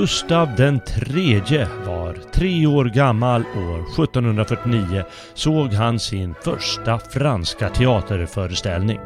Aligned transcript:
Gustav 0.00 0.56
den 0.56 0.80
tredje 0.80 1.68
var 1.86 2.16
tre 2.32 2.66
år 2.66 2.84
gammal 2.84 3.40
år 3.40 4.04
1749 4.04 5.04
såg 5.34 5.72
han 5.72 5.98
sin 5.98 6.34
första 6.44 6.98
franska 6.98 7.68
teaterföreställning. 7.68 8.98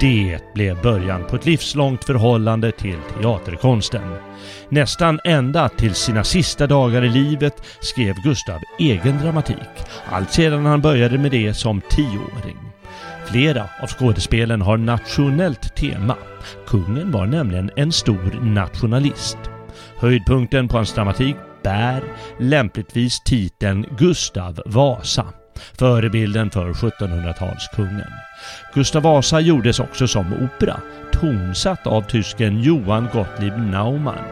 Det 0.00 0.38
blev 0.54 0.82
början 0.82 1.24
på 1.24 1.36
ett 1.36 1.46
livslångt 1.46 2.04
förhållande 2.04 2.72
till 2.72 2.96
teaterkonsten. 3.20 4.14
Nästan 4.68 5.20
ända 5.24 5.68
till 5.68 5.94
sina 5.94 6.24
sista 6.24 6.66
dagar 6.66 7.04
i 7.04 7.08
livet 7.08 7.62
skrev 7.80 8.14
Gustav 8.24 8.60
egen 8.78 9.18
dramatik, 9.18 9.86
allt 10.10 10.32
sedan 10.32 10.66
han 10.66 10.80
började 10.80 11.18
med 11.18 11.30
det 11.30 11.54
som 11.54 11.80
tioåring. 11.90 12.58
Flera 13.26 13.68
av 13.82 13.88
skådespelen 13.88 14.62
har 14.62 14.76
nationellt 14.76 15.76
tema. 15.76 16.16
Kungen 16.66 17.12
var 17.12 17.26
nämligen 17.26 17.70
en 17.76 17.92
stor 17.92 18.40
nationalist. 18.42 19.38
Höjdpunkten 20.00 20.68
på 20.68 20.76
hans 20.76 20.94
dramatik 20.94 21.36
bär 21.62 22.02
lämpligtvis 22.38 23.20
titeln 23.20 23.86
Gustav 23.98 24.62
Vasa, 24.66 25.24
förebilden 25.78 26.50
för 26.50 26.72
1700-talskungen. 26.72 28.10
Gustav 28.74 29.02
Vasa 29.02 29.40
gjordes 29.40 29.80
också 29.80 30.08
som 30.08 30.32
opera, 30.32 30.80
tonsatt 31.12 31.86
av 31.86 32.02
tysken 32.02 32.62
Johann 32.62 33.08
Gottlieb 33.12 33.58
Naumann. 33.58 34.24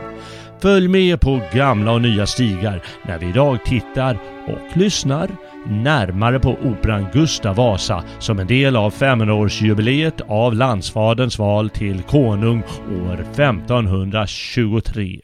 Följ 0.61 0.89
med 0.89 1.21
på 1.21 1.41
gamla 1.53 1.93
och 1.93 2.03
nya 2.03 2.27
stigar 2.27 2.83
när 3.07 3.19
vi 3.19 3.29
idag 3.29 3.65
tittar 3.65 4.19
och 4.47 4.77
lyssnar 4.77 5.31
närmare 5.67 6.41
på 6.41 6.57
operan 6.65 7.07
Gustav 7.13 7.57
Vasa 7.57 8.05
som 8.19 8.39
en 8.39 8.47
del 8.47 8.77
av 8.77 8.95
500-årsjubileet 8.95 10.21
av 10.29 10.55
landsfaderns 10.55 11.39
val 11.39 11.71
till 11.71 12.03
konung 12.03 12.63
år 13.09 13.21
1523. 13.21 15.21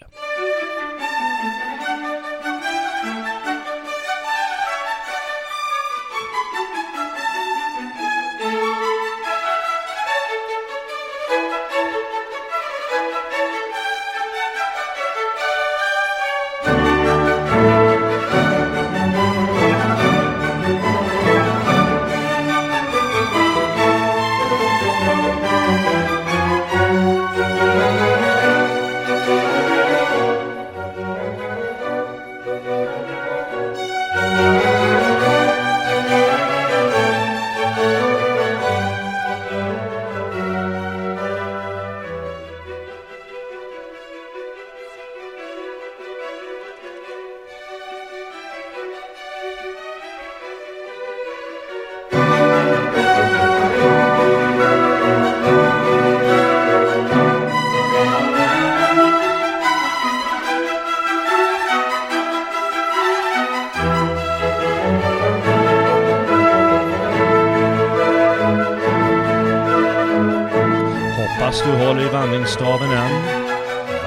Vandringsstaven 72.62 72.91
än. 72.91 73.23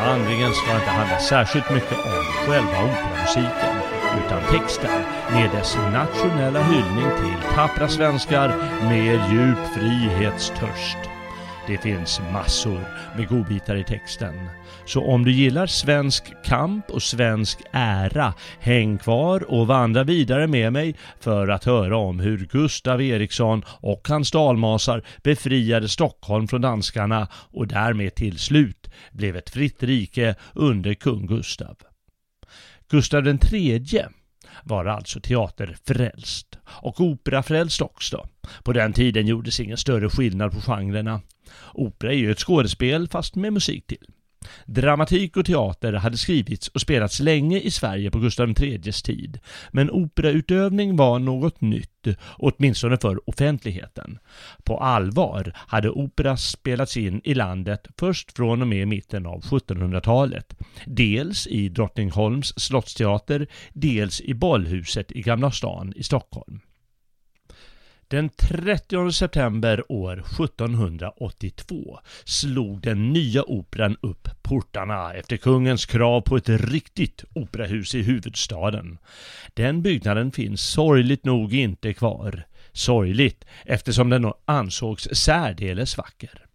Vandringen 0.06 0.54
ska 0.54 0.76
inte 0.76 0.90
handla 0.90 1.20
särskilt 1.20 1.70
mycket 1.70 1.92
om 2.06 2.24
själva 2.48 2.84
operamusiken 2.84 3.76
utan 4.26 4.60
texten 4.60 5.02
med 5.32 5.52
dess 5.52 5.78
nationella 5.94 6.64
hyllning 6.64 7.10
till 7.18 7.56
tappra 7.56 7.88
svenskar 7.88 8.48
med 8.90 9.32
djup 9.32 9.58
frihetstörst. 9.74 11.15
Det 11.68 11.78
finns 11.78 12.22
massor 12.34 12.80
med 13.18 13.28
godbitar 13.28 13.76
i 13.76 13.84
texten. 13.84 14.34
Så 14.86 15.06
om 15.06 15.26
du 15.26 15.32
gillar 15.32 15.68
svensk 15.68 16.24
kamp 16.44 16.90
och 16.90 17.04
svensk 17.04 17.60
ära, 17.72 18.34
häng 18.60 18.98
kvar 18.98 19.52
och 19.52 19.68
vandra 19.68 20.04
vidare 20.04 20.48
med 20.48 20.74
mig 20.74 20.96
för 21.20 21.48
att 21.48 21.64
höra 21.64 21.98
om 21.98 22.20
hur 22.20 22.38
Gustav 22.52 23.02
Eriksson 23.02 23.64
och 23.68 24.08
hans 24.08 24.32
dalmasar 24.32 25.04
befriade 25.24 25.90
Stockholm 25.90 26.48
från 26.48 26.62
danskarna 26.62 27.28
och 27.34 27.68
därmed 27.68 28.16
till 28.16 28.40
slut 28.40 28.90
blev 29.12 29.36
ett 29.36 29.50
fritt 29.50 29.84
rike 29.84 30.36
under 30.54 30.94
kung 30.94 31.28
Gustav. 31.28 31.78
Gustav 32.90 33.24
den 33.24 33.38
tredje 33.38 34.10
var 34.64 34.86
alltså 34.86 35.20
teaterfrälst 35.20 36.58
och 36.68 37.02
operafrälst 37.02 37.82
också. 37.82 38.28
På 38.64 38.74
den 38.74 38.94
tiden 38.94 39.28
gjordes 39.28 39.60
ingen 39.60 39.78
större 39.78 40.10
skillnad 40.10 40.52
på 40.52 40.62
genrerna. 40.62 41.22
Opera 41.74 42.12
är 42.12 42.18
ju 42.18 42.32
ett 42.32 42.40
skådespel 42.40 43.08
fast 43.08 43.36
med 43.36 43.54
musik 43.54 43.88
till. 43.88 44.08
Dramatik 44.66 45.38
och 45.38 45.46
teater 45.46 45.94
hade 45.94 46.18
skrivits 46.18 46.68
och 46.68 46.82
spelats 46.82 47.20
länge 47.20 47.60
i 47.60 47.72
Sverige 47.72 48.12
på 48.12 48.20
Gustav 48.20 48.50
IIIs 48.50 49.02
tid, 49.02 49.40
men 49.72 49.92
operautövning 49.92 50.96
var 50.96 51.20
något 51.20 51.62
nytt, 51.62 52.08
åtminstone 52.38 52.98
för 52.98 53.30
offentligheten. 53.30 54.20
På 54.64 54.78
allvar 54.78 55.54
hade 55.56 55.90
opera 55.90 56.38
spelats 56.38 56.98
in 56.98 57.22
i 57.24 57.34
landet 57.34 57.88
först 58.00 58.32
från 58.32 58.62
och 58.62 58.68
med 58.68 58.88
mitten 58.88 59.26
av 59.26 59.42
1700-talet, 59.42 60.54
dels 60.86 61.48
i 61.48 61.70
Drottningholms 61.70 62.54
slottsteater, 62.58 63.48
dels 63.74 64.22
i 64.22 64.34
Bollhuset 64.34 65.12
i 65.12 65.22
Gamla 65.22 65.52
stan 65.52 65.94
i 65.96 66.04
Stockholm. 66.04 66.60
Den 68.08 68.30
30 68.30 69.12
september 69.12 69.92
år 69.92 70.14
1782 70.14 72.00
slog 72.26 72.82
den 72.82 73.14
nya 73.14 73.44
operan 73.44 73.98
upp 74.02 74.28
portarna 74.42 75.14
efter 75.14 75.38
kungens 75.38 75.86
krav 75.86 76.22
på 76.22 76.38
ett 76.38 76.50
riktigt 76.50 77.24
operahus 77.34 77.96
i 77.96 78.02
huvudstaden. 78.02 78.98
Den 79.54 79.82
byggnaden 79.82 80.32
finns 80.32 80.62
sorgligt 80.62 81.26
nog 81.26 81.54
inte 81.54 81.94
kvar. 81.94 82.46
Sorgligt 82.72 83.46
eftersom 83.66 84.10
den 84.10 84.32
ansågs 84.46 85.08
särdeles 85.12 85.98
vacker. 85.98 86.46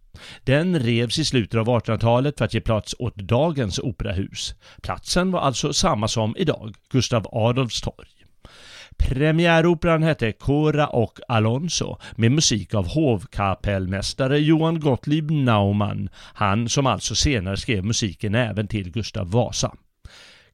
Den 0.43 0.79
revs 0.79 1.19
i 1.19 1.25
slutet 1.25 1.59
av 1.59 1.67
1800-talet 1.67 2.37
för 2.37 2.45
att 2.45 2.53
ge 2.53 2.61
plats 2.61 2.95
åt 2.99 3.15
dagens 3.15 3.79
operahus. 3.79 4.55
Platsen 4.81 5.31
var 5.31 5.39
alltså 5.39 5.73
samma 5.73 6.07
som 6.07 6.35
idag, 6.37 6.75
Gustav 6.89 7.27
Adolfs 7.31 7.81
torg. 7.81 8.07
Premiäroperan 9.09 10.03
hette 10.03 10.31
Cora 10.31 10.87
och 10.87 11.19
Alonso 11.27 11.97
med 12.15 12.31
musik 12.31 12.73
av 12.73 12.87
hovkapellmästare 12.87 14.39
Johan 14.39 14.79
Gottlieb 14.79 15.31
Naumann, 15.31 16.09
han 16.15 16.69
som 16.69 16.87
alltså 16.87 17.15
senare 17.15 17.57
skrev 17.57 17.85
musiken 17.85 18.35
även 18.35 18.67
till 18.67 18.91
Gustav 18.91 19.31
Vasa. 19.31 19.71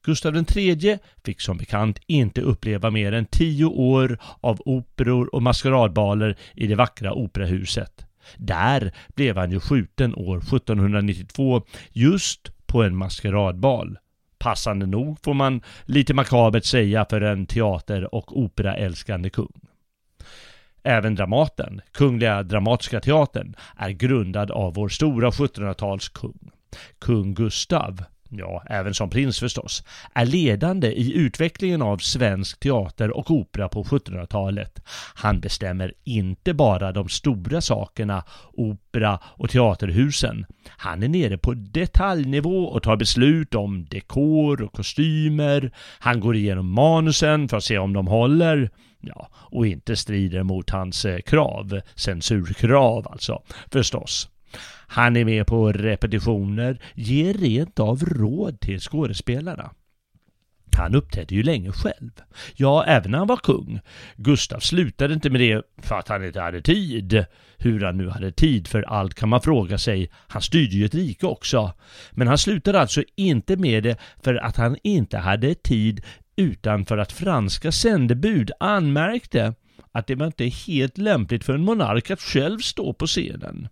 Gustav 0.04 0.46
III 0.56 1.00
fick 1.26 1.42
som 1.42 1.58
bekant 1.58 2.00
inte 2.08 2.42
uppleva 2.42 2.90
mer 2.90 3.12
än 3.12 3.26
tio 3.26 3.66
år 3.66 4.18
av 4.42 4.62
operor 4.66 5.36
och 5.36 5.44
maskeradbaler 5.44 6.38
i 6.56 6.68
det 6.68 6.76
vackra 6.76 7.14
operahuset. 7.14 8.06
Där 8.38 8.92
blev 9.16 9.38
han 9.38 9.52
ju 9.52 9.60
skjuten 9.60 10.16
år 10.16 10.38
1792 10.38 11.62
just 11.92 12.52
på 12.66 12.84
en 12.84 12.96
maskeradbal. 12.96 13.98
Passande 14.40 14.86
nog 14.86 15.18
får 15.24 15.34
man 15.34 15.62
lite 15.86 16.14
makabert 16.14 16.66
säga 16.66 17.06
för 17.10 17.22
en 17.22 17.46
teater 17.46 18.16
och 18.16 18.40
operaälskande 18.40 19.30
kung. 19.30 19.62
Även 20.84 21.16
Dramaten, 21.16 21.82
Kungliga 21.92 22.44
Dramatiska 22.44 23.00
Teatern, 23.00 23.56
är 23.78 23.90
grundad 23.90 24.52
av 24.52 24.74
vår 24.74 24.90
stora 24.90 25.30
1700-talskung. 25.30 26.52
Kung 27.00 27.34
Gustav 27.34 28.04
ja, 28.30 28.64
även 28.70 28.94
som 28.94 29.10
prins 29.10 29.40
förstås, 29.40 29.84
är 30.14 30.26
ledande 30.26 30.88
i 30.88 31.14
utvecklingen 31.14 31.82
av 31.82 31.98
svensk 31.98 32.60
teater 32.60 33.18
och 33.18 33.32
opera 33.32 33.70
på 33.70 33.84
1700-talet. 33.84 34.80
Han 35.16 35.40
bestämmer 35.40 35.94
inte 36.04 36.54
bara 36.54 36.92
de 36.92 37.10
stora 37.10 37.62
sakerna, 37.62 38.24
opera 38.54 39.20
och 39.24 39.50
teaterhusen. 39.50 40.46
Han 40.70 41.04
är 41.04 41.08
nere 41.08 41.38
på 41.38 41.54
detaljnivå 41.54 42.64
och 42.64 42.84
tar 42.84 42.96
beslut 42.96 43.56
om 43.56 43.86
dekor 43.86 44.62
och 44.62 44.74
kostymer. 44.74 45.72
Han 46.00 46.20
går 46.20 46.36
igenom 46.36 46.72
manusen 46.72 47.48
för 47.48 47.58
att 47.58 47.64
se 47.64 47.78
om 47.78 47.94
de 47.94 48.08
håller. 48.08 48.70
Ja, 49.00 49.30
och 49.34 49.68
inte 49.68 49.96
strider 49.96 50.44
mot 50.44 50.70
hans 50.70 51.06
eh, 51.06 51.20
krav, 51.20 51.82
censurkrav 51.96 53.08
alltså, 53.08 53.42
förstås. 53.72 54.30
Han 54.88 55.16
är 55.16 55.26
med 55.26 55.48
på 55.48 55.72
repetitioner, 55.72 56.80
ger 56.94 57.34
rent 57.34 57.80
av 57.80 58.06
råd 58.06 58.60
till 58.60 58.80
skådespelarna. 58.80 59.72
Han 60.78 60.96
uppträdde 60.96 61.36
ju 61.36 61.44
länge 61.44 61.72
själv. 61.72 62.12
Ja, 62.56 62.86
även 62.86 63.12
när 63.12 63.18
han 63.18 63.28
var 63.28 63.38
kung. 63.38 63.80
Gustav 64.16 64.60
slutade 64.60 65.14
inte 65.14 65.30
med 65.30 65.42
det 65.42 65.64
för 65.78 65.96
att 65.96 66.08
han 66.08 66.26
inte 66.26 66.42
hade 66.42 66.62
tid. 66.62 67.26
Hur 67.58 67.86
han 67.86 67.98
nu 67.98 68.10
hade 68.10 68.32
tid 68.32 68.68
för 68.68 68.82
allt 68.82 69.14
kan 69.14 69.30
man 69.30 69.42
fråga 69.42 69.78
sig. 69.78 70.10
Han 70.14 70.42
styrde 70.42 70.76
ju 70.76 70.86
ett 70.86 70.96
rike 70.96 71.26
också. 71.26 71.74
Men 72.12 72.28
han 72.28 72.38
slutade 72.38 72.80
alltså 72.80 73.04
inte 73.16 73.56
med 73.56 73.84
det 73.84 74.00
för 74.24 74.36
att 74.36 74.58
han 74.58 74.78
inte 74.84 75.18
hade 75.18 75.56
tid 75.56 76.02
utan 76.36 76.86
för 76.86 76.98
att 76.98 77.12
franska 77.12 77.72
sändebud 77.72 78.52
anmärkte 78.60 79.54
att 79.92 80.08
det 80.08 80.16
var 80.16 80.26
inte 80.26 80.46
helt 80.46 80.98
lämpligt 80.98 81.44
för 81.44 81.54
en 81.54 81.66
monark 81.66 82.12
att 82.12 82.22
själv 82.22 82.60
stå 82.60 82.94
på 82.94 83.08
scenen. 83.08 83.68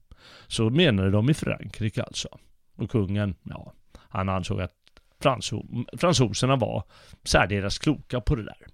Så 0.48 0.69
menade 0.69 1.12
de 1.12 1.30
i 1.30 1.33
Frankrike 1.33 2.04
alltså. 2.04 2.27
Och 2.75 2.92
kungen, 2.92 3.36
ja, 3.44 3.74
han 3.95 4.30
ansåg 4.30 4.62
att 4.62 4.72
fransoserna 5.98 6.56
var 6.56 6.83
särdeles 7.24 7.80
kloka 7.80 8.22
på 8.22 8.36
det 8.36 8.44
där. 8.44 8.68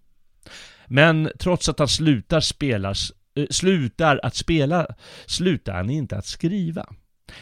Men 0.87 1.31
trots 1.39 1.69
att 1.69 1.79
han 1.79 1.87
slutar, 1.87 2.39
spelas, 2.39 3.11
äh, 3.35 3.45
slutar 3.49 4.19
att 4.23 4.35
spela 4.35 4.87
slutar 5.25 5.73
han 5.73 5.89
inte 5.89 6.17
att 6.17 6.25
skriva. 6.25 6.85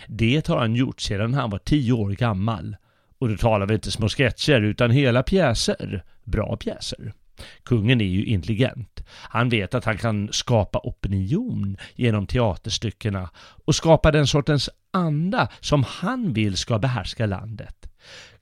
Det 0.07 0.47
har 0.47 0.57
han 0.57 0.75
gjort 0.75 1.01
sedan 1.01 1.33
han 1.33 1.49
var 1.49 1.59
tio 1.59 1.93
år 1.93 2.09
gammal. 2.09 2.75
Och 3.17 3.29
då 3.29 3.37
talar 3.37 3.67
vi 3.67 3.73
inte 3.73 3.91
små 3.91 4.09
sketcher 4.09 4.61
utan 4.61 4.91
hela 4.91 5.23
pjäser. 5.23 6.03
Bra 6.23 6.57
pjäser. 6.57 7.13
Kungen 7.63 8.01
är 8.01 8.05
ju 8.05 8.25
intelligent. 8.25 9.03
Han 9.09 9.49
vet 9.49 9.73
att 9.73 9.85
han 9.85 9.97
kan 9.97 10.29
skapa 10.31 10.79
opinion 10.83 11.77
genom 11.95 12.27
teaterstyckena 12.27 13.29
och 13.65 13.75
skapa 13.75 14.11
den 14.11 14.27
sortens 14.27 14.69
anda 14.93 15.49
som 15.59 15.83
han 15.87 16.33
vill 16.33 16.57
ska 16.57 16.79
behärska 16.79 17.25
landet. 17.25 17.89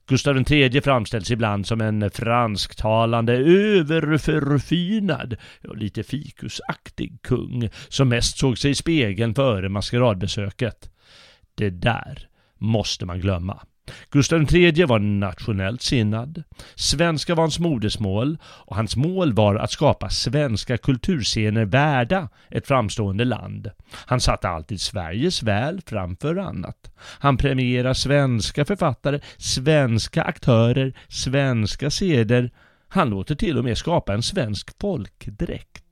Gustav 0.08 0.52
III 0.52 0.80
framställs 0.80 1.30
ibland 1.30 1.66
som 1.66 1.80
en 1.80 2.10
fransktalande, 2.10 3.32
överförfinad 3.36 5.36
och 5.68 5.76
lite 5.76 6.02
fikusaktig 6.02 7.22
kung 7.22 7.68
som 7.88 8.08
mest 8.08 8.38
såg 8.38 8.58
sig 8.58 8.70
i 8.70 8.74
spegeln 8.74 9.34
före 9.34 9.68
maskeradbesöket. 9.68 10.90
Det 11.54 11.70
där 11.70 12.28
måste 12.58 13.06
man 13.06 13.20
glömma. 13.20 13.60
Gustav 14.10 14.54
III 14.54 14.84
var 14.84 14.98
nationellt 14.98 15.82
sinnad. 15.82 16.42
Svenska 16.74 17.34
var 17.34 17.42
hans 17.42 17.58
modersmål 17.58 18.38
och 18.44 18.76
hans 18.76 18.96
mål 18.96 19.32
var 19.32 19.54
att 19.54 19.70
skapa 19.70 20.10
svenska 20.10 20.78
kulturscener 20.78 21.64
värda 21.64 22.28
ett 22.50 22.66
framstående 22.66 23.24
land. 23.24 23.70
Han 23.92 24.20
satte 24.20 24.48
alltid 24.48 24.80
Sveriges 24.80 25.42
väl 25.42 25.80
framför 25.86 26.36
annat. 26.36 26.90
Han 26.98 27.36
premierar 27.36 27.94
svenska 27.94 28.64
författare, 28.64 29.20
svenska 29.36 30.22
aktörer, 30.22 30.92
svenska 31.08 31.90
seder. 31.90 32.50
Han 32.88 33.10
låter 33.10 33.34
till 33.34 33.58
och 33.58 33.64
med 33.64 33.78
skapa 33.78 34.14
en 34.14 34.22
svensk 34.22 34.80
folkdräkt. 34.80 35.87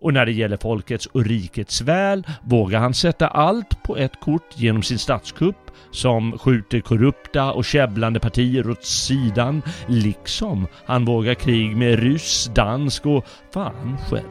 Och 0.00 0.14
när 0.14 0.26
det 0.26 0.32
gäller 0.32 0.56
folkets 0.56 1.06
och 1.06 1.24
rikets 1.24 1.80
väl 1.80 2.26
vågar 2.42 2.80
han 2.80 2.94
sätta 2.94 3.28
allt 3.28 3.82
på 3.82 3.96
ett 3.96 4.20
kort 4.20 4.48
genom 4.54 4.82
sin 4.82 4.98
statskupp 4.98 5.70
som 5.90 6.38
skjuter 6.38 6.80
korrupta 6.80 7.52
och 7.52 7.64
käbblande 7.64 8.20
partier 8.20 8.70
åt 8.70 8.84
sidan, 8.84 9.62
liksom 9.86 10.66
han 10.86 11.04
vågar 11.04 11.34
krig 11.34 11.76
med 11.76 11.98
ryss, 11.98 12.50
dansk 12.54 13.06
och 13.06 13.24
fan 13.54 13.96
själv. 14.10 14.28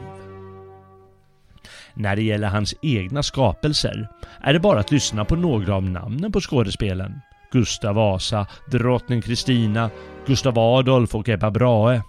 När 1.94 2.16
det 2.16 2.22
gäller 2.22 2.48
hans 2.48 2.74
egna 2.82 3.22
skapelser 3.22 4.08
är 4.40 4.52
det 4.52 4.60
bara 4.60 4.80
att 4.80 4.90
lyssna 4.90 5.24
på 5.24 5.36
några 5.36 5.74
av 5.74 5.82
namnen 5.82 6.32
på 6.32 6.40
skådespelen. 6.40 7.20
Gustav 7.52 7.94
Vasa, 7.94 8.46
drottning 8.70 9.22
Kristina, 9.22 9.90
Gustav 10.26 10.58
Adolf 10.58 11.14
och 11.14 11.28
Ebba 11.28 11.50
Brahe. 11.50 12.02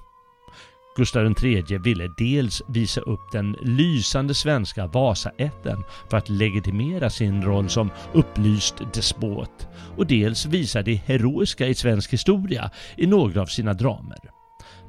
Gustav 1.00 1.34
III 1.44 1.78
ville 1.78 2.07
dels 2.07 2.62
visa 2.68 3.01
upp 3.01 3.31
den 3.31 3.56
lysande 3.62 4.34
svenska 4.34 4.88
Vasaätten 4.88 5.84
för 6.10 6.18
att 6.18 6.30
legitimera 6.30 7.10
sin 7.10 7.44
roll 7.44 7.69
som 7.69 7.92
upplyst 8.13 8.75
despot 8.94 9.68
och 9.98 10.07
dels 10.07 10.46
visa 10.46 10.81
det 10.81 10.96
heroiska 10.96 11.68
i 11.68 11.75
svensk 11.75 12.13
historia 12.13 12.72
i 12.98 13.07
några 13.07 13.42
av 13.42 13.46
sina 13.46 13.74
dramer. 13.74 14.19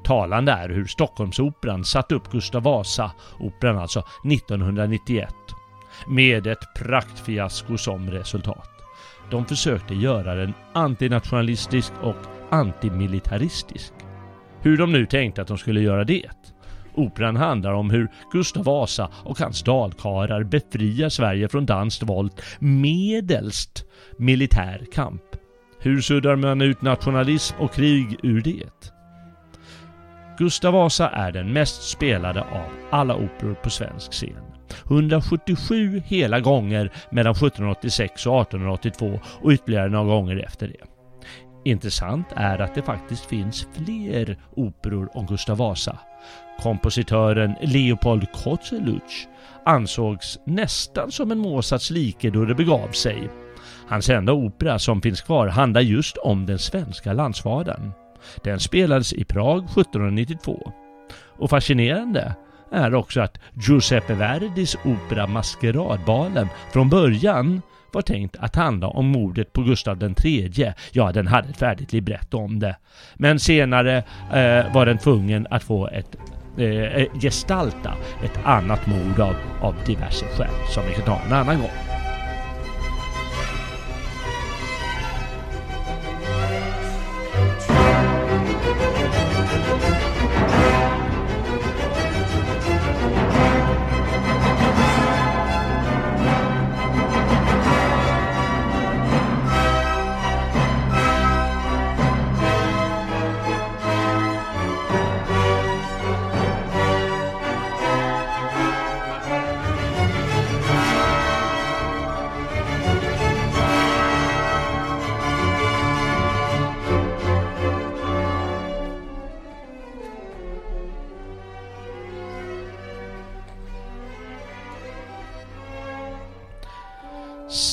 Talande 0.03 0.51
är 0.51 0.69
hur 0.69 0.85
Stockholmsoperan 0.85 1.85
satte 1.85 2.15
upp 2.15 2.31
Gustav 2.31 2.63
Vasa-operan 2.63 3.77
alltså 3.77 3.99
1991 3.99 5.35
med 6.07 6.47
ett 6.47 6.73
praktfiasko 6.75 7.77
som 7.77 8.11
resultat. 8.11 8.69
De 9.29 9.45
försökte 9.45 9.93
göra 9.93 10.35
den 10.35 10.53
antinationalistisk 10.73 11.93
och 12.01 12.17
antimilitaristisk. 12.49 13.93
Hur 14.61 14.77
de 14.77 14.91
nu 14.91 15.05
tänkte 15.05 15.41
att 15.41 15.47
de 15.47 15.57
skulle 15.57 15.81
göra 15.81 16.03
det. 16.03 16.29
Operan 16.95 17.35
handlar 17.35 17.73
om 17.73 17.89
hur 17.89 18.07
Gustav 18.31 18.63
Vasa 18.63 19.09
och 19.23 19.39
hans 19.39 19.63
dalkarar 19.63 20.43
befriar 20.43 21.09
Sverige 21.09 21.47
från 21.47 21.65
danskt 21.65 22.03
våld 22.03 22.31
medelst 22.59 23.85
militär 24.17 24.85
kamp. 24.93 25.21
Hur 25.79 26.01
suddar 26.01 26.35
man 26.35 26.61
ut 26.61 26.81
nationalism 26.81 27.55
och 27.59 27.73
krig 27.73 28.19
ur 28.23 28.41
det? 28.41 28.91
Gustav 30.37 30.73
Vasa 30.73 31.09
är 31.09 31.31
den 31.31 31.53
mest 31.53 31.89
spelade 31.89 32.41
av 32.41 32.65
alla 32.91 33.15
operor 33.15 33.53
på 33.53 33.69
svensk 33.69 34.11
scen. 34.11 34.51
177 34.85 36.01
hela 36.05 36.39
gånger 36.39 36.91
mellan 37.11 37.31
1786 37.31 38.27
och 38.27 38.41
1882 38.41 39.19
och 39.41 39.51
ytterligare 39.51 39.89
några 39.89 40.05
gånger 40.05 40.43
efter 40.45 40.67
det. 40.67 40.90
Intressant 41.63 42.27
är 42.35 42.59
att 42.59 42.75
det 42.75 42.81
faktiskt 42.81 43.25
finns 43.25 43.67
fler 43.73 44.37
operor 44.55 45.17
om 45.17 45.25
Gustav 45.25 45.57
Vasa. 45.57 45.99
Kompositören 46.59 47.55
Leopold 47.61 48.31
Kozeluch 48.31 49.27
ansågs 49.65 50.39
nästan 50.45 51.11
som 51.11 51.31
en 51.31 51.37
Mozarts 51.37 51.89
like 51.89 52.29
då 52.29 52.45
det 52.45 52.55
begav 52.55 52.87
sig. 52.91 53.29
Hans 53.87 54.09
enda 54.09 54.33
opera 54.33 54.79
som 54.79 55.01
finns 55.01 55.21
kvar 55.21 55.47
handlar 55.47 55.81
just 55.81 56.17
om 56.17 56.45
den 56.45 56.59
svenska 56.59 57.13
landsfadern. 57.13 57.91
Den 58.43 58.59
spelades 58.59 59.13
i 59.13 59.23
Prag 59.23 59.63
1792. 59.63 60.71
Och 61.37 61.49
fascinerande 61.49 62.35
är 62.71 62.93
också 62.95 63.21
att 63.21 63.39
Giuseppe 63.53 64.13
Verdis 64.13 64.77
opera 64.85 65.27
Maskeradbalen 65.27 66.47
från 66.73 66.89
början 66.89 67.61
var 67.93 68.01
tänkt 68.01 68.35
att 68.39 68.55
handla 68.55 68.87
om 68.87 69.05
mordet 69.05 69.53
på 69.53 69.61
Gustav 69.61 70.13
III. 70.23 70.73
Ja, 70.91 71.11
den 71.11 71.27
hade 71.27 71.49
ett 71.49 71.57
färdigt 71.57 71.93
libretto 71.93 72.37
om 72.37 72.59
det. 72.59 72.75
Men 73.15 73.39
senare 73.39 73.97
eh, 74.33 74.73
var 74.73 74.85
den 74.85 74.97
tvungen 74.97 75.47
att 75.49 75.63
få 75.63 75.87
ett 75.87 76.15
eh, 76.57 76.65
eh 76.67 77.07
gestalta 77.21 77.93
ett 78.23 78.39
annat 78.43 78.87
mord 78.87 79.19
av, 79.19 79.35
av 79.61 79.75
diverse 79.85 80.25
skäl 80.25 80.51
som 80.73 80.83
vi 80.87 80.93
kan 80.93 81.05
ta 81.05 81.19
en 81.25 81.33
annan 81.33 81.57
gång. 81.57 81.90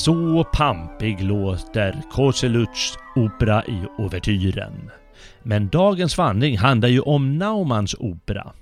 Så 0.08 0.44
pampig 0.44 1.20
låter 1.22 2.02
Koseluts 2.10 2.98
opera 3.16 3.64
i 3.64 3.82
ouvertyren. 3.98 4.90
Men 5.42 5.68
dagens 5.68 6.18
vandring 6.18 6.58
handlar 6.58 6.88
ju 6.88 7.00
om 7.00 7.38
Naumanns 7.38 7.94
opera 7.98 8.52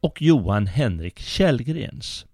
och 0.00 0.22
Johan 0.22 0.66
Henrik 0.66 1.18
Källgrens. 1.18 2.26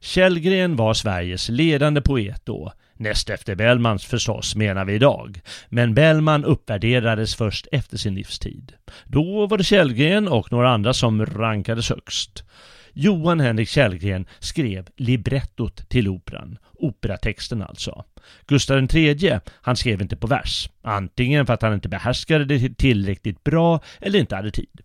Källgren 0.00 0.76
var 0.76 0.94
Sveriges 0.94 1.48
ledande 1.48 2.00
poet 2.00 2.40
då, 2.44 2.72
näst 2.96 3.30
efter 3.30 3.54
Bellmans 3.54 4.04
förstås 4.04 4.56
menar 4.56 4.84
vi 4.84 4.94
idag. 4.94 5.40
Men 5.68 5.94
Bellman 5.94 6.44
uppvärderades 6.44 7.34
först 7.34 7.66
efter 7.72 7.96
sin 7.96 8.14
livstid. 8.14 8.72
Då 9.04 9.46
var 9.46 9.58
det 9.58 9.64
Källgren 9.64 10.28
och 10.28 10.52
några 10.52 10.70
andra 10.70 10.94
som 10.94 11.26
rankades 11.26 11.88
högst. 11.88 12.44
Johan 12.92 13.40
Henrik 13.40 13.68
Källgren 13.68 14.26
skrev 14.38 14.88
librettot 14.96 15.88
till 15.88 16.08
operan, 16.08 16.58
operatexten 16.72 17.62
alltså. 17.62 18.04
Gustav 18.46 18.88
III, 18.94 19.38
han 19.48 19.76
skrev 19.76 20.02
inte 20.02 20.16
på 20.16 20.26
vers, 20.26 20.70
antingen 20.82 21.46
för 21.46 21.54
att 21.54 21.62
han 21.62 21.74
inte 21.74 21.88
behärskade 21.88 22.44
det 22.44 22.78
tillräckligt 22.78 23.44
bra 23.44 23.80
eller 24.00 24.18
inte 24.18 24.36
hade 24.36 24.50
tid. 24.50 24.80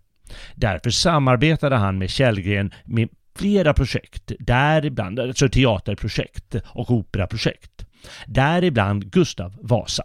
Därför 0.56 0.90
samarbetade 0.90 1.76
han 1.76 1.98
med 1.98 2.10
Källgren 2.10 2.74
med 2.86 3.10
flera 3.36 3.74
projekt, 3.74 4.32
däribland 4.40 5.20
alltså 5.20 5.50
teaterprojekt 5.50 6.56
och 6.66 6.92
operaprojekt. 6.92 7.86
Däribland 8.28 9.12
Gustav 9.12 9.58
Vasa. 9.62 10.04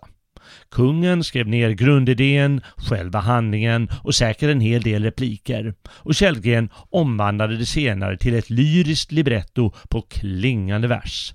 Kungen 0.71 1.25
skrev 1.25 1.49
ner 1.49 1.71
grundidén, 1.71 2.61
själva 2.77 3.19
handlingen 3.19 3.89
och 4.03 4.15
säkert 4.15 4.51
en 4.51 4.61
hel 4.61 4.83
del 4.83 5.03
repliker. 5.03 5.75
Och 5.85 6.15
Källgren 6.15 6.71
omvandlade 6.91 7.57
det 7.57 7.67
senare 7.67 8.17
till 8.19 8.35
ett 8.35 8.51
lyriskt 8.51 9.13
libretto 9.13 9.73
på 9.89 10.03
klingande 10.03 10.89
vers. 10.89 11.35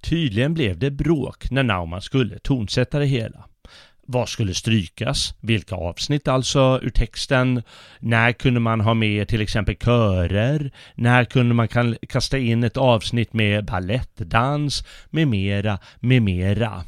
Tydligen 0.00 0.54
blev 0.54 0.78
det 0.78 0.90
bråk 0.90 1.50
när 1.50 1.62
Naumann 1.62 2.02
skulle 2.02 2.38
tonsätta 2.38 2.98
det 2.98 3.06
hela. 3.06 3.44
Vad 4.06 4.28
skulle 4.28 4.54
strykas? 4.54 5.34
Vilka 5.40 5.74
avsnitt 5.74 6.28
alltså 6.28 6.80
ur 6.82 6.90
texten? 6.90 7.62
När 7.98 8.32
kunde 8.32 8.60
man 8.60 8.80
ha 8.80 8.94
med 8.94 9.28
till 9.28 9.40
exempel 9.40 9.76
körer? 9.76 10.70
När 10.94 11.24
kunde 11.24 11.54
man 11.54 11.68
kasta 12.08 12.38
in 12.38 12.64
ett 12.64 12.76
avsnitt 12.76 13.32
med 13.32 13.64
ballettdans? 13.64 14.84
Med 15.10 15.28
mera, 15.28 15.78
med 16.00 16.22
mera. 16.22 16.84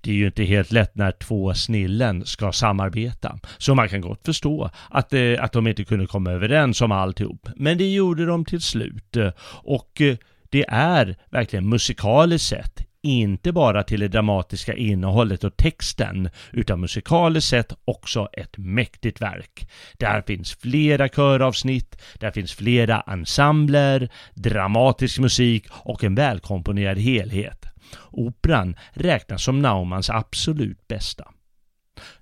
Det 0.00 0.10
är 0.10 0.14
ju 0.14 0.26
inte 0.26 0.44
helt 0.44 0.72
lätt 0.72 0.94
när 0.94 1.12
två 1.12 1.54
snillen 1.54 2.26
ska 2.26 2.52
samarbeta. 2.52 3.38
Så 3.58 3.74
man 3.74 3.88
kan 3.88 4.00
gott 4.00 4.24
förstå 4.24 4.70
att, 4.90 5.12
eh, 5.12 5.34
att 5.38 5.52
de 5.52 5.66
inte 5.66 5.84
kunde 5.84 6.06
komma 6.06 6.30
överens 6.30 6.80
om 6.80 6.92
alltihop. 6.92 7.48
Men 7.56 7.78
det 7.78 7.92
gjorde 7.92 8.26
de 8.26 8.44
till 8.44 8.60
slut. 8.60 9.16
Eh, 9.16 9.30
och 9.62 10.00
eh, 10.00 10.16
det 10.50 10.64
är 10.68 11.16
verkligen 11.30 11.68
musikaliskt 11.68 12.48
sett 12.48 12.88
inte 13.02 13.52
bara 13.52 13.82
till 13.82 14.00
det 14.00 14.08
dramatiska 14.08 14.74
innehållet 14.74 15.44
och 15.44 15.56
texten, 15.56 16.30
utan 16.52 16.80
musikaliskt 16.80 17.50
sett 17.50 17.72
också 17.84 18.28
ett 18.32 18.58
mäktigt 18.58 19.20
verk. 19.20 19.70
Där 19.98 20.22
finns 20.22 20.54
flera 20.54 21.08
köravsnitt, 21.08 22.02
där 22.14 22.30
finns 22.30 22.52
flera 22.52 23.00
ensembler, 23.00 24.08
dramatisk 24.34 25.18
musik 25.18 25.66
och 25.70 26.04
en 26.04 26.14
välkomponerad 26.14 26.98
helhet. 26.98 27.67
Operan 28.10 28.76
räknas 28.92 29.42
som 29.44 29.62
Naumanns 29.62 30.10
absolut 30.10 30.88
bästa. 30.88 31.28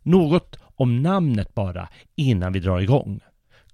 Något 0.03 0.57
om 0.63 1.03
namnet 1.03 1.55
bara 1.55 1.89
innan 2.15 2.53
vi 2.53 2.61
drar 2.61 2.81
igång. 2.81 3.21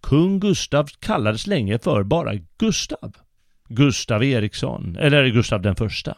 Kung 0.02 0.40
Gustav 0.40 0.88
kallades 0.98 1.46
länge 1.46 1.78
för 1.78 2.02
bara 2.02 2.34
Gustav. 2.58 3.16
Gustav 3.68 4.24
Eriksson, 4.24 4.96
eller 4.96 5.26
Gustav 5.26 5.62
den 5.62 5.76
första. 5.76 6.16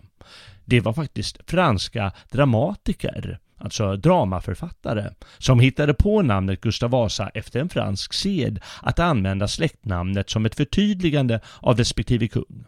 Det 0.64 0.80
var 0.80 0.92
faktiskt 0.92 1.38
franska 1.46 2.12
dramatiker, 2.30 3.38
alltså 3.58 3.96
dramaförfattare, 3.96 5.10
som 5.38 5.60
hittade 5.60 5.94
på 5.94 6.22
namnet 6.22 6.60
Gustav 6.60 6.90
Vasa 6.90 7.28
efter 7.28 7.60
en 7.60 7.68
fransk 7.68 8.12
sed 8.12 8.60
att 8.82 8.98
använda 8.98 9.48
släktnamnet 9.48 10.30
som 10.30 10.46
ett 10.46 10.54
förtydligande 10.54 11.40
av 11.60 11.76
respektive 11.76 12.28
kung. 12.28 12.64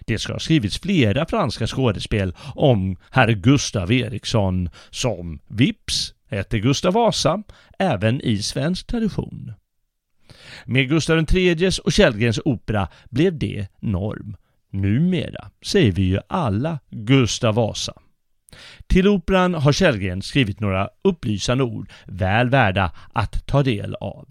Det 0.00 0.18
ska 0.18 0.32
ha 0.32 0.40
skrivits 0.40 0.80
flera 0.80 1.26
franska 1.26 1.66
skådespel 1.66 2.34
om 2.54 2.96
herr 3.10 3.32
Gustav 3.32 3.92
Eriksson 3.92 4.68
som 4.90 5.38
vips 5.48 6.14
hette 6.30 6.58
Gustav 6.58 6.92
Vasa 6.92 7.42
även 7.78 8.20
i 8.20 8.42
svensk 8.42 8.86
tradition. 8.86 9.52
Med 10.64 10.88
Gustav 10.88 11.24
IIIs 11.32 11.78
och 11.78 11.92
Källgrens 11.92 12.40
opera 12.44 12.88
blev 13.10 13.38
det 13.38 13.66
norm. 13.80 14.36
Numera 14.70 15.50
säger 15.62 15.92
vi 15.92 16.02
ju 16.02 16.18
alla 16.28 16.78
Gustav 16.90 17.54
Vasa. 17.54 17.92
Till 18.86 19.08
operan 19.08 19.54
har 19.54 19.72
Källgren 19.72 20.22
skrivit 20.22 20.60
några 20.60 20.88
upplysande 21.04 21.64
ord 21.64 21.90
väl 22.06 22.50
värda 22.50 22.92
att 23.12 23.46
ta 23.46 23.62
del 23.62 23.94
av. 23.94 24.28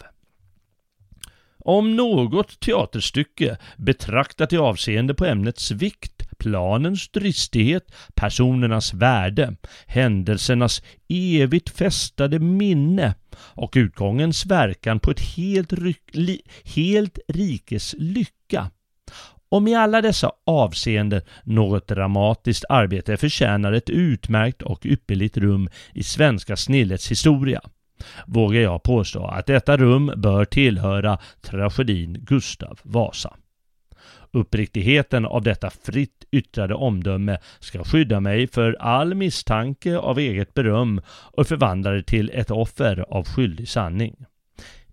Om 1.67 1.95
något 1.95 2.59
teaterstycke 2.59 3.57
betraktat 3.77 4.53
i 4.53 4.57
avseende 4.57 5.13
på 5.13 5.25
ämnets 5.25 5.71
vikt, 5.71 6.37
planens 6.37 7.09
dristighet, 7.09 7.95
personernas 8.15 8.93
värde, 8.93 9.55
händelsernas 9.85 10.81
evigt 11.09 11.69
fästade 11.69 12.39
minne 12.39 13.15
och 13.37 13.73
utgångens 13.75 14.45
verkan 14.45 14.99
på 14.99 15.11
ett 15.11 15.19
helt, 15.19 15.71
li, 16.11 16.41
helt 16.75 17.19
rikes 17.27 17.95
lycka. 17.97 18.71
Om 19.49 19.67
i 19.67 19.75
alla 19.75 20.01
dessa 20.01 20.31
avseenden 20.45 21.21
något 21.43 21.87
dramatiskt 21.87 22.65
arbete 22.69 23.17
förtjänar 23.17 23.73
ett 23.73 23.89
utmärkt 23.89 24.61
och 24.61 24.85
ypperligt 24.85 25.37
rum 25.37 25.69
i 25.93 26.03
svenska 26.03 26.55
snillets 26.55 27.11
historia 27.11 27.61
vågar 28.27 28.61
jag 28.61 28.83
påstå 28.83 29.25
att 29.25 29.45
detta 29.45 29.77
rum 29.77 30.11
bör 30.17 30.45
tillhöra 30.45 31.17
tragedin 31.41 32.17
Gustav 32.21 32.79
Vasa. 32.83 33.33
Uppriktigheten 34.31 35.25
av 35.25 35.41
detta 35.41 35.69
fritt 35.69 36.25
yttrade 36.31 36.75
omdöme 36.75 37.37
ska 37.59 37.83
skydda 37.83 38.19
mig 38.19 38.47
för 38.47 38.77
all 38.79 39.15
misstanke 39.15 39.97
av 39.97 40.19
eget 40.19 40.53
beröm 40.53 41.01
och 41.09 41.47
förvandla 41.47 41.91
det 41.91 42.03
till 42.03 42.31
ett 42.33 42.51
offer 42.51 43.05
av 43.09 43.27
skyldig 43.27 43.69
sanning. 43.69 44.15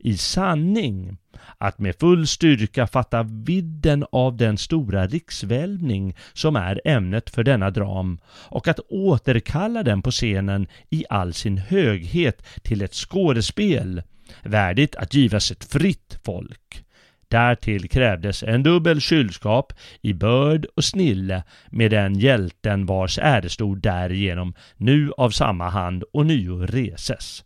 I 0.04 0.16
sanning 0.16 1.16
att 1.58 1.78
med 1.78 1.96
full 2.00 2.26
styrka 2.26 2.86
fatta 2.86 3.22
vidden 3.22 4.04
av 4.12 4.36
den 4.36 4.58
stora 4.58 5.06
riksvälvning 5.06 6.16
som 6.32 6.56
är 6.56 6.80
ämnet 6.84 7.30
för 7.30 7.44
denna 7.44 7.70
dram 7.70 8.18
och 8.26 8.68
att 8.68 8.80
återkalla 8.88 9.82
den 9.82 10.02
på 10.02 10.10
scenen 10.10 10.66
i 10.90 11.04
all 11.10 11.34
sin 11.34 11.58
höghet 11.58 12.42
till 12.62 12.82
ett 12.82 12.94
skådespel 12.94 14.02
värdigt 14.42 14.96
att 14.96 15.14
givas 15.14 15.50
ett 15.50 15.64
fritt 15.64 16.18
folk. 16.24 16.84
Därtill 17.28 17.88
krävdes 17.88 18.42
en 18.42 18.62
dubbel 18.62 19.00
kylskap 19.00 19.72
i 20.00 20.12
börd 20.12 20.66
och 20.76 20.84
snille 20.84 21.42
med 21.70 21.90
den 21.90 22.14
hjälten 22.14 22.86
vars 22.86 23.18
ärestol 23.18 23.80
därigenom 23.80 24.54
nu 24.76 25.12
av 25.16 25.30
samma 25.30 25.68
hand 25.68 26.04
och 26.12 26.26
nio 26.26 26.66
reses 26.66 27.44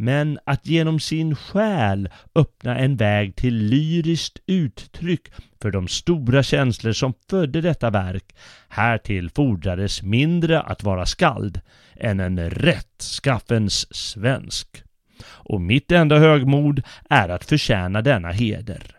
men 0.00 0.38
att 0.44 0.66
genom 0.66 1.00
sin 1.00 1.36
själ 1.36 2.08
öppna 2.34 2.78
en 2.78 2.96
väg 2.96 3.36
till 3.36 3.54
lyriskt 3.54 4.38
uttryck 4.46 5.28
för 5.62 5.70
de 5.70 5.88
stora 5.88 6.42
känslor 6.42 6.92
som 6.92 7.14
födde 7.30 7.60
detta 7.60 7.90
verk. 7.90 8.34
Härtill 8.68 9.30
fordrades 9.30 10.02
mindre 10.02 10.60
att 10.60 10.82
vara 10.82 11.06
skald 11.06 11.60
än 11.96 12.20
en 12.20 12.50
rättskaffens 12.50 13.96
svensk. 13.96 14.82
Och 15.26 15.60
mitt 15.60 15.92
enda 15.92 16.18
högmod 16.18 16.82
är 17.10 17.28
att 17.28 17.44
förtjäna 17.44 18.02
denna 18.02 18.32
heder 18.32 18.97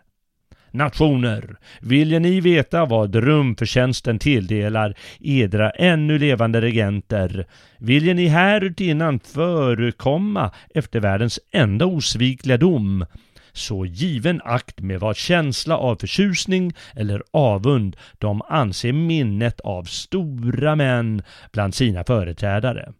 nationer. 0.72 1.56
Vilja 1.80 2.18
ni 2.18 2.40
veta 2.40 2.84
vad 2.84 3.14
rumförtjänsten 3.14 4.18
tilldelar 4.18 4.94
edra 5.20 5.70
ännu 5.70 6.18
levande 6.18 6.60
regenter? 6.60 7.46
Vilja 7.78 8.14
ni 8.14 8.26
härutinnan 8.26 9.20
förekomma 9.20 10.50
efter 10.74 11.00
världens 11.00 11.40
enda 11.52 11.86
osvikliga 11.86 12.56
dom? 12.56 13.06
så 13.52 13.86
given 13.86 14.40
akt 14.44 14.80
med 14.80 15.00
vad 15.00 15.16
känsla 15.16 15.76
av 15.76 15.96
förtjusning 15.96 16.72
eller 16.94 17.22
avund 17.30 17.96
de 18.18 18.42
anser 18.42 18.92
minnet 18.92 19.60
av 19.60 19.84
stora 19.84 20.76
män 20.76 21.22
bland 21.52 21.74
sina 21.74 22.04
företrädare. 22.04 22.92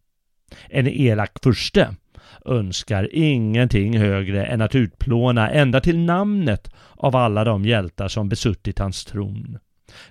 En 0.68 0.86
elak 0.88 1.38
furste 1.42 1.94
önskar 2.44 3.08
ingenting 3.12 3.98
högre 3.98 4.46
än 4.46 4.60
att 4.60 4.74
utplåna 4.74 5.50
ända 5.50 5.80
till 5.80 5.98
namnet 5.98 6.74
av 6.96 7.16
alla 7.16 7.44
de 7.44 7.64
hjältar 7.64 8.08
som 8.08 8.28
besuttit 8.28 8.78
hans 8.78 9.04
tron. 9.04 9.58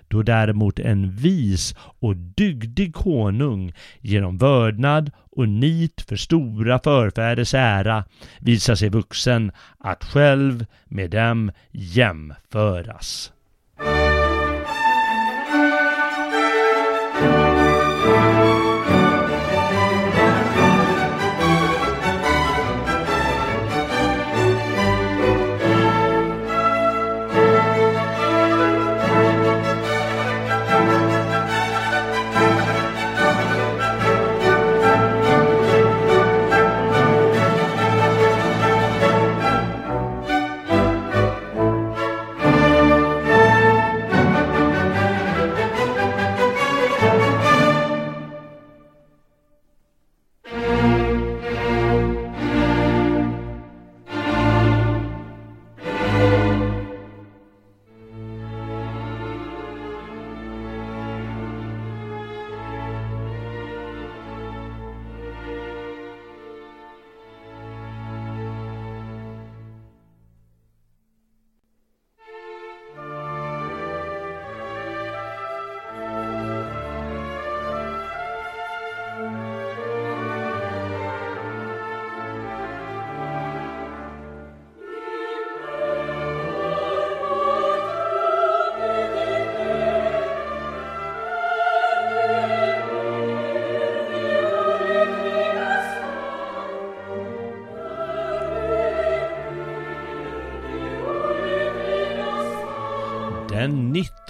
Då 0.08 0.22
däremot 0.22 0.78
en 0.78 1.10
vis 1.10 1.74
och 1.78 2.16
dygdig 2.16 2.94
konung 2.94 3.72
genom 4.00 4.38
vördnad 4.38 5.10
och 5.30 5.48
nit 5.48 6.00
för 6.00 6.16
stora 6.16 6.78
förfäders 6.78 7.54
ära 7.54 8.04
visar 8.40 8.74
sig 8.74 8.88
vuxen 8.88 9.52
att 9.78 10.04
själv 10.04 10.66
med 10.84 11.10
dem 11.10 11.52
jämföras. 11.70 13.32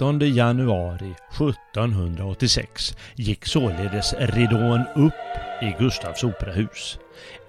Den 0.01 0.17
19 0.17 0.35
januari 0.35 1.13
1786 1.31 2.95
gick 3.15 3.45
således 3.45 4.13
ridån 4.19 4.83
upp 4.95 5.13
i 5.61 5.75
Gustavs 5.79 6.23
operahus. 6.23 6.99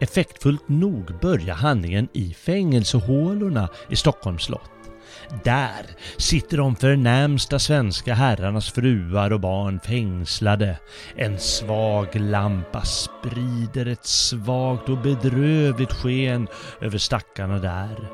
Effektfullt 0.01 0.69
nog 0.69 1.21
börjar 1.21 1.55
handlingen 1.55 2.09
i 2.13 2.35
fängelsehålorna 2.35 3.69
i 3.89 3.97
Stockholms 3.97 4.43
slott. 4.43 4.71
Där 5.45 5.87
sitter 6.17 6.57
de 6.57 6.77
förnämsta 6.77 7.59
svenska 7.59 8.15
herrarnas 8.15 8.71
fruar 8.71 9.33
och 9.33 9.41
barn 9.41 9.81
fängslade. 9.81 10.79
En 11.17 11.39
svag 11.39 12.09
lampa 12.15 12.83
sprider 12.83 13.87
ett 13.87 14.07
svagt 14.07 14.89
och 14.89 14.99
bedrövligt 14.99 15.93
sken 15.93 16.49
över 16.81 16.99
stackarna 16.99 17.59
där. 17.59 18.09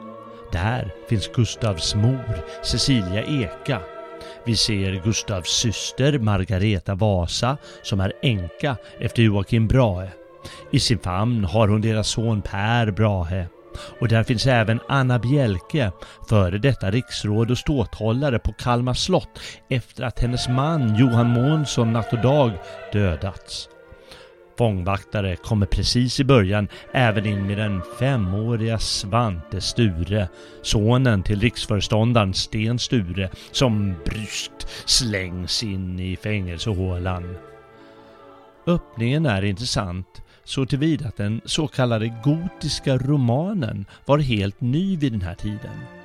Där 0.52 0.94
finns 1.08 1.28
Gustavs 1.34 1.94
mor, 1.94 2.44
Cecilia 2.62 3.22
Eka. 3.22 3.97
Vi 4.44 4.56
ser 4.56 5.02
Gustavs 5.04 5.50
syster 5.50 6.18
Margareta 6.18 6.94
Vasa 6.94 7.56
som 7.82 8.00
är 8.00 8.12
änka 8.22 8.76
efter 9.00 9.22
Joakim 9.22 9.68
Brahe. 9.68 10.08
I 10.70 10.80
sin 10.80 10.98
famn 10.98 11.44
har 11.44 11.68
hon 11.68 11.80
deras 11.80 12.08
son 12.08 12.42
Per 12.42 12.90
Brahe. 12.90 13.46
Och 14.00 14.08
där 14.08 14.24
finns 14.24 14.46
även 14.46 14.80
Anna 14.88 15.18
Bjelke, 15.18 15.92
före 16.28 16.58
detta 16.58 16.90
riksråd 16.90 17.50
och 17.50 17.58
ståthållare 17.58 18.38
på 18.38 18.52
Kalmar 18.52 18.94
slott 18.94 19.40
efter 19.68 20.04
att 20.04 20.20
hennes 20.20 20.48
man 20.48 20.96
Johan 20.96 21.26
Månsson 21.28 21.92
natt 21.92 22.12
och 22.12 22.22
dag 22.22 22.52
dödats. 22.92 23.68
Fångvaktare 24.58 25.36
kommer 25.36 25.66
precis 25.66 26.20
i 26.20 26.24
början 26.24 26.68
även 26.92 27.26
in 27.26 27.46
med 27.46 27.58
den 27.58 27.82
femåriga 27.98 28.78
Svante 28.78 29.60
Sture, 29.60 30.28
sonen 30.62 31.22
till 31.22 31.40
riksföreståndaren 31.40 32.34
Sten 32.34 32.78
Sture, 32.78 33.30
som 33.52 33.94
bryskt 34.04 34.68
slängs 34.84 35.62
in 35.62 36.00
i 36.00 36.16
fängelsehålan. 36.16 37.36
Öppningen 38.66 39.26
är 39.26 39.44
intressant 39.44 40.22
så 40.44 40.66
tillvida 40.66 41.08
att 41.08 41.16
den 41.16 41.40
så 41.44 41.68
kallade 41.68 42.14
gotiska 42.24 42.96
romanen 42.96 43.86
var 44.06 44.18
helt 44.18 44.60
ny 44.60 44.96
vid 44.96 45.12
den 45.12 45.22
här 45.22 45.34
tiden. 45.34 45.97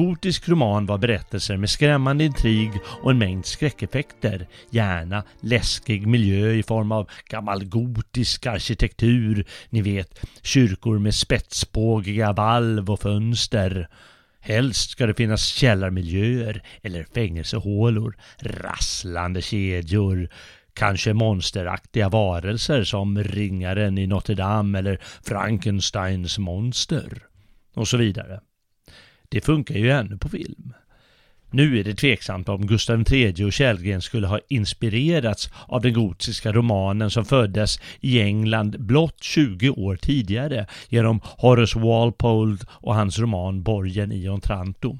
Gotisk 0.00 0.48
roman 0.48 0.86
var 0.86 0.98
berättelser 0.98 1.56
med 1.56 1.70
skrämmande 1.70 2.24
intrig 2.24 2.70
och 3.02 3.10
en 3.10 3.18
mängd 3.18 3.46
skräckeffekter, 3.46 4.46
gärna 4.70 5.24
läskig 5.40 6.06
miljö 6.06 6.52
i 6.52 6.62
form 6.62 6.92
av 6.92 7.10
gammal 7.28 7.64
gotisk 7.64 8.46
arkitektur, 8.46 9.46
ni 9.70 9.82
vet 9.82 10.20
kyrkor 10.42 10.98
med 10.98 11.14
spetsbågiga 11.14 12.32
valv 12.32 12.90
och 12.90 13.00
fönster. 13.00 13.88
Helst 14.40 14.90
ska 14.90 15.06
det 15.06 15.14
finnas 15.14 15.46
källarmiljöer 15.46 16.62
eller 16.82 17.06
fängelsehålor, 17.14 18.16
rasslande 18.38 19.42
kedjor, 19.42 20.28
Kanske 20.74 21.12
monsteraktiga 21.12 22.08
varelser 22.08 22.84
som 22.84 23.24
ringaren 23.24 23.98
i 23.98 24.06
Notre 24.06 24.34
Dame 24.34 24.78
eller 24.78 25.00
Frankensteins 25.22 26.38
monster. 26.38 27.22
Och 27.74 27.88
så 27.88 27.96
vidare. 27.96 28.40
Det 29.32 29.40
funkar 29.40 29.74
ju 29.74 29.90
ännu 29.90 30.18
på 30.18 30.28
film. 30.28 30.74
Nu 31.50 31.80
är 31.80 31.84
det 31.84 31.94
tveksamt 31.94 32.48
om 32.48 32.66
Gustav 32.66 33.12
III 33.12 33.44
och 33.44 33.52
Källgren 33.52 34.02
skulle 34.02 34.26
ha 34.26 34.40
inspirerats 34.48 35.50
av 35.66 35.80
den 35.80 35.92
gotiska 35.92 36.52
romanen 36.52 37.10
som 37.10 37.24
föddes 37.24 37.80
i 38.00 38.20
England 38.20 38.76
blott 38.80 39.22
20 39.22 39.70
år 39.70 39.96
tidigare 39.96 40.66
genom 40.88 41.20
Horace 41.24 41.78
Walpole 41.78 42.58
och 42.68 42.94
hans 42.94 43.18
roman 43.18 43.62
Borgen 43.62 44.12
i 44.12 44.28
Ontranto. 44.28 44.98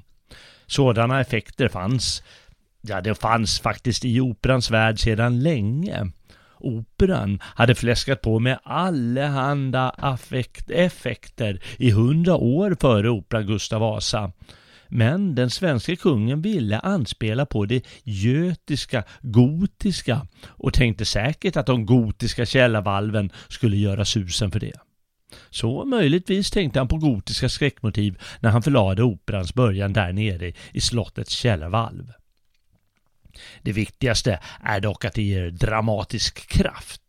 Sådana 0.67 1.21
effekter 1.21 1.69
fanns 1.69 2.23
Ja, 2.83 3.01
det 3.01 3.15
fanns 3.15 3.61
faktiskt 3.61 4.05
i 4.05 4.21
operans 4.21 4.71
värld 4.71 5.01
sedan 5.01 5.41
länge. 5.43 6.11
Operan 6.61 7.41
hade 7.43 7.75
fläskat 7.75 8.23
på 8.23 8.39
med 8.39 8.59
allehanda 8.63 9.91
affekt, 9.91 10.71
effekter 10.71 11.61
i 11.79 11.91
hundra 11.91 12.37
år 12.37 12.77
före 12.81 13.11
operan 13.11 13.47
Gustav 13.47 13.81
Vasa. 13.81 14.33
Men 14.89 15.35
den 15.35 15.51
svenska 15.51 15.97
kungen 15.97 16.43
ville 16.43 16.79
anspela 16.79 17.47
på 17.47 17.67
det 17.67 17.87
götiska, 18.05 19.05
gotiska 19.21 20.27
och 20.47 20.75
tänkte 20.75 21.05
säkert 21.05 21.57
att 21.57 21.67
de 21.67 21.87
gotiska 21.87 22.47
källarvalven 22.47 23.31
skulle 23.49 23.77
göra 23.77 24.05
susen 24.05 24.51
för 24.51 24.61
det. 24.61 24.81
Så 25.51 25.85
möjligtvis 25.85 26.51
tänkte 26.51 26.81
han 26.81 26.89
på 26.89 26.97
gotiska 26.97 27.49
skräckmotiv 27.49 28.19
när 28.41 28.51
han 28.51 28.63
förlade 28.63 29.03
operans 29.03 29.55
början 29.55 29.93
där 29.93 30.13
nere 30.13 30.53
i 30.73 30.81
slottets 30.81 31.33
källarvalv. 31.33 32.13
Det 33.63 33.73
viktigaste 33.73 34.39
är 34.63 34.81
dock 34.81 35.05
att 35.05 35.15
det 35.15 35.23
ger 35.23 35.51
dramatisk 35.51 36.49
kraft. 36.49 37.01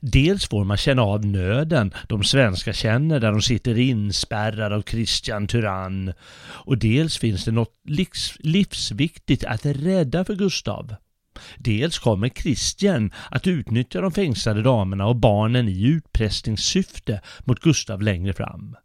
Dels 0.00 0.48
får 0.48 0.64
man 0.64 0.76
känna 0.76 1.02
av 1.02 1.26
nöden 1.26 1.94
de 2.08 2.24
svenska 2.24 2.72
känner 2.72 3.20
där 3.20 3.32
de 3.32 3.42
sitter 3.42 3.78
inspärrade 3.78 4.74
av 4.74 4.82
Christian 4.82 5.46
Tyrann. 5.46 6.12
Och 6.40 6.78
dels 6.78 7.18
finns 7.18 7.44
det 7.44 7.52
något 7.52 7.74
livsviktigt 8.38 9.44
att 9.44 9.66
rädda 9.66 10.24
för 10.24 10.34
Gustav. 10.34 10.94
Dels 11.56 11.98
kommer 11.98 12.28
Christian 12.28 13.12
att 13.30 13.46
utnyttja 13.46 14.00
de 14.00 14.12
fängslade 14.12 14.62
damerna 14.62 15.06
och 15.06 15.16
barnen 15.16 15.68
i 15.68 15.82
utpressningssyfte 15.82 17.20
mot 17.44 17.60
Gustav 17.60 18.02
längre 18.02 18.32
fram. 18.32 18.76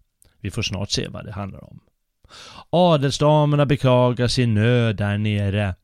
Vi 0.42 0.52
får 0.52 0.62
snart 0.62 0.92
se 0.92 1.08
vad 1.08 1.26
det 1.26 1.32
handlar 1.32 1.64
om. 1.64 1.80
Adelsdamerna 2.70 3.66
beklagar 3.66 4.28
sin 4.28 4.54
nöd 4.54 4.96
där 4.96 5.18
nere 5.18 5.76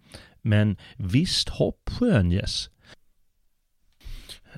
men 0.45 0.77
visst 0.97 1.49
hopp 1.49 1.89
skönjes. 1.89 2.69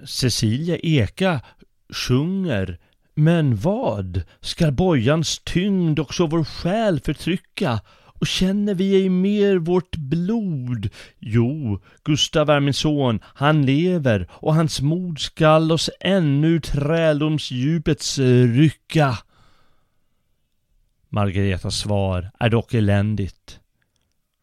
Cecilia 0.06 0.78
Eka 0.84 1.42
sjunger 1.90 2.78
Men 3.16 3.56
vad 3.56 4.22
skall 4.42 4.72
bojans 4.72 5.42
tyngd 5.44 6.00
också 6.00 6.28
vår 6.28 6.44
själ 6.44 7.00
förtrycka? 7.00 7.82
Och 8.20 8.28
känner 8.28 8.76
vi 8.76 8.96
ej 8.96 9.10
mer 9.10 9.56
vårt 9.58 9.96
blod? 9.96 10.90
Jo, 11.20 11.82
Gustav 12.04 12.50
är 12.50 12.60
min 12.60 12.74
son, 12.74 13.20
han 13.24 13.66
lever 13.66 14.28
och 14.32 14.56
hans 14.56 14.82
mod 14.82 15.20
skall 15.20 15.72
oss 15.72 15.90
ännu 16.00 16.60
träldomsdjupets 16.60 18.20
eh, 18.20 18.48
rycka. 18.48 19.18
Margaretas 21.10 21.76
svar 21.76 22.32
är 22.40 22.50
dock 22.50 22.74
eländigt. 22.74 23.60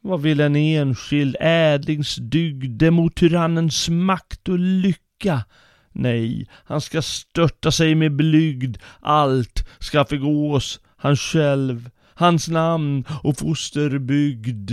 Vad 0.06 0.22
vill 0.22 0.40
en 0.40 0.56
enskild 0.56 1.36
ädlingsdygd 1.40 2.92
mot 2.92 3.14
tyrannens 3.14 3.88
makt 3.88 4.48
och 4.48 4.58
lycka? 4.58 5.44
Nej, 5.92 6.48
han 6.50 6.80
ska 6.80 7.02
störta 7.02 7.70
sig 7.70 7.94
med 7.94 8.12
blygd, 8.16 8.76
allt 9.00 9.68
ska 9.78 10.04
förgås, 10.04 10.80
han 10.96 11.16
själv, 11.16 11.90
hans 12.14 12.48
namn 12.48 13.04
och 13.22 13.38
fosterbygd. 13.38 14.72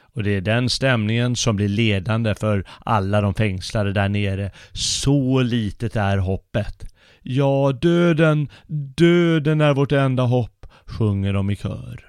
Och 0.00 0.22
det 0.22 0.30
är 0.30 0.40
den 0.40 0.68
stämningen 0.68 1.36
som 1.36 1.56
blir 1.56 1.68
ledande 1.68 2.34
för 2.34 2.64
alla 2.80 3.20
de 3.20 3.34
fängslade 3.34 3.92
där 3.92 4.08
nere. 4.08 4.50
Så 4.72 5.42
litet 5.42 5.96
är 5.96 6.18
hoppet. 6.18 6.94
Ja, 7.22 7.72
döden, 7.82 8.48
döden 8.96 9.60
är 9.60 9.74
vårt 9.74 9.92
enda 9.92 10.22
hopp, 10.22 10.66
sjunger 10.86 11.32
de 11.32 11.50
i 11.50 11.56
kör. 11.56 12.05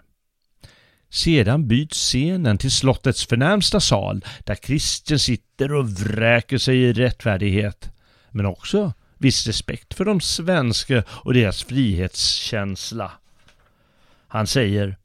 Sedan 1.10 1.68
byts 1.68 1.98
scenen 1.98 2.58
till 2.58 2.72
slottets 2.72 3.26
förnämsta 3.28 3.80
sal 3.80 4.26
där 4.40 4.56
Christian 4.56 5.20
sitter 5.20 5.74
och 5.74 5.90
vräker 5.90 6.58
sig 6.58 6.78
i 6.78 6.94
rättfärdighet. 6.94 7.90
Men 8.32 8.46
också 8.46 8.94
viss 9.18 9.48
respekt 9.48 9.94
för 9.94 10.06
de 10.06 10.22
svenska 10.22 11.04
och 11.10 11.34
deras 11.34 11.64
frihetskänsla. 11.64 13.12
Han 14.28 14.48
säger 14.48 14.98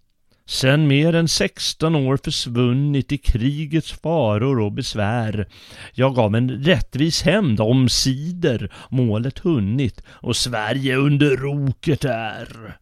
Sen 0.46 0.86
mer 0.86 1.14
än 1.14 1.28
16 1.28 1.96
år 1.96 2.18
försvunnit 2.24 3.12
i 3.12 3.18
krigets 3.18 3.92
faror 3.92 4.60
och 4.60 4.72
besvär. 4.72 5.48
Jag 5.92 6.14
gav 6.14 6.34
en 6.34 6.50
rättvis 6.50 7.22
hämnd 7.22 7.60
omsider 7.60 8.72
målet 8.90 9.38
hunnit 9.38 10.02
och 10.08 10.36
Sverige 10.36 10.96
under 10.96 11.36
roket 11.36 12.04
är. 12.04 12.76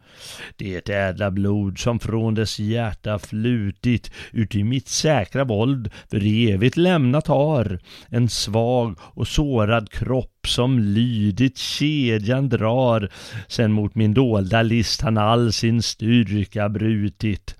Det 0.57 0.88
ädla 0.88 1.31
blod 1.31 1.79
som 1.79 2.01
från 2.01 2.35
dess 2.35 2.59
hjärta 2.59 3.18
flutit 3.18 4.11
ut 4.33 4.55
i 4.55 4.64
mitt 4.64 4.88
säkra 4.88 5.44
våld 5.44 5.90
för 6.11 6.51
evigt 6.51 6.77
lämnat 6.77 7.27
har. 7.27 7.79
En 8.09 8.29
svag 8.29 8.99
och 9.01 9.29
sårad 9.29 9.90
kropp 9.90 10.46
som 10.46 10.79
lydigt 10.79 11.59
kedjan 11.59 12.49
drar. 12.49 13.09
Sen 13.49 13.73
mot 13.73 13.94
min 13.94 14.14
dolda 14.14 14.62
list 14.62 15.01
han 15.01 15.18
all 15.18 15.53
sin 15.53 15.83
styrka 15.83 16.68
brutit. 16.68 17.57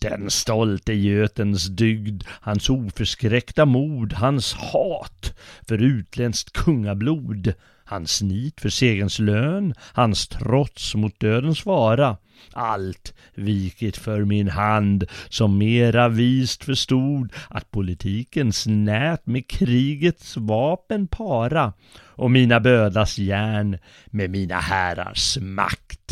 Den 0.00 0.30
stolte 0.30 0.92
götens 0.92 1.66
dygd, 1.66 2.22
hans 2.28 2.70
oförskräckta 2.70 3.64
mod, 3.64 4.12
hans 4.12 4.52
hat 4.52 5.38
för 5.68 5.82
utländskt 5.82 6.52
kungablod 6.52 7.54
hans 7.94 8.22
nit 8.22 8.60
för 8.60 8.68
segerns 8.68 9.18
lön, 9.18 9.74
hans 9.92 10.28
trots 10.28 10.94
mot 10.94 11.20
dödens 11.20 11.66
vara, 11.66 12.16
allt 12.52 13.14
vikit 13.34 13.96
för 13.96 14.24
min 14.24 14.48
hand, 14.48 15.04
som 15.28 15.58
mera 15.58 16.08
vist 16.08 16.64
förstod 16.64 17.32
att 17.50 17.70
politikens 17.70 18.66
nät 18.66 19.26
med 19.26 19.48
krigets 19.48 20.36
vapen 20.36 21.06
para 21.06 21.72
och 21.96 22.30
mina 22.30 22.60
bödlas 22.60 23.18
järn 23.18 23.78
med 24.06 24.30
mina 24.30 24.60
herrars 24.60 25.38
makt. 25.40 26.10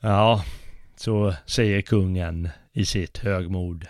Ja, 0.00 0.44
så 0.96 1.34
säger 1.46 1.82
kungen 1.82 2.48
i 2.72 2.84
sitt 2.84 3.18
högmod. 3.18 3.86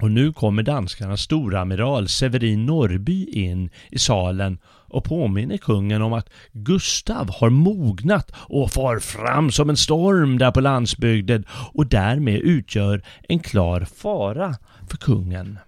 Och 0.00 0.10
nu 0.10 0.32
kommer 0.32 0.62
danskarnas 0.62 1.20
storamiral 1.20 2.08
Severin 2.08 2.66
Norrby 2.66 3.24
in 3.24 3.70
i 3.90 3.98
salen 3.98 4.58
och 4.66 5.04
påminner 5.04 5.56
kungen 5.56 6.02
om 6.02 6.12
att 6.12 6.30
Gustav 6.52 7.30
har 7.30 7.50
mognat 7.50 8.32
och 8.36 8.70
far 8.70 8.98
fram 8.98 9.50
som 9.50 9.70
en 9.70 9.76
storm 9.76 10.38
där 10.38 10.50
på 10.50 10.60
landsbygden 10.60 11.44
och 11.74 11.86
därmed 11.86 12.40
utgör 12.40 13.02
en 13.28 13.38
klar 13.38 13.86
fara 13.96 14.54
för 14.90 14.96
kungen. 14.96 15.58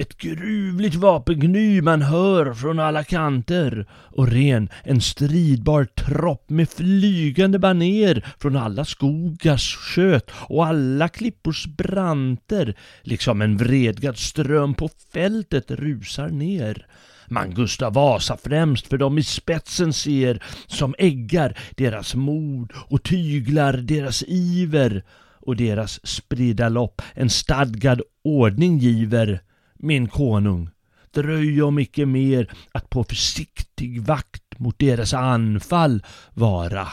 Ett 0.00 0.16
gruvligt 0.16 0.94
vapengny 0.94 1.82
man 1.82 2.02
hör 2.02 2.54
från 2.54 2.78
alla 2.78 3.04
kanter. 3.04 3.86
Och 3.90 4.28
ren 4.28 4.68
en 4.84 5.00
stridbar 5.00 5.84
tropp 5.84 6.50
med 6.50 6.68
flygande 6.68 7.58
baner 7.58 8.26
från 8.38 8.56
alla 8.56 8.84
skogars 8.84 9.76
sköt 9.76 10.30
och 10.30 10.66
alla 10.66 11.08
klippors 11.08 11.66
branter. 11.66 12.74
Liksom 13.02 13.42
en 13.42 13.56
vredgad 13.56 14.18
ström 14.18 14.74
på 14.74 14.88
fältet 15.12 15.70
rusar 15.70 16.28
ner. 16.28 16.86
Man 17.26 17.54
Gustav 17.54 17.92
Vasa 17.92 18.36
främst 18.44 18.86
för 18.86 18.98
dem 18.98 19.18
i 19.18 19.22
spetsen 19.22 19.92
ser 19.92 20.42
som 20.66 20.94
äggar 20.98 21.58
deras 21.76 22.14
mod 22.14 22.72
och 22.88 23.02
tyglar 23.02 23.72
deras 23.72 24.24
iver 24.26 25.04
och 25.40 25.56
deras 25.56 26.06
spridda 26.06 26.68
lopp. 26.68 27.02
En 27.14 27.30
stadgad 27.30 28.02
ordning 28.24 28.78
giver 28.78 29.40
min 29.78 30.08
konung, 30.08 30.70
dröj 31.10 31.62
om 31.62 31.78
icke 31.78 32.06
mer 32.06 32.52
att 32.72 32.90
på 32.90 33.04
försiktig 33.04 34.02
vakt 34.02 34.58
mot 34.58 34.78
deras 34.78 35.14
anfall 35.14 36.02
vara. 36.34 36.88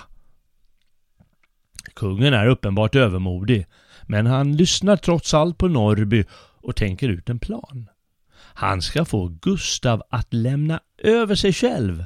Kungen 1.95 2.34
är 2.34 2.48
uppenbart 2.48 2.95
övermodig, 2.95 3.65
men 4.04 4.26
han 4.26 4.56
lyssnar 4.56 4.98
trots 4.98 5.34
allt 5.34 5.58
på 5.58 5.67
Norrby 5.67 6.24
och 6.62 6.76
tänker 6.76 7.10
ut 7.10 7.30
en 7.30 7.39
plan. 7.39 7.89
Han 8.38 8.82
ska 8.82 9.06
få 9.06 9.28
Gustav 9.28 10.04
att 10.10 10.34
lämna 10.34 10.80
över 10.98 11.36
sig 11.36 11.54
själv. 11.54 12.06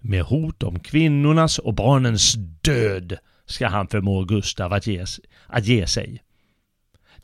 Med 0.00 0.22
hot 0.22 0.62
om 0.62 0.80
kvinnornas 0.80 1.58
och 1.58 1.74
barnens 1.74 2.34
död 2.62 3.18
ska 3.46 3.68
han 3.68 3.88
förmå 3.88 4.24
Gustav 4.24 4.72
att 4.72 4.86
ge, 4.86 5.04
att 5.46 5.66
ge 5.66 5.86
sig. 5.86 6.22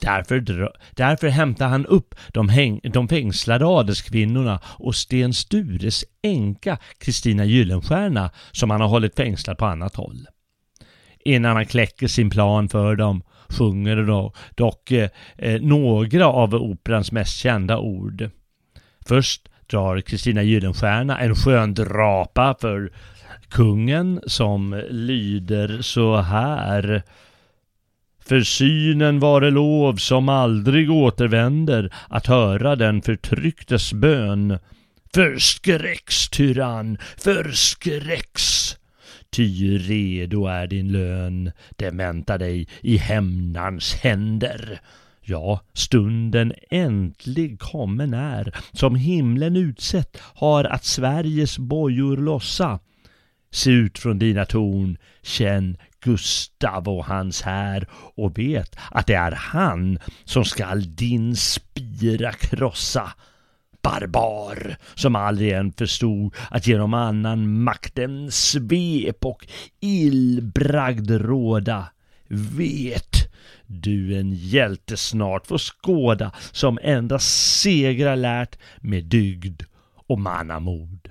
Därför, 0.03 0.71
därför 0.91 1.29
hämtar 1.29 1.69
han 1.69 1.87
upp 1.87 2.15
de, 2.33 2.49
häng, 2.49 2.81
de 2.83 3.09
fängslade 3.09 3.67
adelskvinnorna 3.67 4.61
och 4.65 4.95
Sten 4.95 5.35
Stures 5.35 6.05
änka 6.23 6.79
Kristina 6.99 7.45
Gyllenstierna 7.45 8.31
som 8.53 8.71
han 8.71 8.81
har 8.81 8.89
hållit 8.89 9.17
fängslad 9.17 9.59
på 9.59 9.67
annat 9.67 9.97
håll. 9.97 10.27
Innan 11.25 11.57
han 11.57 11.67
kläcker 11.67 12.07
sin 12.07 12.31
plan 12.31 12.69
för 12.69 12.97
dem 12.97 13.23
sjunger 13.49 13.97
då, 13.97 14.33
dock 14.55 14.91
eh, 14.91 15.11
eh, 15.39 15.61
några 15.61 16.27
av 16.27 16.55
operans 16.55 17.13
mest 17.13 17.39
kända 17.39 17.79
ord. 17.79 18.31
Först 19.07 19.49
drar 19.67 20.01
Kristina 20.01 20.43
Gyllenstierna 20.43 21.19
en 21.19 21.35
skön 21.35 21.75
drapa 21.75 22.55
för 22.61 22.93
kungen 23.49 24.21
som 24.27 24.83
lyder 24.91 25.83
så 25.83 26.17
här 26.17 27.03
för 28.25 28.41
synen 28.41 29.19
vare 29.19 29.51
lov 29.51 29.97
som 29.97 30.29
aldrig 30.29 30.91
återvänder 30.91 31.95
att 32.09 32.27
höra 32.27 32.77
den 32.77 33.03
förtrycktes 33.03 33.93
bön. 33.93 34.59
Förskräcks 35.15 36.29
tyrann, 36.29 36.99
förskräcks! 37.17 38.77
Ty 39.31 39.79
redo 39.79 40.47
är 40.47 40.67
din 40.67 40.93
lön, 40.93 41.53
det 41.77 41.91
väntar 41.91 42.39
dig 42.39 42.69
i 42.81 42.97
hämnarns 42.97 43.95
händer. 43.95 44.81
Ja, 45.25 45.61
stunden 45.73 46.53
äntlig 46.71 47.61
kommen 47.61 48.15
är, 48.15 48.55
som 48.73 48.97
himlen 48.97 49.57
utsett 49.57 50.17
har 50.21 50.65
att 50.65 50.85
Sveriges 50.85 51.59
bojor 51.59 52.17
lossa. 52.17 52.79
Se 53.51 53.71
ut 53.71 53.99
från 53.99 54.19
dina 54.19 54.45
torn, 54.45 54.97
känn 55.23 55.77
Gustav 56.03 56.89
och 56.89 57.05
hans 57.05 57.43
här 57.43 57.89
och 57.93 58.39
vet 58.39 58.77
att 58.91 59.07
det 59.07 59.15
är 59.15 59.33
han 59.33 59.99
som 60.25 60.45
skall 60.45 60.95
din 60.97 61.37
spira 61.37 62.33
krossa. 62.33 63.13
Barbar 63.83 64.77
som 64.95 65.17
aldrig 65.17 65.53
än 65.53 65.73
förstod 65.73 66.35
att 66.51 66.67
genom 66.67 66.95
annan 66.95 67.63
makten 67.63 68.31
svep 68.31 69.25
och 69.25 69.47
illbragd 69.81 71.11
råda. 71.11 71.87
Vet 72.29 73.33
du 73.67 74.19
en 74.19 74.33
hjälte 74.33 74.97
snart 74.97 75.47
får 75.47 75.59
skåda 75.59 76.33
som 76.53 76.79
endast 76.83 77.61
segrar 77.61 78.17
lärt 78.17 78.59
med 78.81 79.05
dygd 79.05 79.63
och 80.09 80.19
mannamod. 80.19 81.09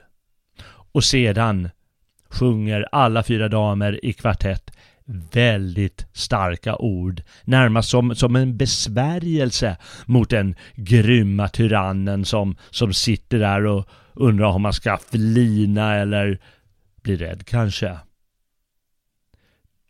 Och 0.93 1.03
sedan 1.03 1.69
sjunger 2.31 2.87
alla 2.91 3.23
fyra 3.23 3.47
damer 3.47 4.05
i 4.05 4.13
kvartett 4.13 4.71
väldigt 5.31 6.05
starka 6.13 6.75
ord, 6.75 7.21
närmast 7.43 7.89
som, 7.89 8.15
som 8.15 8.35
en 8.35 8.57
besvärjelse 8.57 9.77
mot 10.05 10.29
den 10.29 10.55
grymma 10.75 11.47
tyrannen 11.47 12.25
som, 12.25 12.55
som 12.69 12.93
sitter 12.93 13.39
där 13.39 13.65
och 13.65 13.89
undrar 14.13 14.47
om 14.47 14.61
man 14.61 14.73
ska 14.73 14.97
flina 15.11 15.95
eller 15.95 16.39
bli 17.03 17.15
rädd 17.15 17.45
kanske. 17.45 17.97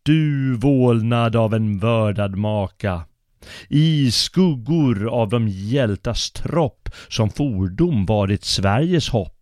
Du 0.03 0.55
vålnad 0.55 1.35
av 1.35 1.53
en 1.53 1.79
vördad 1.79 2.35
maka, 2.35 3.01
i 3.69 4.11
skuggor 4.11 5.07
av 5.09 5.29
de 5.29 5.47
hjältas 5.47 6.31
tropp 6.31 6.89
som 7.07 7.29
fordom 7.29 8.05
varit 8.05 8.43
Sveriges 8.43 9.09
hopp 9.09 9.40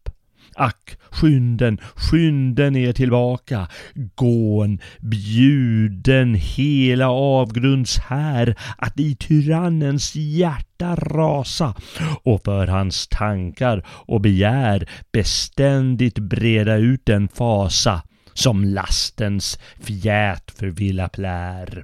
Ack, 0.60 0.98
skynden, 1.12 1.80
skynden 1.96 2.76
er 2.76 2.94
tillbaka. 2.94 3.68
Gån, 4.16 4.80
bjuden 5.00 6.36
hela 6.36 7.10
avgrunds 7.10 7.98
här 8.00 8.56
att 8.78 9.00
i 9.00 9.16
tyrannens 9.16 10.16
hjärta 10.16 10.96
rasa 10.96 11.76
och 12.24 12.44
för 12.46 12.68
hans 12.68 13.08
tankar 13.08 13.86
och 13.88 14.22
begär 14.22 14.90
beständigt 15.12 16.20
breda 16.20 16.76
ut 16.76 17.06
den 17.06 17.28
fasa 17.28 18.02
som 18.34 18.64
lastens 18.64 19.60
fjät 19.80 20.52
förvilla 20.52 21.10
plär 21.10 21.84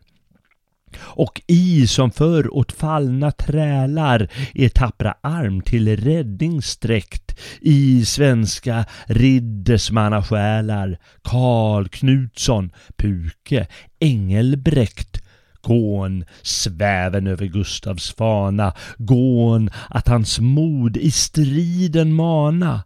och 1.00 1.42
i 1.48 1.88
som 1.88 2.12
förr 2.12 2.56
åt 2.56 2.72
fallna 2.72 3.32
trälar 3.32 4.28
er 4.54 4.70
tappra 4.70 5.16
arm 5.22 5.62
till 5.62 5.98
räddning 5.98 6.62
sträckt 6.62 7.40
i 7.62 8.06
svenska 8.06 8.86
riddersmannasjälar 9.06 10.98
Karl 11.22 11.88
Knutsson, 11.88 12.72
Puke, 12.98 13.68
Engelbrekt 14.00 15.22
Gån 15.66 16.26
sväven 16.42 17.28
över 17.28 17.46
Gustavs 17.46 18.16
fana, 18.16 18.74
gån 18.98 19.70
att 19.90 20.08
hans 20.08 20.40
mod 20.40 20.98
i 20.98 21.12
striden 21.12 22.14
mana. 22.14 22.84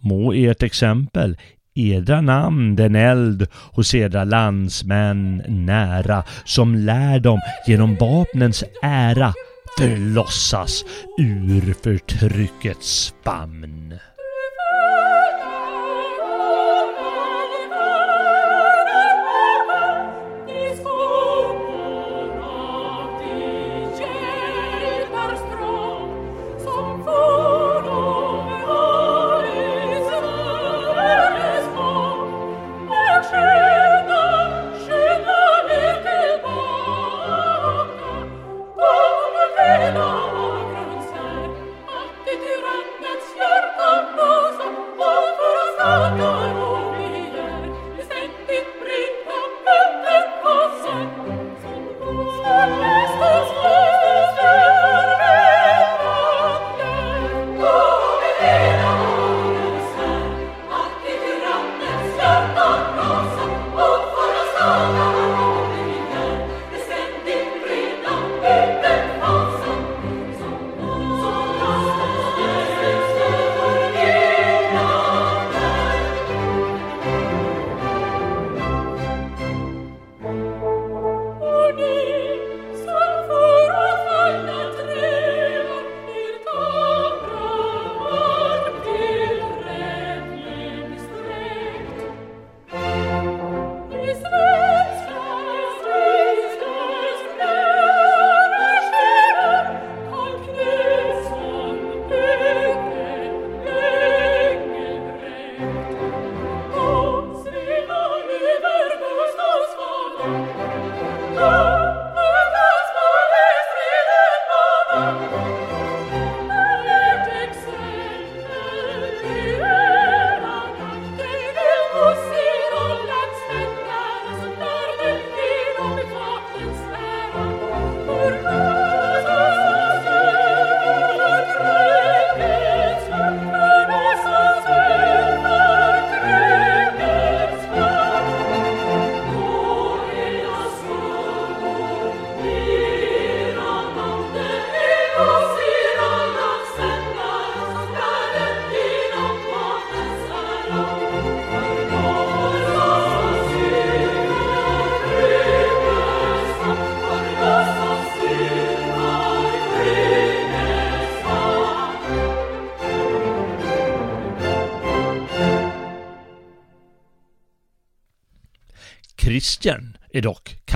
Må 0.00 0.32
ert 0.32 0.62
exempel 0.62 1.36
edra 1.76 2.20
namn 2.20 2.76
den 2.76 2.96
eld 2.96 3.46
hos 3.52 3.94
edra 3.94 4.24
landsmän 4.24 5.42
nära 5.48 6.22
som 6.44 6.74
lär 6.74 7.20
dem 7.20 7.40
genom 7.66 7.94
vapnens 7.94 8.64
ära 8.82 9.32
förlossas 9.78 10.84
ur 11.18 11.74
förtryckets 11.82 13.14
famn. 13.24 13.94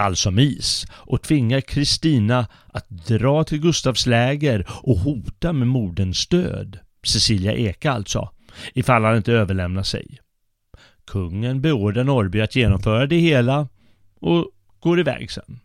Kall 0.01 0.17
som 0.17 0.39
is 0.39 0.87
och 0.93 1.23
tvingar 1.23 1.61
Kristina 1.61 2.47
att 2.73 2.89
dra 2.89 3.45
till 3.45 3.61
Gustavs 3.61 4.07
läger 4.07 4.67
och 4.69 4.97
hota 4.97 5.53
med 5.53 5.69
moderns 5.69 6.27
död. 6.27 6.79
Cecilia 7.07 7.53
Eka 7.53 7.93
alltså, 7.93 8.31
ifall 8.75 9.05
han 9.05 9.17
inte 9.17 9.33
överlämnar 9.33 9.83
sig. 9.83 10.19
Kungen 11.07 11.61
beordrar 11.61 12.05
Norrby 12.05 12.41
att 12.41 12.57
genomföra 12.57 13.07
det 13.07 13.17
hela 13.17 13.69
och 14.21 14.51
går 14.81 15.01
iväg 15.01 15.31
sen. 15.31 15.61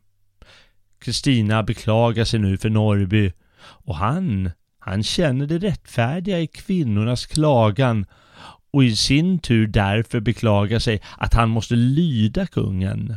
Kristina 1.00 1.64
beklagar 1.64 2.26
sig 2.26 2.40
nu 2.40 2.58
för 2.58 2.70
Norrby 2.70 3.32
och 3.62 3.96
han, 3.96 4.52
han 4.80 5.04
känner 5.04 5.46
det 5.48 5.58
rättfärdiga 5.58 6.40
i 6.40 6.48
kvinnornas 6.48 7.26
klagan 7.26 8.06
och 8.72 8.84
i 8.84 8.96
sin 8.96 9.40
tur 9.40 9.68
därför 9.68 10.20
beklagar 10.20 10.80
sig 10.80 11.02
att 11.18 11.34
han 11.34 11.50
måste 11.50 11.76
lyda 11.76 12.48
kungen. 12.48 13.16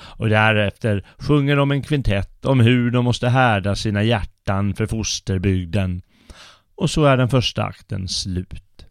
Och 0.00 0.28
därefter 0.28 1.06
sjunger 1.18 1.56
de 1.56 1.70
en 1.70 1.82
kvintett 1.82 2.44
om 2.44 2.60
hur 2.60 2.90
de 2.90 3.04
måste 3.04 3.28
härda 3.28 3.76
sina 3.76 4.02
hjärtan 4.02 4.74
för 4.74 4.86
fosterbygden. 4.86 6.02
Och 6.76 6.90
så 6.90 7.04
är 7.04 7.16
den 7.16 7.28
första 7.28 7.64
akten 7.64 8.08
slut. 8.08 8.86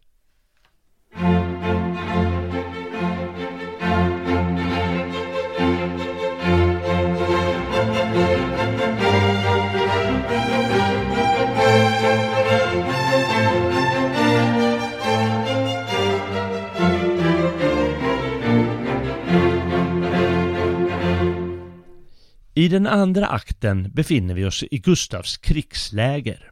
I 22.58 22.68
den 22.68 22.86
andra 22.86 23.26
akten 23.26 23.90
befinner 23.90 24.34
vi 24.34 24.44
oss 24.44 24.64
i 24.70 24.78
Gustavs 24.78 25.36
krigsläger. 25.36 26.50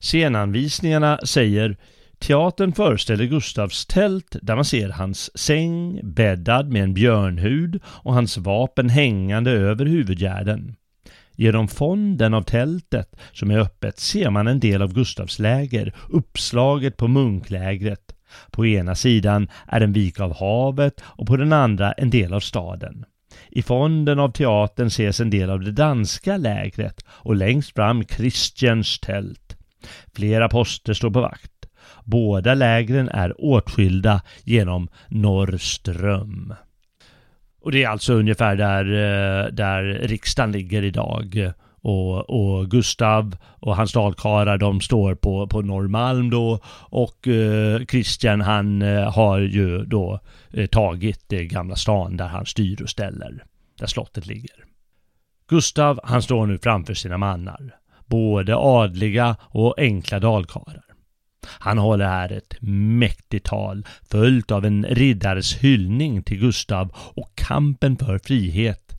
Scenanvisningarna 0.00 1.18
säger 1.24 1.76
Teatern 2.18 2.72
föreställer 2.72 3.24
Gustavs 3.24 3.86
tält 3.86 4.36
där 4.42 4.54
man 4.54 4.64
ser 4.64 4.88
hans 4.88 5.38
säng 5.38 6.00
bäddad 6.02 6.68
med 6.72 6.82
en 6.82 6.94
björnhud 6.94 7.82
och 7.84 8.14
hans 8.14 8.38
vapen 8.38 8.88
hängande 8.88 9.50
över 9.50 9.86
huvudgärden. 9.86 10.76
Genom 11.36 11.68
fonden 11.68 12.34
av 12.34 12.42
tältet 12.42 13.16
som 13.32 13.50
är 13.50 13.58
öppet 13.58 13.98
ser 13.98 14.30
man 14.30 14.46
en 14.46 14.60
del 14.60 14.82
av 14.82 14.94
Gustavs 14.94 15.38
läger 15.38 15.94
uppslaget 16.08 16.96
på 16.96 17.08
munklägret. 17.08 18.14
På 18.50 18.66
ena 18.66 18.94
sidan 18.94 19.48
är 19.66 19.80
en 19.80 19.92
vik 19.92 20.20
av 20.20 20.36
havet 20.36 21.00
och 21.04 21.26
på 21.26 21.36
den 21.36 21.52
andra 21.52 21.92
en 21.92 22.10
del 22.10 22.34
av 22.34 22.40
staden. 22.40 23.04
I 23.50 23.62
fonden 23.62 24.18
av 24.18 24.32
teatern 24.32 24.86
ses 24.86 25.20
en 25.20 25.30
del 25.30 25.50
av 25.50 25.60
det 25.60 25.72
danska 25.72 26.36
lägret 26.36 27.04
och 27.08 27.36
längst 27.36 27.74
fram 27.74 28.04
Christians 28.04 29.00
tält. 29.00 29.56
Flera 30.14 30.48
poster 30.48 30.94
står 30.94 31.10
på 31.10 31.20
vakt. 31.20 31.52
Båda 32.04 32.54
lägren 32.54 33.08
är 33.08 33.34
åtskilda 33.44 34.22
genom 34.44 34.88
Norrström. 35.08 36.54
Och 37.62 37.72
det 37.72 37.84
är 37.84 37.88
alltså 37.88 38.12
ungefär 38.14 38.56
där, 38.56 38.84
eh, 38.84 39.52
där 39.52 39.82
riksdagen 39.82 40.52
ligger 40.52 40.82
idag. 40.82 41.52
Och, 41.82 42.30
och 42.30 42.70
Gustav 42.70 43.36
och 43.44 43.76
hans 43.76 43.92
dalkarlar 43.92 44.58
de 44.58 44.80
står 44.80 45.14
på, 45.14 45.46
på 45.46 45.62
Norrmalm 45.62 46.30
då 46.30 46.58
och 46.90 47.28
eh, 47.28 47.84
Christian 47.84 48.40
han 48.40 48.82
eh, 48.82 49.12
har 49.12 49.38
ju 49.38 49.84
då 49.84 50.20
eh, 50.52 50.66
tagit 50.66 51.32
eh, 51.32 51.40
Gamla 51.40 51.76
stan 51.76 52.16
där 52.16 52.26
han 52.26 52.46
styr 52.46 52.82
och 52.82 52.90
ställer, 52.90 53.44
där 53.78 53.86
slottet 53.86 54.26
ligger. 54.26 54.64
Gustav 55.48 56.00
han 56.04 56.22
står 56.22 56.46
nu 56.46 56.58
framför 56.58 56.94
sina 56.94 57.18
mannar, 57.18 57.74
både 58.06 58.56
adliga 58.56 59.36
och 59.40 59.78
enkla 59.78 60.18
dalkarlar. 60.18 60.84
Han 61.46 61.78
håller 61.78 62.06
här 62.06 62.32
ett 62.32 62.54
mäktigt 62.60 63.46
tal 63.46 63.86
följt 64.10 64.50
av 64.50 64.64
en 64.64 64.84
riddares 64.84 65.56
hyllning 65.56 66.22
till 66.22 66.40
Gustav 66.40 66.92
och 66.94 67.32
kampen 67.34 67.96
för 67.96 68.18
frihet. 68.18 68.92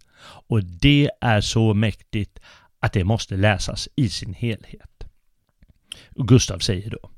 Och 0.48 0.64
det 0.64 1.10
är 1.22 1.42
så 1.42 1.74
mäktigt 1.74 2.40
att 2.82 2.94
det 2.94 3.04
måste 3.04 3.38
läsas 3.38 3.90
i 3.96 4.10
sin 4.10 4.34
helhet. 4.34 5.04
Och 6.16 6.28
Gustav 6.28 6.60
säger 6.60 6.90
då 6.90 7.12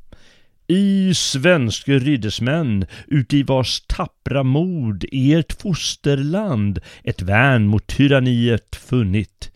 i 0.67 1.13
svenske 1.13 1.99
riddersmän, 1.99 2.85
uti 3.07 3.43
vars 3.43 3.81
tappra 3.81 4.43
mod 4.43 5.05
ert 5.11 5.61
fosterland 5.61 6.79
ett 7.03 7.21
värn 7.21 7.67
mot 7.67 7.87
tyranniet 7.87 8.75
funnit. 8.75 9.51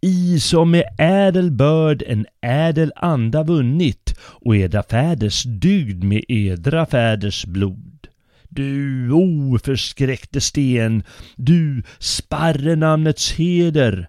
I 0.00 0.40
som 0.40 0.70
med 0.70 0.84
ädel 0.98 1.50
börd 1.50 2.02
en 2.06 2.26
ädel 2.40 2.92
anda 2.96 3.42
vunnit 3.42 4.14
och 4.20 4.56
edra 4.56 4.82
fäders 4.82 5.42
dygd 5.42 6.04
med 6.04 6.24
edra 6.28 6.86
fäders 6.86 7.46
blod. 7.46 8.06
Du 8.48 9.10
oförskräckte 9.12 10.40
sten, 10.40 11.02
du 11.36 11.82
sparre 11.98 12.76
namnets 12.76 13.32
heder, 13.32 14.08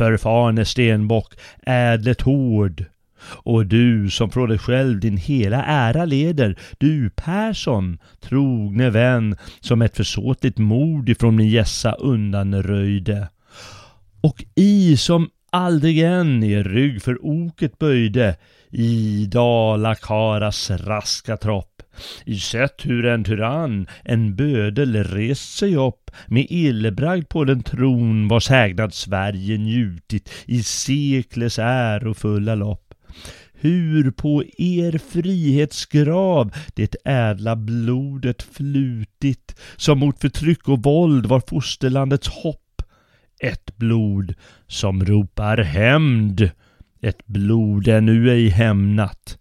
förfarne 0.00 0.64
stenbock, 0.64 1.34
ädlet 1.62 2.20
hård. 2.20 2.84
Och 3.22 3.66
du 3.66 4.10
som 4.10 4.30
från 4.30 4.48
dig 4.48 4.58
själv 4.58 5.00
din 5.00 5.16
hela 5.16 5.64
ära 5.64 6.04
leder, 6.04 6.58
du 6.78 7.10
Persson, 7.10 7.98
trogne 8.20 8.90
vän, 8.90 9.36
som 9.60 9.82
ett 9.82 9.96
försåtligt 9.96 10.58
mord 10.58 11.08
ifrån 11.08 11.36
min 11.36 11.48
gässa 11.48 11.92
undanröjde. 11.92 13.28
Och 14.20 14.44
i 14.54 14.96
som 14.96 15.30
aldrig 15.52 15.98
än 15.98 16.42
er 16.42 16.64
rygg 16.64 17.02
för 17.02 17.26
oket 17.26 17.78
böjde, 17.78 18.36
i 18.70 19.26
Dalakaras 19.26 20.70
raska 20.70 21.36
tropp. 21.36 21.79
I 22.24 22.38
sett 22.38 22.86
hur 22.86 23.06
en 23.06 23.24
tyrann, 23.24 23.86
en 24.04 24.36
bödel, 24.36 25.04
rest 25.04 25.58
sig 25.58 25.76
upp 25.76 26.10
med 26.26 26.46
illbragd 26.50 27.28
på 27.28 27.44
den 27.44 27.62
tron 27.62 28.28
vars 28.28 28.48
hägnad 28.48 28.94
Sverige 28.94 29.58
njutit 29.58 30.30
i 30.46 30.62
sekles 30.62 31.58
ärofulla 31.58 32.54
lopp 32.54 32.90
hur 33.60 34.10
på 34.10 34.42
er 34.58 34.98
frihetsgrav 34.98 36.52
det 36.74 36.96
ädla 37.04 37.56
blodet 37.56 38.42
flutit 38.42 39.54
som 39.76 39.98
mot 39.98 40.20
förtryck 40.20 40.68
och 40.68 40.82
våld 40.82 41.26
var 41.26 41.42
fosterlandets 41.48 42.28
hopp. 42.28 42.82
Ett 43.40 43.76
blod 43.76 44.34
som 44.66 45.04
ropar 45.04 45.56
hämnd, 45.56 46.50
ett 47.02 47.26
blod 47.26 47.88
ännu 47.88 48.30
ej 48.30 48.48
hämnat. 48.48 49.39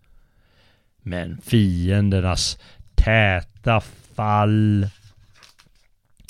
Men 1.09 1.41
fiendernas 1.41 2.57
täta 2.95 3.81
fall 4.15 4.87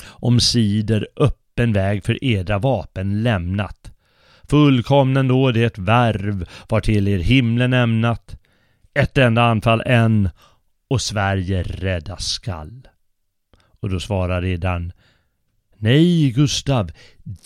omsider 0.10 1.08
öppen 1.16 1.74
väg 1.74 2.04
för 2.04 2.24
edra 2.24 2.60
vapen 2.60 3.24
lämnat 3.24 3.92
Fullkomnen 4.50 5.28
då 5.28 5.52
det 5.52 5.78
värv 5.78 6.50
var 6.70 6.82
till 6.82 7.08
er 7.08 7.20
himlen 7.20 7.74
ämnat. 7.74 8.36
Ett 8.94 9.18
enda 9.18 9.44
anfall 9.44 9.84
än 9.86 10.30
och 10.90 11.02
Sverige 11.02 11.64
räddas 11.64 12.26
skall. 12.26 12.88
Och 13.80 13.90
då 13.90 14.00
svarar 14.00 14.42
riddaren 14.42 14.94
Nej, 15.78 16.32
Gustav, 16.32 16.92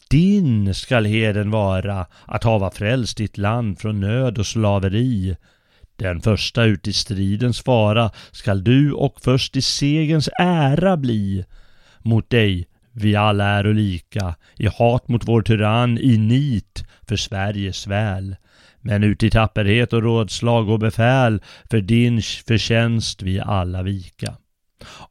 din 0.09 0.73
skall 0.73 1.05
heden 1.05 1.51
vara 1.51 2.05
att 2.25 2.43
hava 2.43 2.71
frälst 2.71 3.17
ditt 3.17 3.37
land 3.37 3.79
från 3.79 3.99
nöd 3.99 4.37
och 4.37 4.47
slaveri. 4.47 5.35
Den 5.95 6.21
första 6.21 6.63
ut 6.63 6.87
i 6.87 6.93
stridens 6.93 7.61
fara 7.61 8.11
skall 8.31 8.63
du 8.63 8.91
och 8.91 9.21
först 9.21 9.55
i 9.55 9.61
segens 9.61 10.29
ära 10.39 10.97
bli. 10.97 11.45
Mot 11.99 12.29
dig 12.29 12.67
vi 12.91 13.15
alla 13.15 13.45
är 13.45 13.63
lika, 13.63 14.35
i 14.57 14.67
hat 14.67 15.07
mot 15.07 15.27
vår 15.27 15.41
tyrann, 15.41 15.97
i 15.97 16.17
nit 16.17 16.83
för 17.07 17.15
Sveriges 17.15 17.87
väl. 17.87 18.35
Men 18.81 19.03
ut 19.03 19.23
i 19.23 19.29
tapperhet 19.29 19.93
och 19.93 20.03
rådslag 20.03 20.69
och 20.69 20.79
befäl, 20.79 21.41
för 21.69 21.81
din 21.81 22.21
förtjänst 22.21 23.21
vi 23.21 23.39
alla 23.39 23.83
vika. 23.83 24.35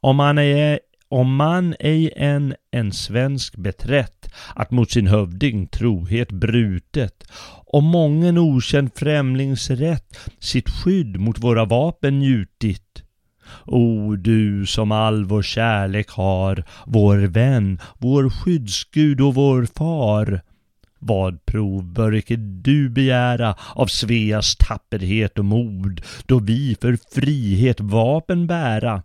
Om 0.01 0.15
man 0.15 0.37
är 0.37 0.79
om 1.13 1.35
man 1.35 1.75
ej 1.79 2.13
än 2.15 2.55
en 2.71 2.91
svensk 2.91 3.55
beträtt 3.55 4.33
att 4.55 4.71
mot 4.71 4.91
sin 4.91 5.07
hövding 5.07 5.67
trohet 5.67 6.31
brutet, 6.31 7.23
om 7.65 7.85
mången 7.85 8.37
okänd 8.37 8.91
främlingsrätt 8.95 10.17
sitt 10.39 10.69
skydd 10.69 11.19
mot 11.19 11.39
våra 11.39 11.65
vapen 11.65 12.19
njutit, 12.19 13.03
O 13.65 14.15
du 14.15 14.65
som 14.65 14.91
all 14.91 15.25
vår 15.25 15.41
kärlek 15.41 16.09
har, 16.09 16.63
vår 16.85 17.17
vän, 17.17 17.79
vår 17.97 18.29
skyddsgud 18.29 19.21
och 19.21 19.35
vår 19.35 19.65
far. 19.65 20.41
Vad 20.99 21.45
prov 21.45 21.93
bör 21.93 22.15
icke 22.15 22.35
du 22.35 22.89
begära 22.89 23.55
av 23.75 23.87
Sveas 23.87 24.55
tapperhet 24.55 25.39
och 25.39 25.45
mod, 25.45 26.01
då 26.25 26.39
vi 26.39 26.77
för 26.81 26.97
frihet 27.13 27.79
vapen 27.79 28.47
bära, 28.47 29.03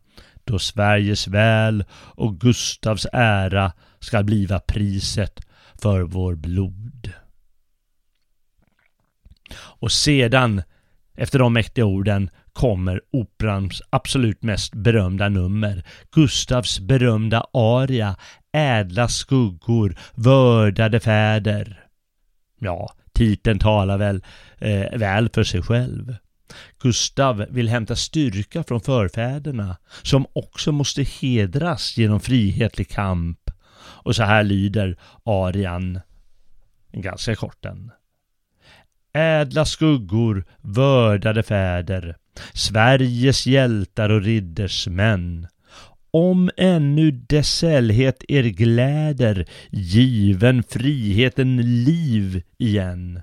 då 0.49 0.59
Sveriges 0.59 1.29
väl 1.29 1.85
och 1.93 2.41
Gustavs 2.41 3.07
ära 3.13 3.73
skall 4.01 4.25
bliva 4.25 4.61
priset 4.61 5.41
för 5.83 6.03
vår 6.03 6.35
blod. 6.35 7.13
Och 9.55 9.93
sedan, 9.93 10.63
efter 11.15 11.39
de 11.39 11.53
mäktiga 11.53 11.85
orden, 11.85 12.31
kommer 12.53 13.01
operans 13.11 13.83
absolut 13.91 14.43
mest 14.43 14.75
berömda 14.75 15.29
nummer. 15.29 15.85
Gustavs 16.11 16.81
berömda 16.81 17.47
aria 17.53 18.17
Ädla 18.53 19.09
skuggor, 19.09 19.97
vördade 20.15 21.01
fäder. 21.01 21.85
Ja, 22.59 22.93
titeln 23.13 23.59
talar 23.59 23.99
väl 23.99 24.23
eh, 24.59 24.99
väl 24.99 25.29
för 25.35 25.45
sig 25.45 25.63
själv. 25.63 26.17
Gustav 26.79 27.47
vill 27.51 27.69
hämta 27.69 27.97
styrka 27.97 28.63
från 28.63 28.81
förfäderna 28.81 29.77
som 30.03 30.27
också 30.33 30.73
måste 30.73 31.03
hedras 31.03 31.97
genom 31.97 32.21
frihetlig 32.21 32.89
kamp. 32.89 33.51
Och 33.81 34.17
så 34.17 34.23
här 34.23 34.45
lyder 34.45 34.97
arian, 35.25 36.01
ganska 36.93 37.37
kort 37.37 37.63
den. 37.63 37.91
Ädla 39.13 39.65
skuggor, 39.65 40.45
vördade 40.63 41.43
fäder, 41.43 42.17
Sveriges 42.53 43.47
hjältar 43.47 44.11
och 44.11 44.23
riddersmän. 44.23 45.47
Om 46.11 46.51
ännu 46.57 47.11
dess 47.11 47.59
sällhet 47.59 48.25
er 48.29 48.43
gläder, 48.43 49.47
given 49.71 50.63
friheten 50.63 51.85
liv 51.85 52.43
igen. 52.59 53.21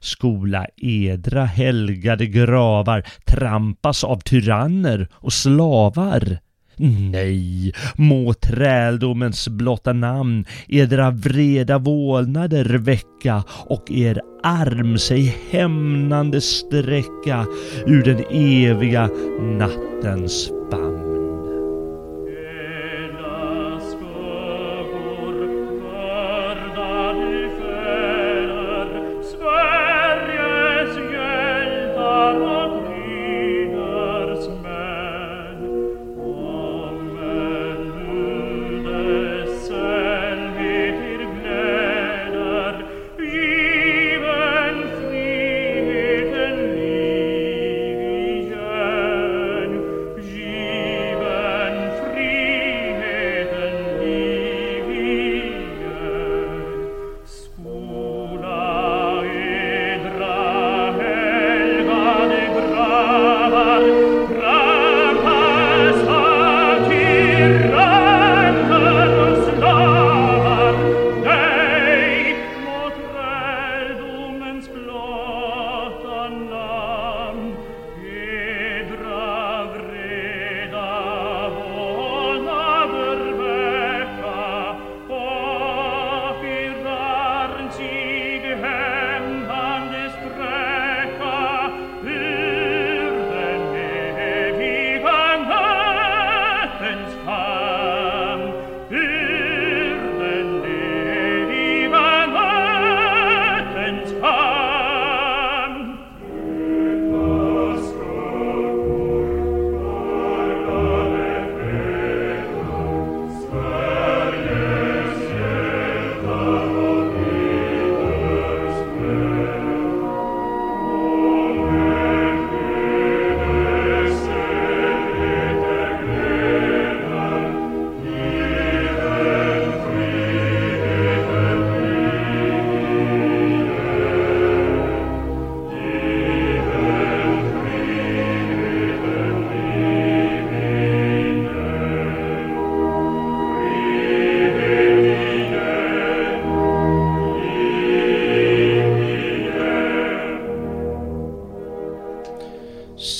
Skola 0.00 0.66
edra 0.76 1.44
helgade 1.44 2.26
gravar 2.26 3.02
trampas 3.26 4.04
av 4.04 4.20
tyranner 4.20 5.08
och 5.14 5.32
slavar. 5.32 6.38
Nej, 6.76 7.72
må 7.94 8.34
träldomens 8.34 9.48
blotta 9.48 9.92
namn 9.92 10.44
edra 10.68 11.10
vreda 11.10 11.78
vålnader 11.78 12.64
väcka 12.64 13.44
och 13.48 13.90
er 13.90 14.20
arm 14.42 14.98
sig 14.98 15.36
hämnande 15.50 16.40
sträcka 16.40 17.46
ur 17.86 18.02
den 18.04 18.24
eviga 18.30 19.10
nattens 19.40 20.50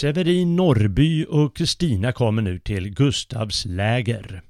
Severin 0.05 0.57
Norrby 0.57 1.25
och 1.29 1.57
Kristina 1.57 2.13
kommer 2.13 2.43
nu 2.43 2.59
till 2.59 2.91
Gustavs 2.95 3.65
läger. 3.65 4.43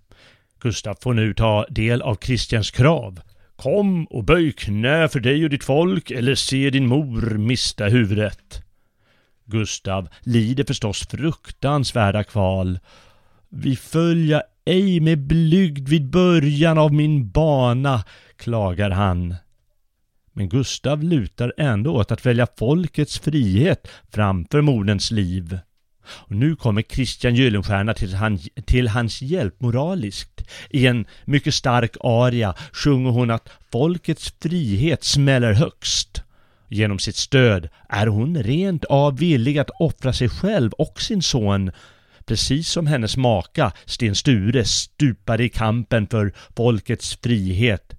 Gustav 0.61 0.96
får 1.00 1.14
nu 1.14 1.34
ta 1.34 1.66
del 1.68 2.02
av 2.02 2.14
Kristians 2.14 2.70
krav. 2.70 3.20
Kom 3.57 4.05
och 4.05 4.24
böj 4.24 4.52
knä 4.52 5.09
för 5.09 5.20
dig 5.20 5.44
och 5.44 5.50
ditt 5.50 5.64
folk 5.64 6.11
eller 6.11 6.34
se 6.34 6.70
din 6.70 6.86
mor 6.86 7.38
mista 7.38 7.86
huvudet. 7.86 8.64
Gustav 9.44 10.09
lider 10.20 10.64
förstås 10.64 11.07
fruktansvärda 11.11 12.24
kval. 12.24 12.78
Vi 13.48 13.76
följa 13.76 14.42
ej 14.64 15.00
med 15.00 15.18
blygd 15.18 15.88
vid 15.88 16.11
början 16.11 16.78
av 16.78 16.92
min 16.92 17.30
bana, 17.30 18.05
klagar 18.36 18.90
han. 18.90 19.34
Men 20.37 20.49
Gustav 20.49 21.03
lutar 21.03 21.53
ändå 21.57 21.97
åt 21.97 22.12
att 22.12 22.26
välja 22.26 22.47
folkets 22.59 23.18
frihet 23.18 23.89
framför 24.12 24.61
moderns 24.61 25.11
liv. 25.11 25.59
Och 26.07 26.37
nu 26.37 26.57
kommer 26.57 26.82
Christian 26.82 27.35
Gyllenstierna 27.35 27.95
till, 27.95 28.14
han, 28.14 28.39
till 28.66 28.89
hans 28.89 29.22
hjälp 29.22 29.61
moraliskt. 29.61 30.51
I 30.70 30.87
en 30.87 31.07
mycket 31.24 31.55
stark 31.55 31.97
aria 32.01 32.55
sjunger 32.72 33.11
hon 33.11 33.30
att 33.30 33.49
folkets 33.72 34.35
frihet 34.41 35.05
smäller 35.05 35.53
högst. 35.53 36.22
Genom 36.68 36.99
sitt 36.99 37.16
stöd 37.16 37.68
är 37.89 38.07
hon 38.07 38.43
rent 38.43 38.85
av 38.85 39.18
villig 39.18 39.59
att 39.59 39.70
offra 39.70 40.12
sig 40.12 40.28
själv 40.28 40.72
och 40.72 41.01
sin 41.03 41.22
son 41.22 41.70
precis 42.26 42.68
som 42.68 42.87
hennes 42.87 43.16
maka 43.16 43.72
Sten 43.85 44.14
Sture 44.14 44.64
stupade 44.64 45.45
i 45.45 45.49
kampen 45.49 46.07
för 46.07 46.32
folkets 46.57 47.18
frihet 47.22 47.95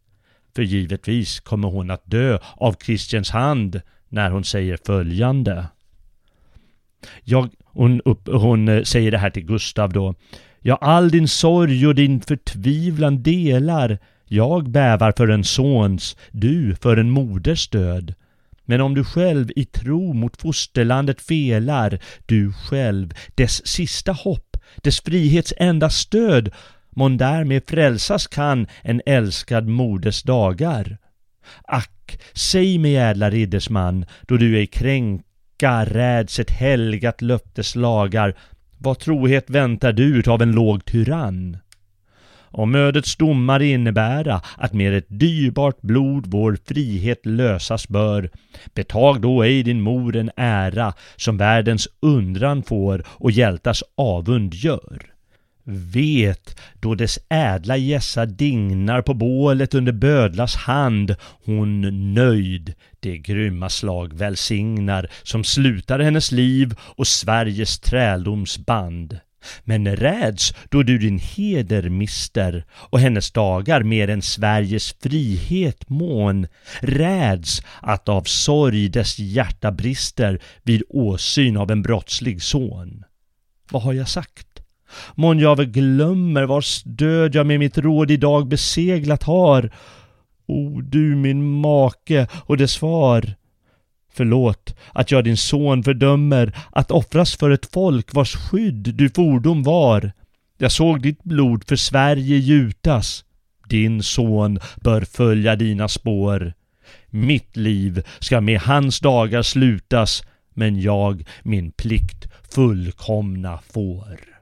för 0.55 0.63
givetvis 0.63 1.39
kommer 1.39 1.67
hon 1.67 1.91
att 1.91 2.05
dö 2.05 2.39
av 2.57 2.75
Christians 2.85 3.29
hand 3.29 3.81
när 4.09 4.29
hon 4.29 4.43
säger 4.43 4.79
följande. 4.85 5.67
Jag, 7.23 7.49
hon, 7.65 8.01
upp, 8.05 8.27
hon 8.27 8.67
eh, 8.67 8.83
säger 8.83 9.11
det 9.11 9.17
här 9.17 9.29
till 9.29 9.45
Gustav 9.45 9.93
då. 9.93 10.15
Ja, 10.59 10.75
all 10.81 11.09
din 11.09 11.27
sorg 11.27 11.87
och 11.87 11.95
din 11.95 12.21
förtvivlan 12.21 13.23
delar. 13.23 13.97
Jag 14.25 14.69
bävar 14.69 15.13
för 15.17 15.27
en 15.27 15.43
sons, 15.43 16.17
du 16.31 16.75
för 16.75 16.97
en 16.97 17.09
moders 17.09 17.69
död. 17.69 18.13
Men 18.65 18.81
om 18.81 18.93
du 18.93 19.03
själv 19.03 19.51
i 19.55 19.65
tro 19.65 20.13
mot 20.13 20.41
fosterlandet 20.41 21.21
felar, 21.21 21.99
du 22.25 22.53
själv, 22.53 23.13
dess 23.35 23.67
sista 23.67 24.11
hopp, 24.11 24.57
dess 24.75 25.01
frihets 25.01 25.53
enda 25.57 25.89
stöd, 25.89 26.51
mån 26.95 27.17
därmed 27.17 27.63
frälsas 27.67 28.27
kan 28.27 28.67
en 28.81 29.01
älskad 29.05 29.67
moders 29.67 30.23
dagar. 30.23 30.97
Ack, 31.63 32.21
säg 32.33 32.77
mig 32.77 32.95
ädla 32.95 33.29
riddersman, 33.29 34.05
då 34.21 34.37
du 34.37 34.57
ej 34.57 34.67
kränka 34.67 35.85
räds 35.85 36.39
ett 36.39 36.51
helgat 36.51 37.21
löftes 37.21 37.75
lagar, 37.75 38.35
vad 38.77 38.99
trohet 38.99 39.49
väntar 39.49 39.93
du 39.93 40.19
utav 40.19 40.41
en 40.41 40.51
låg 40.51 40.85
tyrann? 40.85 41.57
om 42.57 42.75
ödets 42.75 43.15
domar 43.15 43.61
innebära 43.61 44.41
att 44.57 44.73
med 44.73 44.93
ett 44.93 45.05
dyrbart 45.07 45.81
blod 45.81 46.27
vår 46.27 46.57
frihet 46.65 47.25
lösas 47.25 47.87
bör, 47.87 48.29
betag 48.73 49.21
då 49.21 49.43
ej 49.43 49.63
din 49.63 49.81
mor 49.81 50.15
en 50.15 50.31
ära 50.35 50.93
som 51.15 51.37
världens 51.37 51.87
undran 51.99 52.63
får 52.63 53.03
och 53.07 53.31
hjältars 53.31 53.83
avund 53.97 54.53
gör. 54.53 55.14
Vet, 55.67 56.59
då 56.79 56.95
dess 56.95 57.19
ädla 57.29 57.77
gässa 57.77 58.25
dignar 58.25 59.01
på 59.01 59.13
bålet 59.13 59.73
under 59.73 59.91
bödlas 59.91 60.55
hand, 60.55 61.15
hon 61.45 62.13
nöjd 62.13 62.73
det 62.99 63.17
grymma 63.17 63.69
slag 63.69 64.13
välsignar 64.13 65.09
som 65.23 65.43
slutar 65.43 65.99
hennes 65.99 66.31
liv 66.31 66.75
och 66.79 67.07
Sveriges 67.07 67.79
träldomsband. 67.79 69.19
Men 69.63 69.95
räds 69.95 70.53
då 70.69 70.83
du 70.83 70.97
din 70.97 71.19
heder 71.19 71.89
mister 71.89 72.65
och 72.71 72.99
hennes 72.99 73.31
dagar 73.31 73.83
mer 73.83 74.09
än 74.09 74.21
Sveriges 74.21 74.93
frihet 74.93 75.89
mån. 75.89 76.47
Räds 76.79 77.61
att 77.81 78.09
av 78.09 78.23
sorg 78.23 78.89
dess 78.89 79.19
hjärta 79.19 79.71
brister 79.71 80.39
vid 80.63 80.83
åsyn 80.89 81.57
av 81.57 81.71
en 81.71 81.81
brottslig 81.81 82.41
son. 82.41 83.03
Vad 83.71 83.81
har 83.81 83.93
jag 83.93 84.09
sagt? 84.09 84.54
Mån 85.15 85.39
jag 85.39 85.55
väl 85.55 85.65
glömmer 85.65 86.43
vars 86.43 86.83
död 86.83 87.35
jag 87.35 87.47
med 87.47 87.59
mitt 87.59 87.77
råd 87.77 88.11
idag 88.11 88.47
beseglat 88.47 89.23
har. 89.23 89.71
O 90.47 90.81
du 90.81 91.15
min 91.15 91.59
make 91.59 92.27
och 92.33 92.57
dess 92.57 92.77
far. 92.77 93.35
Förlåt 94.13 94.75
att 94.93 95.11
jag 95.11 95.23
din 95.23 95.37
son 95.37 95.83
fördömer 95.83 96.57
att 96.71 96.91
offras 96.91 97.35
för 97.35 97.49
ett 97.49 97.65
folk 97.65 98.13
vars 98.13 98.35
skydd 98.35 98.95
du 98.95 99.09
fordom 99.09 99.63
var. 99.63 100.11
Jag 100.57 100.71
såg 100.71 101.01
ditt 101.01 101.23
blod 101.23 101.63
för 101.67 101.75
Sverige 101.75 102.37
gjutas. 102.37 103.25
Din 103.69 104.03
son 104.03 104.59
bör 104.75 105.01
följa 105.01 105.55
dina 105.55 105.87
spår. 105.87 106.53
Mitt 107.09 107.57
liv 107.57 108.03
ska 108.19 108.41
med 108.41 108.59
hans 108.59 108.99
dagar 108.99 109.41
slutas, 109.41 110.23
men 110.53 110.81
jag 110.81 111.27
min 111.43 111.71
plikt 111.71 112.27
fullkomna 112.49 113.59
får. 113.73 114.34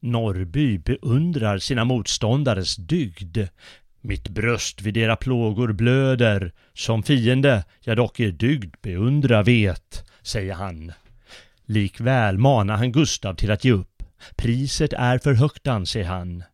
Norrby 0.00 0.78
beundrar 0.78 1.58
sina 1.58 1.84
motståndares 1.84 2.76
dygd. 2.76 3.38
Mitt 4.00 4.28
bröst 4.28 4.82
vid 4.82 4.96
era 4.96 5.16
plågor 5.16 5.72
blöder, 5.72 6.52
som 6.74 7.02
fiende 7.02 7.64
jag 7.80 7.96
dock 7.96 8.20
er 8.20 8.30
dygd 8.30 8.74
beundra 8.82 9.42
vet, 9.42 10.04
säger 10.22 10.54
han. 10.54 10.92
Likväl 11.64 12.38
manar 12.38 12.76
han 12.76 12.92
Gustav 12.92 13.34
till 13.34 13.50
att 13.50 13.64
ge 13.64 13.72
upp. 13.72 14.02
Priset 14.36 14.92
är 14.92 15.18
för 15.18 15.34
högt 15.34 15.66
anser 15.66 16.04
han. 16.04 16.44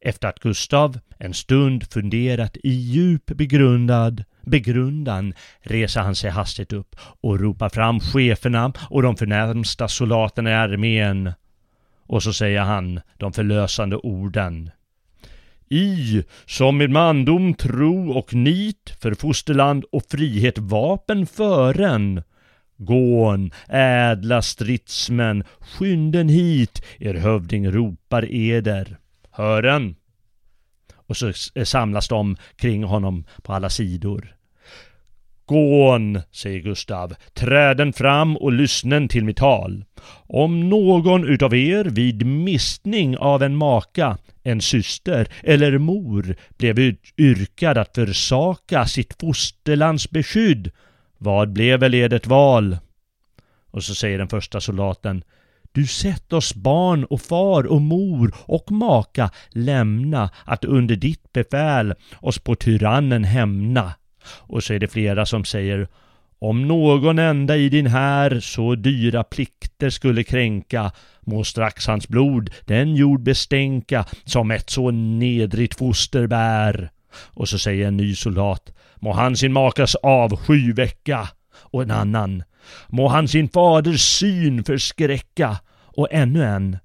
Efter 0.00 0.28
att 0.28 0.38
Gustav 0.38 0.98
en 1.18 1.34
stund 1.34 1.92
funderat 1.92 2.56
i 2.56 2.70
djup 2.70 3.26
begrundad 3.26 4.24
begrundan 4.42 5.34
reser 5.60 6.00
han 6.00 6.14
sig 6.14 6.30
hastigt 6.30 6.72
upp 6.72 6.96
och 7.20 7.40
ropar 7.40 7.68
fram 7.68 8.00
cheferna 8.00 8.72
och 8.90 9.02
de 9.02 9.16
förnämsta 9.16 9.88
soldaterna 9.88 10.50
i 10.50 10.54
armén. 10.54 11.32
Och 12.06 12.22
så 12.22 12.32
säger 12.32 12.60
han 12.60 13.00
de 13.16 13.32
förlösande 13.32 13.96
orden. 13.96 14.70
I 15.68 16.22
som 16.46 16.78
med 16.78 16.90
mandom, 16.90 17.54
tro 17.54 18.10
och 18.10 18.34
nit 18.34 18.96
för 19.00 19.14
fosterland 19.14 19.84
och 19.92 20.02
frihet 20.10 20.58
vapen 20.58 21.26
fören. 21.26 22.22
Gån, 22.76 23.50
ädla 23.68 24.42
stridsmän, 24.42 25.44
skynden 25.60 26.28
hit, 26.28 26.82
er 26.98 27.14
hövding 27.14 27.70
ropar 27.70 28.34
eder. 28.34 28.96
Hören! 29.30 29.96
Och 30.94 31.16
så 31.16 31.32
samlas 31.64 32.08
de 32.08 32.36
kring 32.56 32.84
honom 32.84 33.24
på 33.42 33.52
alla 33.52 33.70
sidor. 33.70 34.36
Gån, 35.46 36.20
säger 36.32 36.60
Gustav, 36.60 37.14
träden 37.34 37.92
fram 37.92 38.36
och 38.36 38.52
lyssnen 38.52 39.08
till 39.08 39.24
mitt 39.24 39.36
tal. 39.36 39.84
Om 40.26 40.68
någon 40.68 41.28
utav 41.28 41.54
er 41.54 41.84
vid 41.84 42.26
mistning 42.26 43.16
av 43.18 43.42
en 43.42 43.56
maka, 43.56 44.18
en 44.42 44.60
syster 44.60 45.28
eller 45.42 45.78
mor 45.78 46.36
blev 46.56 46.78
yrkad 47.18 47.78
att 47.78 47.94
försaka 47.94 48.86
sitt 48.86 49.16
fosterlands 49.20 50.10
beskydd, 50.10 50.70
vad 51.18 51.52
blev 51.52 51.80
väl 51.80 51.94
edert 51.94 52.26
val? 52.26 52.76
Och 53.70 53.84
så 53.84 53.94
säger 53.94 54.18
den 54.18 54.28
första 54.28 54.60
soldaten 54.60 55.24
du 55.72 55.86
sett 55.86 56.32
oss 56.32 56.54
barn 56.54 57.04
och 57.04 57.20
far 57.20 57.66
och 57.66 57.82
mor 57.82 58.34
och 58.38 58.70
maka 58.70 59.30
lämna 59.50 60.30
att 60.44 60.64
under 60.64 60.96
ditt 60.96 61.32
befäl 61.32 61.94
oss 62.20 62.38
på 62.38 62.54
tyrannen 62.54 63.24
hämna. 63.24 63.92
Och 64.24 64.62
så 64.62 64.74
är 64.74 64.78
det 64.78 64.88
flera 64.88 65.26
som 65.26 65.44
säger 65.44 65.88
om 66.38 66.68
någon 66.68 67.18
enda 67.18 67.56
i 67.56 67.68
din 67.68 67.86
här 67.86 68.40
så 68.40 68.74
dyra 68.74 69.24
plikter 69.24 69.90
skulle 69.90 70.24
kränka 70.24 70.92
må 71.20 71.44
strax 71.44 71.86
hans 71.86 72.08
blod 72.08 72.50
den 72.64 72.96
jord 72.96 73.22
bestänka 73.22 74.04
som 74.24 74.50
ett 74.50 74.70
så 74.70 74.90
nedrigt 74.90 75.78
foster 75.78 76.26
bär. 76.26 76.90
Och 77.34 77.48
så 77.48 77.58
säger 77.58 77.88
en 77.88 77.96
ny 77.96 78.14
soldat 78.14 78.72
må 79.02 79.12
han 79.12 79.36
sin 79.36 79.52
makas 79.52 79.94
avsky 79.94 80.72
väcka 80.72 81.28
och 81.54 81.82
en 81.82 81.90
annan 81.90 82.42
må 82.88 83.08
han 83.08 83.28
sin 83.28 83.48
faders 83.48 84.00
syn 84.00 84.64
förskräcka 84.64 85.58
och 85.96 86.08
ännu 86.10 86.44
en 86.44 86.78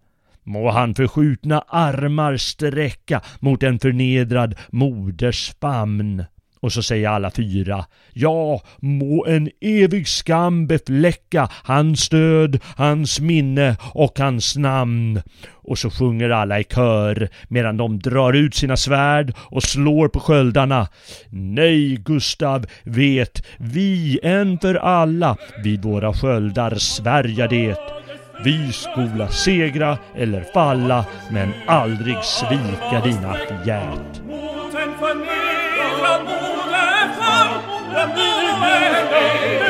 Må 0.44 0.72
han 0.72 0.96
förskjutna 0.96 1.60
armar 1.68 2.38
sträcka 2.38 3.22
mot 3.40 3.64
en 3.64 3.80
förnedrad 3.80 4.56
moders 4.72 5.54
famn. 5.62 6.26
Och 6.68 6.74
så 6.74 6.84
säger 6.84 7.10
alla 7.10 7.32
fyra 7.32 7.86
Ja, 8.14 8.62
må 8.80 9.26
en 9.26 9.50
evig 9.62 10.08
skam 10.08 10.68
befläcka 10.68 11.50
hans 11.64 12.10
död, 12.10 12.60
hans 12.76 13.20
minne 13.20 13.78
och 13.94 14.20
hans 14.20 14.58
namn. 14.58 15.22
Och 15.54 15.78
så 15.78 15.90
sjunger 15.90 16.30
alla 16.30 16.60
i 16.60 16.64
kör 16.64 17.30
medan 17.48 17.78
de 17.78 18.00
drar 18.00 18.34
ut 18.34 18.56
sina 18.56 18.78
svärd 18.78 19.34
och 19.38 19.64
slår 19.64 20.08
på 20.08 20.20
sköldarna. 20.20 20.88
Nej, 21.30 21.96
Gustav, 21.96 22.66
vet 22.84 23.46
vi 23.58 24.20
en 24.24 24.60
för 24.60 24.76
alla 24.76 25.38
vid 25.64 25.84
våra 25.84 26.14
sköldar 26.14 26.76
svärja 26.76 27.48
det. 27.48 27.80
Vi 28.44 28.72
skola 28.72 29.28
segra 29.28 29.98
eller 30.16 30.46
falla 30.54 31.06
men 31.32 31.54
aldrig 31.68 32.18
svika 32.24 33.02
dina 33.04 33.34
fjät 33.34 34.22
det 38.06 39.67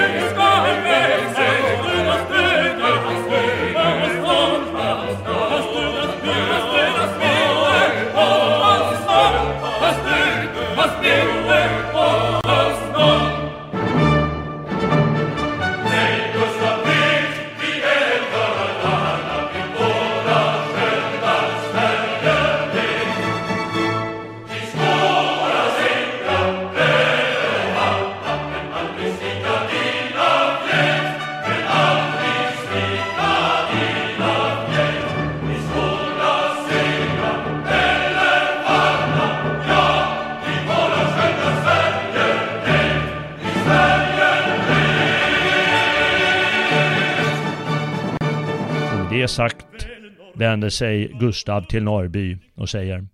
vänder 50.38 50.70
sig 50.70 51.12
Gustav 51.20 51.62
till 51.62 51.84
Norrby 51.84 52.38
och 52.56 52.70
säger 52.70 53.08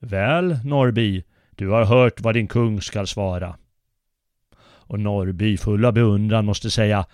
Väl, 0.00 0.58
Norrby, 0.64 1.24
du 1.50 1.68
har 1.68 1.84
hört 1.84 2.20
vad 2.20 2.34
din 2.34 2.48
kung 2.48 2.82
skall 2.82 3.06
svara. 3.06 3.56
Och 4.62 5.00
Norrby 5.00 5.56
full 5.56 5.84
av 5.84 5.92
beundran 5.92 6.44
måste 6.44 6.70
säga 6.70 7.06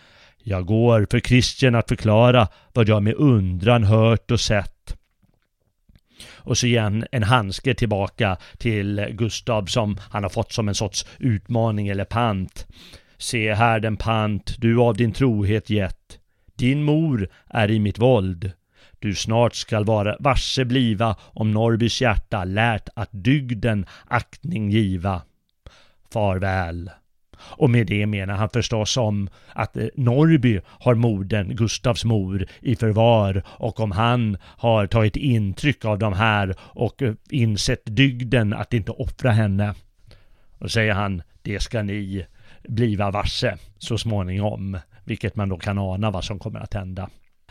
Jag 0.43 0.67
går 0.67 1.07
för 1.11 1.21
Kristian 1.21 1.75
att 1.75 1.89
förklara 1.89 2.49
vad 2.73 2.89
jag 2.89 3.03
med 3.03 3.15
undran 3.15 3.85
hört 3.85 4.31
och 4.31 4.41
sett. 4.41 4.97
Och 6.33 6.59
så 6.59 6.67
igen 6.67 7.07
en 7.13 7.23
handske 7.23 7.75
tillbaka 7.75 8.37
till 8.59 9.07
Gustav 9.11 9.67
som 9.67 9.97
han 10.11 10.23
har 10.23 10.31
fått 10.31 10.53
som 10.53 10.69
en 10.69 10.75
sorts 10.75 11.07
utmaning 11.19 11.89
eller 11.89 12.05
pant. 12.05 12.67
Se 13.19 13.55
här 13.55 13.81
den 13.81 13.97
pant 13.97 14.55
du 14.59 14.81
av 14.81 14.97
din 14.97 15.13
trohet 15.13 15.71
gett. 15.71 16.19
Din 16.55 16.83
mor 16.83 17.29
är 17.47 17.71
i 17.71 17.79
mitt 17.79 17.99
våld 17.99 18.53
du 19.01 19.15
snart 19.15 19.55
skall 19.55 19.85
vara 19.85 20.17
varse 20.21 20.65
bliva 20.65 21.17
om 21.21 21.53
Norrbys 21.53 22.01
hjärta 22.01 22.45
lärt 22.45 22.89
att 22.97 23.09
dygden 23.13 23.87
aktning 24.07 24.71
giva. 24.71 25.23
Farväl. 26.13 26.91
Och 27.43 27.71
med 27.71 27.87
det 27.87 28.07
menar 28.07 28.35
han 28.35 28.51
förstås 28.51 28.97
om 28.97 29.29
att 29.53 29.77
eh, 29.77 29.87
Norby 29.95 30.21
Norrby 30.21 30.61
har 30.67 30.95
modern, 30.95 31.57
Gustavs 31.57 32.05
mor, 32.05 32.47
i 32.61 32.77
förvar 32.77 33.43
och 33.47 33.81
om 33.81 33.91
han 33.91 34.37
har 34.43 34.87
tagit 34.87 35.17
intryck 35.17 35.85
av 35.85 35.99
de 35.99 36.13
här 36.13 36.55
och 36.61 37.03
eh, 37.03 37.15
insett 37.31 37.83
dygden 37.85 38.53
att 38.53 38.75
inte 38.75 38.93
offra 38.93 39.31
henne. 39.31 39.75
Då 40.59 40.69
säger 40.69 40.95
han, 40.95 41.23
det 41.43 41.61
ska 41.61 41.83
ni 41.83 42.27
bliva 42.69 43.11
varse 43.11 43.57
så 43.79 43.99
småningom, 43.99 44.79
vilket 45.05 45.37
man 45.37 45.49
då 45.49 45.57
kan 45.57 45.79
ana 45.79 46.11
vad 46.11 46.25
som 46.25 46.39
kommer 46.39 46.61
att 46.61 46.75
hända. 46.75 47.11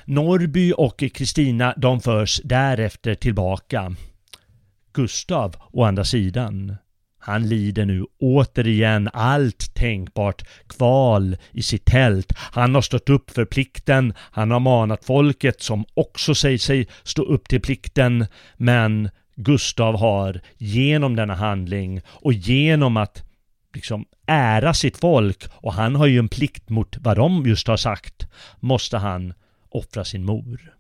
Norby 0.10 0.74
och 0.78 1.04
Kristina 1.14 1.74
de 1.78 2.02
förs 2.02 2.42
därefter 2.44 3.16
tillbaka. 3.16 3.96
Gustav 4.94 5.56
å 5.72 5.84
andra 5.84 6.04
sidan 6.04 6.76
han 7.20 7.50
lider 7.50 7.86
nu 7.86 8.06
återigen 8.20 9.10
allt 9.14 9.76
tänkbart 9.76 10.48
kval 10.68 11.38
i 11.52 11.62
sitt 11.62 11.86
tält. 11.86 12.34
Han 12.38 12.76
har 12.76 12.82
stått 12.82 13.10
upp 13.10 13.32
för 13.32 13.46
plikten, 13.46 14.14
han 14.32 14.52
har 14.52 14.60
manat 14.60 15.06
folket 15.06 15.62
som 15.62 15.86
också 15.94 16.36
säger 16.36 16.58
sig 16.58 16.88
stå 17.04 17.24
upp 17.24 17.48
till 17.48 17.62
plikten, 17.62 18.26
men 18.58 19.10
Gustav 19.36 20.00
har 20.00 20.42
genom 20.58 21.16
denna 21.16 21.36
handling 21.36 22.02
och 22.08 22.34
genom 22.34 22.98
att 22.98 23.24
liksom 23.74 24.06
ära 24.28 24.74
sitt 24.74 24.98
folk 24.98 25.44
och 25.52 25.74
han 25.74 25.96
har 25.96 26.08
ju 26.08 26.20
en 26.20 26.30
plikt 26.30 26.70
mot 26.70 26.98
vad 27.00 27.18
de 27.18 27.46
just 27.46 27.68
har 27.68 27.78
sagt, 27.78 28.28
måste 28.60 28.98
han 28.98 29.34
offra 29.70 30.06
sin 30.06 30.26
mor. 30.26 30.76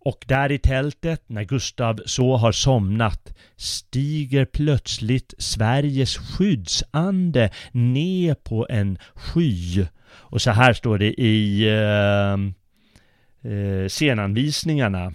Och 0.00 0.24
där 0.28 0.52
i 0.52 0.58
tältet, 0.58 1.22
när 1.26 1.44
Gustav 1.44 2.00
så 2.06 2.36
har 2.36 2.52
somnat, 2.52 3.36
stiger 3.56 4.44
plötsligt 4.44 5.34
Sveriges 5.38 6.16
skyddsande 6.16 7.50
ner 7.72 8.34
på 8.34 8.66
en 8.70 8.98
sky. 9.14 9.86
Och 10.08 10.42
så 10.42 10.50
här 10.50 10.72
står 10.72 10.98
det 10.98 11.20
i 11.20 11.68
eh, 11.68 12.32
eh, 13.52 13.88
scenanvisningarna. 13.88 15.12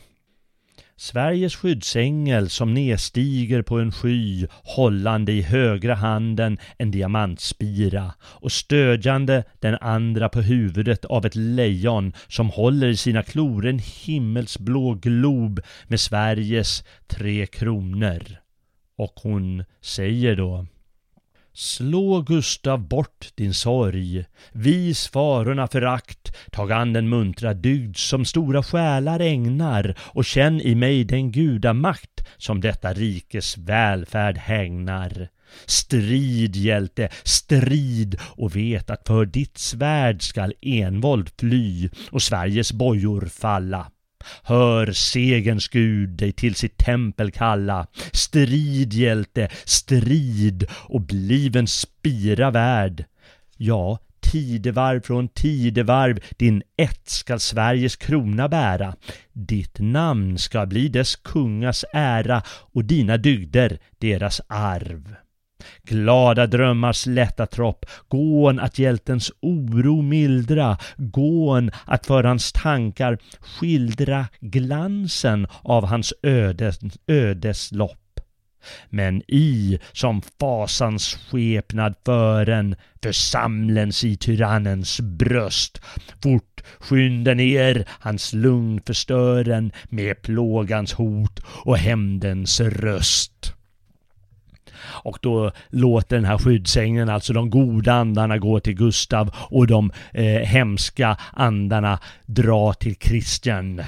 Sveriges 1.04 1.56
skyddsängel 1.56 2.49
som 2.49 2.74
nedstiger 2.74 3.62
på 3.62 3.80
en 3.80 3.91
sky 3.91 4.47
hållande 4.64 5.32
i 5.32 5.41
högra 5.41 5.95
handen 5.95 6.58
en 6.78 6.91
diamantspira 6.91 8.14
och 8.22 8.51
stödjande 8.51 9.43
den 9.60 9.78
andra 9.82 10.30
på 10.30 10.41
huvudet 10.41 11.06
av 11.06 11.26
ett 11.26 11.36
lejon 11.36 12.14
som 12.28 12.49
håller 12.49 12.88
i 12.88 12.97
sina 12.97 13.24
klor 13.24 13.66
en 13.66 13.80
himmelsblå 13.80 14.93
glob 14.93 15.60
med 15.88 15.99
Sveriges 15.99 16.84
tre 17.08 17.45
kronor. 17.45 18.24
Och 18.97 19.14
hon 19.24 19.64
säger 19.82 20.36
då 20.36 20.66
Slå 21.56 22.22
Gustav 22.22 22.88
bort 22.88 23.32
din 23.36 23.54
sorg, 23.54 24.26
vis 24.51 25.08
farorna 25.08 25.68
förakt, 25.68 26.36
tag 26.51 26.72
an 26.72 26.93
den 26.93 27.10
muntra 27.10 27.54
dygd 27.54 27.97
som 27.97 28.26
stora 28.26 28.64
själar 28.64 29.20
ägnar 29.20 29.95
och 29.99 30.26
känn 30.26 30.62
i 30.62 30.76
mig 30.76 31.04
den 31.04 31.32
gudamakt 31.32 32.28
som 32.38 32.62
detta 32.62 32.93
rikes 32.93 33.58
välfärd 33.58 34.38
hägnar. 34.38 35.30
Strid 35.66 36.56
hjälte, 36.56 37.10
strid 37.24 38.20
och 38.22 38.56
vet 38.56 38.89
att 38.89 39.08
för 39.08 39.26
ditt 39.26 39.58
svärd 39.58 40.22
skall 40.22 40.54
envåld 40.62 41.30
fly 41.39 41.89
och 42.12 42.22
Sveriges 42.22 42.74
bojor 42.74 43.26
falla. 43.26 43.93
Hör 44.43 44.91
segens 44.91 45.67
Gud 45.67 46.09
dig 46.09 46.32
till 46.32 46.55
sitt 46.55 46.78
tempel 46.78 47.32
kalla. 47.32 47.88
Strid 48.11 48.93
hjälte, 48.93 49.49
strid 49.65 50.65
och 50.74 51.01
bliv 51.01 51.55
en 51.55 51.67
spira 51.67 52.51
värd. 52.51 53.05
Ja, 53.57 53.99
tidevarv 54.21 55.01
från 55.01 55.28
tidevarv 55.28 56.19
din 56.38 56.63
ett 56.78 57.09
skall 57.09 57.39
Sveriges 57.39 57.95
krona 57.95 58.49
bära. 58.49 58.95
Ditt 59.34 59.80
namn 59.80 60.38
ska 60.38 60.65
bli 60.65 60.88
dess 60.88 61.15
kungas 61.15 61.86
ära 61.93 62.41
och 62.47 62.86
dina 62.86 63.17
dygder 63.17 63.80
deras 63.97 64.41
arv. 64.47 65.15
Glada 65.84 66.47
drömmars 66.47 67.05
lätta 67.05 67.45
tropp, 67.45 67.86
gån 68.07 68.59
att 68.59 68.80
hjältens 68.80 69.32
oro 69.41 70.01
mildra, 70.01 70.78
gån 70.97 71.72
att 71.86 72.05
för 72.05 72.24
hans 72.24 72.51
tankar 72.51 73.18
skildra 73.39 74.26
glansen 74.39 75.47
av 75.61 75.86
hans 75.86 76.14
ödes, 77.07 77.72
lopp. 77.72 77.99
Men 78.89 79.22
i 79.28 79.80
som 79.91 80.22
fasans 80.39 81.18
skepnad 81.32 81.95
fören 82.05 82.76
församlens 83.03 84.03
i 84.03 84.18
tyrannens 84.18 84.99
bröst. 85.01 85.82
Fort 86.24 86.61
skynda 86.80 87.34
ner 87.34 87.86
hans 87.89 88.34
lugn 88.34 88.82
förstören 88.86 89.72
med 89.89 90.22
plågans 90.22 90.93
hot 90.93 91.39
och 91.45 91.78
hämndens 91.78 92.61
röst. 92.61 93.53
Och 94.94 95.18
då 95.22 95.52
låter 95.70 96.16
den 96.16 96.26
här 96.26 96.38
skyddsängeln, 96.38 97.10
alltså 97.10 97.34
de 97.34 97.50
goda 97.50 97.94
andarna 97.94 98.38
gå 98.38 98.60
till 98.60 98.76
Gustav 98.76 99.36
och 99.36 99.68
de 99.68 99.91
eh, 100.12 100.26
hemska 100.26 101.18
andarna 101.34 102.00
dra 102.26 102.74
till 102.74 102.96
Christian. 102.96 103.82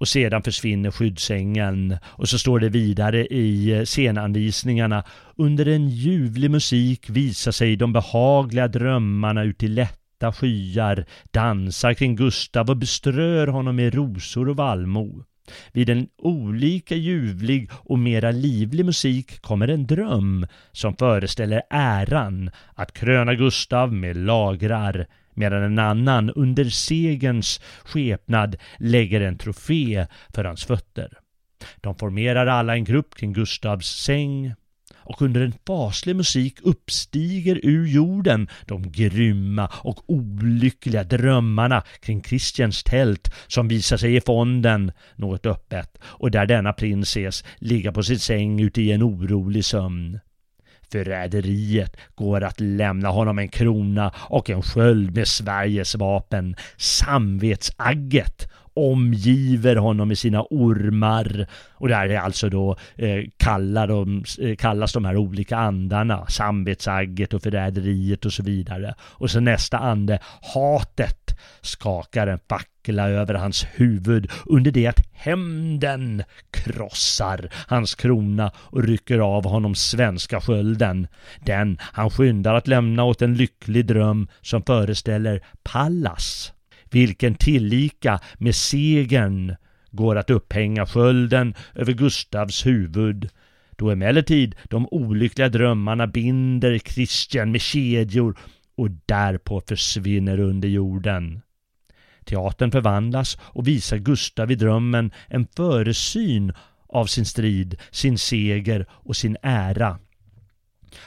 Och 0.00 0.08
sedan 0.08 0.42
försvinner 0.42 0.90
skyddsängeln 0.90 1.96
och 2.04 2.28
så 2.28 2.38
står 2.38 2.60
det 2.60 2.68
vidare 2.68 3.26
i 3.26 3.72
eh, 3.72 3.84
scenanvisningarna 3.84 5.04
Under 5.36 5.68
en 5.68 5.88
ljuvlig 5.88 6.50
musik 6.50 7.10
visar 7.10 7.52
sig 7.52 7.76
de 7.76 7.92
behagliga 7.92 8.68
drömmarna 8.68 9.42
ut 9.42 9.62
i 9.62 9.68
lätta 9.68 10.32
skyar, 10.32 11.04
dansar 11.30 11.94
kring 11.94 12.16
Gustav 12.16 12.70
och 12.70 12.76
beströr 12.76 13.46
honom 13.46 13.76
med 13.76 13.94
rosor 13.94 14.48
och 14.48 14.56
vallmo. 14.56 15.24
Vid 15.72 15.90
en 15.90 16.08
olika 16.18 16.94
ljuvlig 16.94 17.70
och 17.72 17.98
mera 17.98 18.30
livlig 18.30 18.84
musik 18.84 19.42
kommer 19.42 19.68
en 19.68 19.86
dröm 19.86 20.46
som 20.72 20.96
föreställer 20.96 21.62
äran 21.70 22.50
att 22.74 22.92
kröna 22.92 23.34
Gustav 23.34 23.92
med 23.92 24.16
lagrar 24.16 25.06
medan 25.34 25.62
en 25.62 25.78
annan 25.78 26.30
under 26.30 26.64
segens 26.64 27.60
skepnad 27.84 28.56
lägger 28.78 29.20
en 29.20 29.38
trofé 29.38 30.06
för 30.34 30.44
hans 30.44 30.64
fötter. 30.64 31.18
De 31.80 31.94
formerar 31.94 32.46
alla 32.46 32.74
en 32.74 32.84
grupp 32.84 33.14
kring 33.14 33.32
Gustavs 33.32 33.86
säng 33.86 34.54
och 35.10 35.22
under 35.22 35.40
en 35.40 35.54
faslig 35.66 36.16
musik 36.16 36.58
uppstiger 36.62 37.60
ur 37.62 37.86
jorden 37.86 38.48
de 38.66 38.92
grymma 38.92 39.70
och 39.72 40.10
olyckliga 40.10 41.04
drömmarna 41.04 41.82
kring 42.00 42.22
Christians 42.22 42.82
tält 42.82 43.34
som 43.46 43.68
visar 43.68 43.96
sig 43.96 44.16
i 44.16 44.20
fonden 44.20 44.92
något 45.16 45.46
öppet 45.46 45.98
och 46.02 46.30
där 46.30 46.46
denna 46.46 46.72
prins 46.72 47.08
ses 47.08 47.44
ligga 47.58 47.92
på 47.92 48.02
sin 48.02 48.18
säng 48.18 48.60
ute 48.60 48.82
i 48.82 48.92
en 48.92 49.02
orolig 49.02 49.64
sömn. 49.64 50.20
Förräderiet 50.92 51.96
går 52.14 52.44
att 52.44 52.60
lämna 52.60 53.08
honom 53.08 53.38
en 53.38 53.48
krona 53.48 54.12
och 54.16 54.50
en 54.50 54.62
sköld 54.62 55.14
med 55.14 55.28
Sveriges 55.28 55.94
vapen. 55.94 56.56
Samvetsagget 56.76 58.50
omgiver 58.74 59.76
honom 59.76 60.08
med 60.08 60.18
sina 60.18 60.46
ormar. 60.50 61.46
Och 61.72 61.88
där 61.88 62.08
är 62.08 62.18
alltså 62.18 62.48
då 62.48 62.76
eh, 62.96 63.24
kallar 63.36 63.86
de, 63.86 64.24
eh, 64.40 64.56
kallas 64.56 64.92
de 64.92 65.04
här 65.04 65.16
olika 65.16 65.56
andarna, 65.56 66.26
samvetsagget 66.26 67.34
och 67.34 67.42
förräderiet 67.42 68.24
och 68.24 68.32
så 68.32 68.42
vidare. 68.42 68.94
Och 69.00 69.30
så 69.30 69.40
nästa 69.40 69.78
ande, 69.78 70.18
hatet, 70.54 71.38
skakar 71.60 72.26
en 72.26 72.38
fackla 72.48 73.08
över 73.08 73.34
hans 73.34 73.66
huvud 73.72 74.30
under 74.46 74.70
det 74.70 74.86
att 74.86 75.06
hämnden 75.12 76.22
krossar 76.50 77.48
hans 77.66 77.94
krona 77.94 78.52
och 78.56 78.84
rycker 78.84 79.18
av 79.18 79.44
honom 79.44 79.74
svenska 79.74 80.40
skölden. 80.40 81.06
Den 81.44 81.78
han 81.80 82.10
skyndar 82.10 82.54
att 82.54 82.68
lämna 82.68 83.04
åt 83.04 83.22
en 83.22 83.34
lycklig 83.34 83.86
dröm 83.86 84.28
som 84.40 84.62
föreställer 84.62 85.42
Pallas 85.62 86.52
vilken 86.90 87.34
tillika 87.34 88.20
med 88.38 88.54
segern 88.54 89.56
går 89.90 90.16
att 90.16 90.30
upphänga 90.30 90.86
skölden 90.86 91.54
över 91.74 91.92
Gustavs 91.92 92.66
huvud, 92.66 93.28
då 93.76 93.90
emellertid 93.90 94.54
de 94.64 94.88
olyckliga 94.90 95.48
drömmarna 95.48 96.06
binder 96.06 96.78
Kristian 96.78 97.52
med 97.52 97.60
kedjor 97.60 98.38
och 98.76 98.90
därpå 99.06 99.60
försvinner 99.60 100.40
under 100.40 100.68
jorden. 100.68 101.40
Teatern 102.24 102.70
förvandlas 102.70 103.38
och 103.40 103.68
visar 103.68 103.96
Gustav 103.96 104.50
i 104.50 104.54
drömmen 104.54 105.12
en 105.28 105.46
föresyn 105.56 106.52
av 106.88 107.06
sin 107.06 107.26
strid, 107.26 107.80
sin 107.90 108.18
seger 108.18 108.86
och 108.90 109.16
sin 109.16 109.36
ära. 109.42 109.98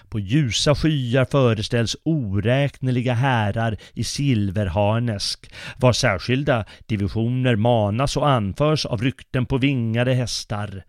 På 0.09 0.19
ljusa 0.19 0.75
skyar 0.75 1.25
föreställs 1.25 1.95
oräkneliga 2.03 3.13
härar 3.13 3.77
i 3.93 4.03
silverharnesk, 4.03 5.51
var 5.77 5.93
särskilda 5.93 6.65
divisioner 6.88 7.55
manas 7.55 8.17
och 8.17 8.29
anförs 8.29 8.86
av 8.86 9.01
rykten 9.01 9.45
på 9.45 9.57
vingade 9.57 10.13
hästar. 10.13 10.84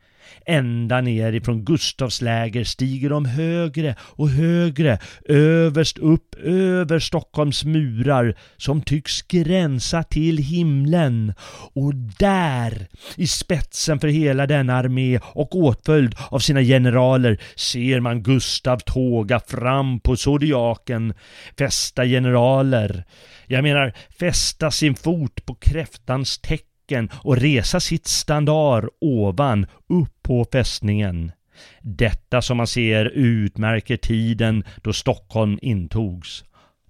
Ända 0.47 1.01
ner 1.01 1.33
ifrån 1.33 1.65
Gustavs 1.65 2.21
läger 2.21 2.65
stiger 2.65 3.11
de 3.11 3.25
högre 3.25 3.95
och 4.01 4.29
högre, 4.29 4.99
överst 5.29 5.99
upp 5.99 6.35
över 6.35 6.99
Stockholms 6.99 7.65
murar 7.65 8.35
som 8.57 8.83
tycks 8.83 9.23
gränsa 9.23 10.03
till 10.03 10.39
himlen. 10.39 11.35
Och 11.75 11.95
där, 11.95 12.89
i 13.17 13.27
spetsen 13.27 14.01
för 14.01 14.09
hela 14.09 14.47
denna 14.47 14.75
armé 14.75 15.21
och 15.23 15.57
åtföljd 15.57 16.15
av 16.31 16.39
sina 16.39 16.63
generaler, 16.63 17.41
ser 17.57 18.01
man 18.01 18.23
Gustav 18.23 18.79
tåga 18.79 19.41
fram 19.41 20.01
på 20.01 20.17
zodiaken, 20.17 21.15
fästa 21.59 22.05
generaler. 22.05 23.05
Jag 23.47 23.63
menar 23.63 23.93
fästa 24.19 24.71
sin 24.71 24.95
fot 24.95 25.47
på 25.47 25.55
kräftans 25.55 26.39
tecken 26.39 26.74
backen 26.85 27.09
och 27.13 27.37
resa 27.37 27.81
sitt 27.81 28.07
standard 28.07 28.89
ovan 29.01 29.67
upp 29.89 30.23
på 30.23 30.47
fästningen. 30.53 31.33
Detta 31.81 32.43
som 32.43 32.57
man 32.57 32.67
ser 32.67 33.05
utmärker 33.05 33.97
tiden 33.97 34.65
då 34.83 34.93
Stockholm 34.93 35.59
intogs. 35.63 36.45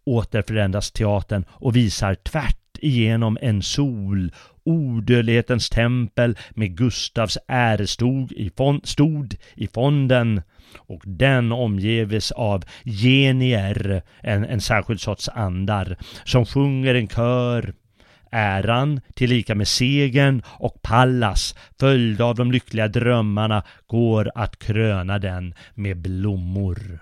Åter 0.06 0.42
förändras 0.42 0.92
teatern 0.92 1.44
och 1.48 1.76
visar 1.76 2.14
tvärt 2.14 2.78
igenom 2.78 3.38
en 3.40 3.62
sol, 3.62 4.32
odödlighetens 4.64 5.70
tempel 5.70 6.36
med 6.50 6.76
Gustavs 6.76 7.38
ärestod 7.48 8.32
i, 8.32 8.50
fond, 8.50 8.80
stod 8.84 9.36
i 9.56 9.66
fonden 9.66 10.42
och 10.76 11.02
den 11.04 11.52
omgives 11.52 12.32
av 12.32 12.64
genier, 12.84 14.02
en, 14.20 14.44
en 14.44 14.60
särskild 14.60 15.00
sorts 15.00 15.28
andar, 15.28 15.96
som 16.24 16.46
sjunger 16.46 16.94
en 16.94 17.08
kör 17.08 17.74
Äran 18.34 19.00
tillika 19.14 19.54
med 19.54 19.68
segern 19.68 20.42
och 20.46 20.82
Pallas 20.82 21.54
följda 21.80 22.24
av 22.24 22.34
de 22.34 22.52
lyckliga 22.52 22.88
drömmarna 22.88 23.62
går 23.86 24.30
att 24.34 24.58
kröna 24.58 25.18
den 25.18 25.54
med 25.74 25.96
blommor. 25.96 26.98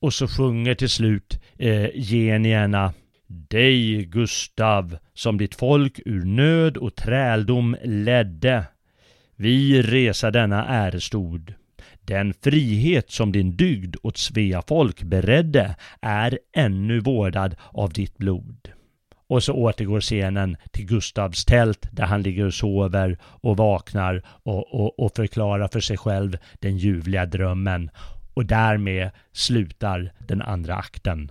Och 0.00 0.14
så 0.14 0.28
sjunger 0.28 0.74
till 0.74 0.88
slut 0.88 1.40
eh, 1.58 1.88
genierna 1.90 2.92
Dig 3.26 4.04
Gustav 4.04 4.96
som 5.14 5.38
ditt 5.38 5.54
folk 5.54 6.00
ur 6.04 6.24
nöd 6.24 6.76
och 6.76 6.94
träldom 6.94 7.76
ledde. 7.84 8.64
Vi 9.36 9.82
resa 9.82 10.30
denna 10.30 10.66
ärestod. 10.66 11.54
Den 12.00 12.34
frihet 12.42 13.10
som 13.10 13.32
din 13.32 13.56
dygd 13.56 13.96
åt 14.02 14.16
Svea 14.16 14.62
folk 14.68 15.02
beredde 15.02 15.76
är 16.00 16.38
ännu 16.56 17.00
vårdad 17.00 17.56
av 17.72 17.92
ditt 17.92 18.18
blod. 18.18 18.68
Och 19.28 19.42
så 19.42 19.52
återgår 19.52 20.00
scenen 20.00 20.56
till 20.70 20.86
Gustavs 20.86 21.44
tält 21.44 21.88
där 21.90 22.04
han 22.04 22.22
ligger 22.22 22.46
och 22.46 22.54
sover 22.54 23.18
och 23.22 23.56
vaknar 23.56 24.22
och, 24.26 24.74
och, 24.74 25.00
och 25.00 25.12
förklarar 25.16 25.68
för 25.68 25.80
sig 25.80 25.96
själv 25.96 26.36
den 26.60 26.76
ljuvliga 26.76 27.26
drömmen. 27.26 27.90
Och 28.34 28.46
därmed 28.46 29.10
slutar 29.32 30.12
den 30.18 30.42
andra 30.42 30.74
akten. 30.74 31.30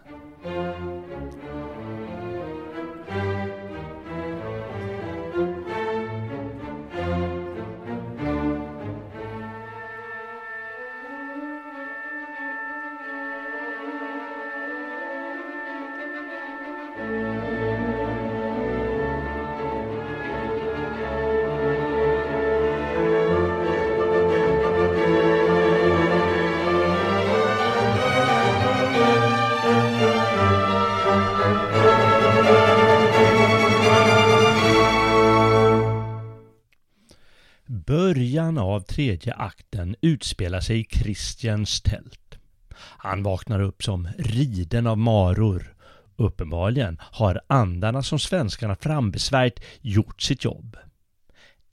Början 38.44 38.58
av 38.58 38.80
tredje 38.80 39.34
akten 39.34 39.96
utspelar 40.02 40.60
sig 40.60 40.80
i 40.80 40.84
Christians 40.84 41.82
tält. 41.82 42.38
Han 42.76 43.24
vaknar 43.24 43.60
upp 43.60 43.84
som 43.84 44.08
riden 44.18 44.88
av 44.88 44.98
maror. 44.98 45.76
Uppenbarligen 46.16 46.98
har 47.02 47.42
andarna 47.48 48.04
som 48.04 48.20
svenskarna 48.20 48.76
frambesvärjt 48.76 49.64
gjort 49.82 50.22
sitt 50.22 50.44
jobb. 50.44 50.78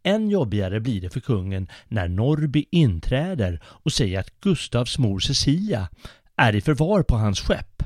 Än 0.03 0.31
jobbigare 0.31 0.81
blir 0.81 1.01
det 1.01 1.11
för 1.11 1.21
kungen 1.21 1.69
när 1.89 2.09
Norby 2.09 2.65
inträder 2.71 3.61
och 3.65 3.93
säger 3.93 4.21
att 4.21 4.41
Gustavs 4.41 4.99
mor 4.99 5.21
Cecilia 5.21 5.89
är 6.37 6.55
i 6.55 6.61
förvar 6.61 7.03
på 7.03 7.17
hans 7.17 7.41
skepp. 7.41 7.83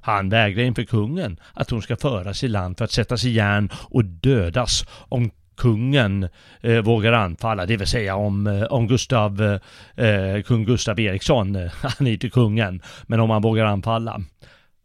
Han 0.00 0.28
vägrar 0.28 0.62
inför 0.62 0.84
kungen 0.84 1.40
att 1.54 1.70
hon 1.70 1.82
ska 1.82 1.96
föras 1.96 2.44
i 2.44 2.48
land 2.48 2.78
för 2.78 2.84
att 2.84 2.92
sättas 2.92 3.24
i 3.24 3.30
järn 3.30 3.70
och 3.74 4.04
dödas 4.04 4.84
om 4.90 5.30
kungen 5.60 6.28
eh, 6.60 6.78
vågar 6.78 7.12
anfalla, 7.12 7.66
det 7.66 7.76
vill 7.76 7.86
säga 7.86 8.16
om, 8.16 8.46
eh, 8.46 8.62
om 8.62 8.86
Gustav, 8.86 9.60
eh, 9.96 10.06
eh, 10.06 10.42
kung 10.42 10.64
Gustav 10.64 11.00
Eriksson, 11.00 11.56
eh, 11.56 11.72
han 11.82 12.06
är 12.06 12.12
inte 12.12 12.30
kungen, 12.30 12.82
men 13.06 13.20
om 13.20 13.30
han 13.30 13.42
vågar 13.42 13.64
anfalla. 13.64 14.20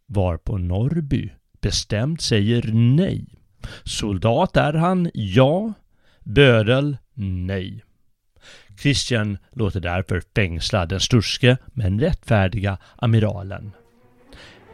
Varpå 0.08 0.58
Norrby 0.58 1.30
bestämt 1.62 2.22
säger 2.22 2.70
nej. 2.74 3.26
Soldat 3.84 4.58
är 4.58 4.74
han, 4.74 5.12
ja. 5.14 5.74
Bödel, 6.24 6.98
nej. 7.14 7.84
Christian 8.82 9.38
låter 9.52 9.80
därför 9.80 10.22
fängsla 10.36 10.86
den 10.86 11.00
sturske 11.00 11.58
men 11.74 12.00
rättfärdiga 12.00 12.78
amiralen. 12.96 13.72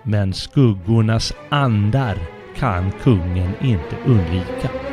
Men 0.03 0.33
skuggornas 0.33 1.33
andar 1.49 2.17
kan 2.55 2.91
kungen 2.91 3.51
inte 3.61 3.95
undvika. 4.05 4.90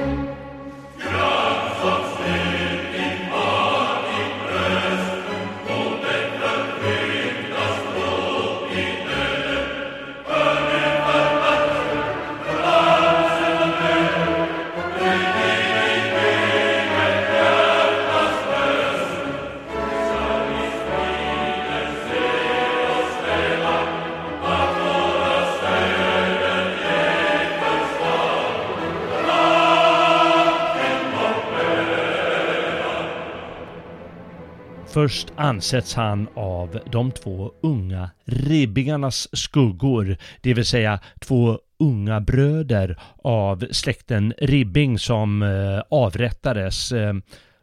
Först 34.99 35.32
ansätts 35.36 35.94
han 35.94 36.28
av 36.34 36.80
de 36.92 37.12
två 37.12 37.53
unga 37.61 38.11
ribbingarnas 38.24 39.28
skuggor, 39.32 40.16
det 40.40 40.55
vill 40.55 40.64
säga 40.64 41.01
två 41.20 41.59
unga 41.78 42.20
bröder 42.20 43.01
av 43.16 43.66
släkten 43.70 44.34
Ribbing 44.38 44.99
som 44.99 45.42
eh, 45.42 45.82
avrättades 45.90 46.92
eh, 46.92 47.14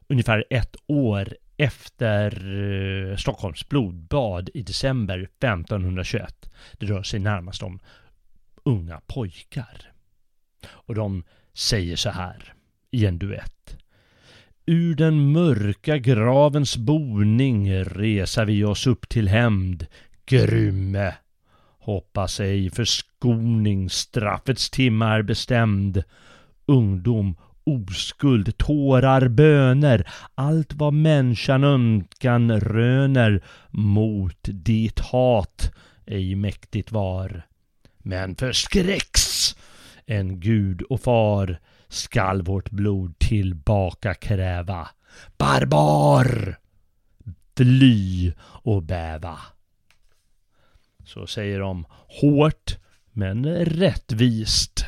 ungefär 0.08 0.46
ett 0.50 0.76
år 0.88 1.36
efter 1.58 2.32
eh, 3.12 3.18
Stockholms 3.18 3.70
blodbad 3.70 4.50
i 4.54 4.62
december 4.62 5.20
1521. 5.20 6.50
Det 6.74 6.86
rör 6.86 7.04
sig 7.04 7.20
närmast 7.20 7.64
om 7.64 7.80
unga 8.64 9.02
pojkar. 9.08 9.92
Och 10.68 10.96
de 10.96 11.24
säger 11.54 11.96
så 11.96 12.10
här 12.10 12.54
i 12.92 13.06
en 13.06 13.20
duett. 13.20 13.85
Ur 14.68 14.95
den 14.95 15.32
mörka 15.32 15.97
gravens 15.97 16.78
boning 16.78 17.84
resa 17.84 18.45
vi 18.45 18.63
oss 18.63 18.88
upp 18.88 19.09
till 19.09 19.28
hämnd, 19.28 19.86
grymme. 20.26 21.13
Hoppas 21.80 22.39
ej 22.39 22.70
förskoning, 22.70 23.89
straffets 23.89 24.70
timme 24.70 25.05
är 25.05 25.22
bestämd. 25.22 26.03
Ungdom, 26.66 27.36
oskuld, 27.63 28.57
tårar, 28.57 29.28
böner, 29.28 30.09
allt 30.36 30.74
vad 30.74 30.93
människan 30.93 31.63
önskan 31.63 32.59
röner 32.59 33.43
mot 33.70 34.39
ditt 34.43 34.99
hat 34.99 35.72
ej 36.05 36.36
mäktigt 36.36 36.91
var. 36.91 37.41
Men 37.97 38.36
förskräcks 38.36 39.55
en 40.05 40.39
gud 40.39 40.82
och 40.82 41.01
far 41.01 41.59
skall 41.96 42.41
vårt 42.41 42.70
blod 42.70 43.20
tillbaka 43.20 44.14
kräva. 44.14 44.88
Barbar! 45.38 46.58
Fly 47.58 48.34
och 48.39 48.84
bäva. 48.84 49.39
Så 51.06 51.28
säger 51.28 51.60
de 51.60 51.86
hårt 52.22 52.78
men 53.12 53.66
rättvist. 53.66 54.86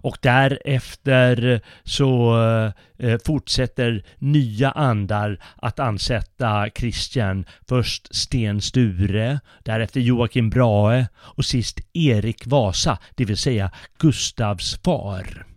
Och 0.00 0.18
därefter 0.22 1.60
så 1.84 2.36
eh, 2.98 3.18
fortsätter 3.24 4.04
nya 4.18 4.70
andar 4.70 5.38
att 5.56 5.78
ansätta 5.78 6.70
Christian. 6.74 7.44
Först 7.68 8.14
Sten 8.14 8.60
Sture, 8.60 9.40
därefter 9.64 10.00
Joakim 10.00 10.50
Brahe 10.50 11.08
och 11.18 11.44
sist 11.44 11.80
Erik 11.92 12.46
Vasa, 12.46 12.98
det 13.14 13.24
vill 13.24 13.36
säga 13.36 13.70
Gustavs 13.98 14.80
far 14.84 15.48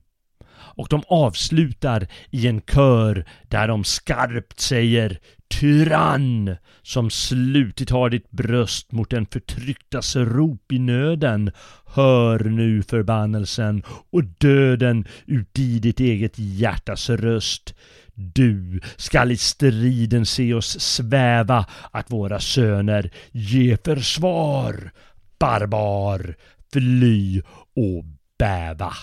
och 0.75 0.87
de 0.89 1.03
avslutar 1.07 2.07
i 2.29 2.47
en 2.47 2.61
kör 2.61 3.25
där 3.47 3.67
de 3.67 3.83
skarpt 3.83 4.59
säger 4.59 5.19
Tyrann 5.51 6.55
som 6.81 7.09
slutit 7.09 7.89
har 7.89 8.09
ditt 8.09 8.31
bröst 8.31 8.91
mot 8.91 9.09
den 9.09 9.25
förtrycktas 9.25 10.15
rop 10.15 10.71
i 10.71 10.79
nöden. 10.79 11.51
Hör 11.85 12.39
nu 12.39 12.83
förbannelsen 12.83 13.83
och 14.11 14.23
döden 14.23 15.05
uti 15.25 15.79
ditt 15.79 15.99
eget 15.99 16.39
hjärtas 16.39 17.09
röst. 17.09 17.75
Du 18.13 18.81
skall 18.97 19.31
i 19.31 19.37
striden 19.37 20.25
se 20.25 20.53
oss 20.53 20.79
sväva 20.79 21.65
att 21.91 22.11
våra 22.11 22.39
söner 22.39 23.11
ge 23.31 23.77
försvar. 23.85 24.91
Barbar, 25.39 26.35
fly 26.73 27.41
och 27.75 28.05
bäva. 28.37 28.93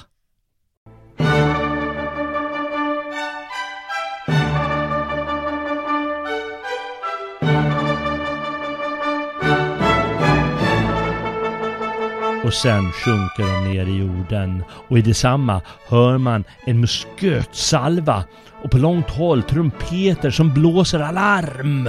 Och 12.49 12.55
sen 12.55 12.93
sjunker 12.93 13.43
de 13.43 13.73
ner 13.73 13.87
i 13.87 13.99
jorden 13.99 14.65
och 14.71 14.99
i 14.99 15.03
detsamma 15.03 15.61
hör 15.89 16.19
man 16.19 16.45
en 16.67 16.81
muskötsalva 16.81 18.25
och 18.63 18.71
på 18.71 18.79
långt 18.79 19.11
håll 19.11 19.43
trumpeter 19.43 20.31
som 20.31 20.55
blåser 20.55 21.01
alarm. 21.01 21.89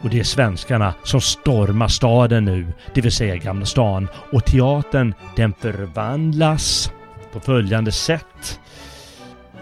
Och 0.00 0.10
det 0.10 0.20
är 0.20 0.24
svenskarna 0.24 0.94
som 1.04 1.20
stormar 1.20 1.88
staden 1.88 2.44
nu, 2.44 2.66
det 2.94 3.00
vill 3.00 3.12
säga 3.12 3.36
Gamla 3.36 3.66
stan. 3.66 4.08
Och 4.32 4.44
teatern 4.44 5.14
den 5.36 5.54
förvandlas 5.60 6.92
på 7.32 7.40
följande 7.40 7.92
sätt. 7.92 8.60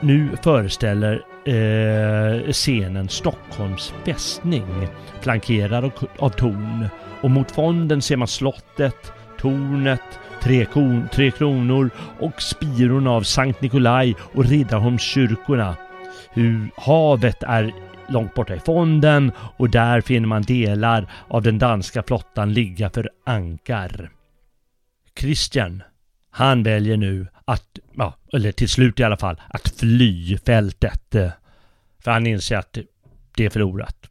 Nu 0.01 0.29
föreställer 0.43 1.15
eh, 1.45 2.53
scenen 2.53 3.09
Stockholms 3.09 3.95
fästning 4.05 4.89
flankerad 5.21 5.91
av 6.19 6.31
torn. 6.31 6.89
Och 7.21 7.31
mot 7.31 7.51
fonden 7.51 8.03
ser 8.03 8.17
man 8.17 8.29
slottet 8.29 9.13
tornet, 9.47 10.18
tre, 10.42 10.64
kon, 10.64 11.09
tre 11.12 11.30
kronor 11.30 11.90
och 12.20 12.42
spirorna 12.42 13.11
av 13.11 13.22
Sankt 13.22 13.61
Nikolaj 13.62 14.14
och 14.20 14.44
Riddarholmskyrkorna. 14.44 15.76
Havet 16.76 17.42
är 17.42 17.72
långt 18.09 18.34
borta 18.34 18.55
i 18.55 18.59
fonden 18.61 19.32
och 19.57 19.70
där 19.70 20.01
finner 20.01 20.26
man 20.26 20.42
delar 20.42 21.12
av 21.28 21.42
den 21.42 21.59
danska 21.59 22.03
flottan 22.03 22.53
ligga 22.53 22.90
för 22.90 23.11
ankar. 23.26 24.11
Christian, 25.20 25.82
han 26.30 26.62
väljer 26.62 26.97
nu 26.97 27.26
att, 27.44 27.78
ja, 27.94 28.14
eller 28.32 28.53
till 28.53 28.68
slut 28.68 29.01
i 29.01 29.05
alla 29.05 29.16
fall, 29.16 29.40
att 29.49 29.68
fly 29.68 30.38
fältet. 30.38 31.14
För 32.05 32.11
han 32.11 32.26
inser 32.26 32.57
att 32.57 32.78
det 33.36 33.44
är 33.44 33.51
förlorat. 33.51 34.09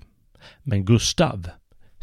Men 0.64 0.86
Gustav, 0.86 1.50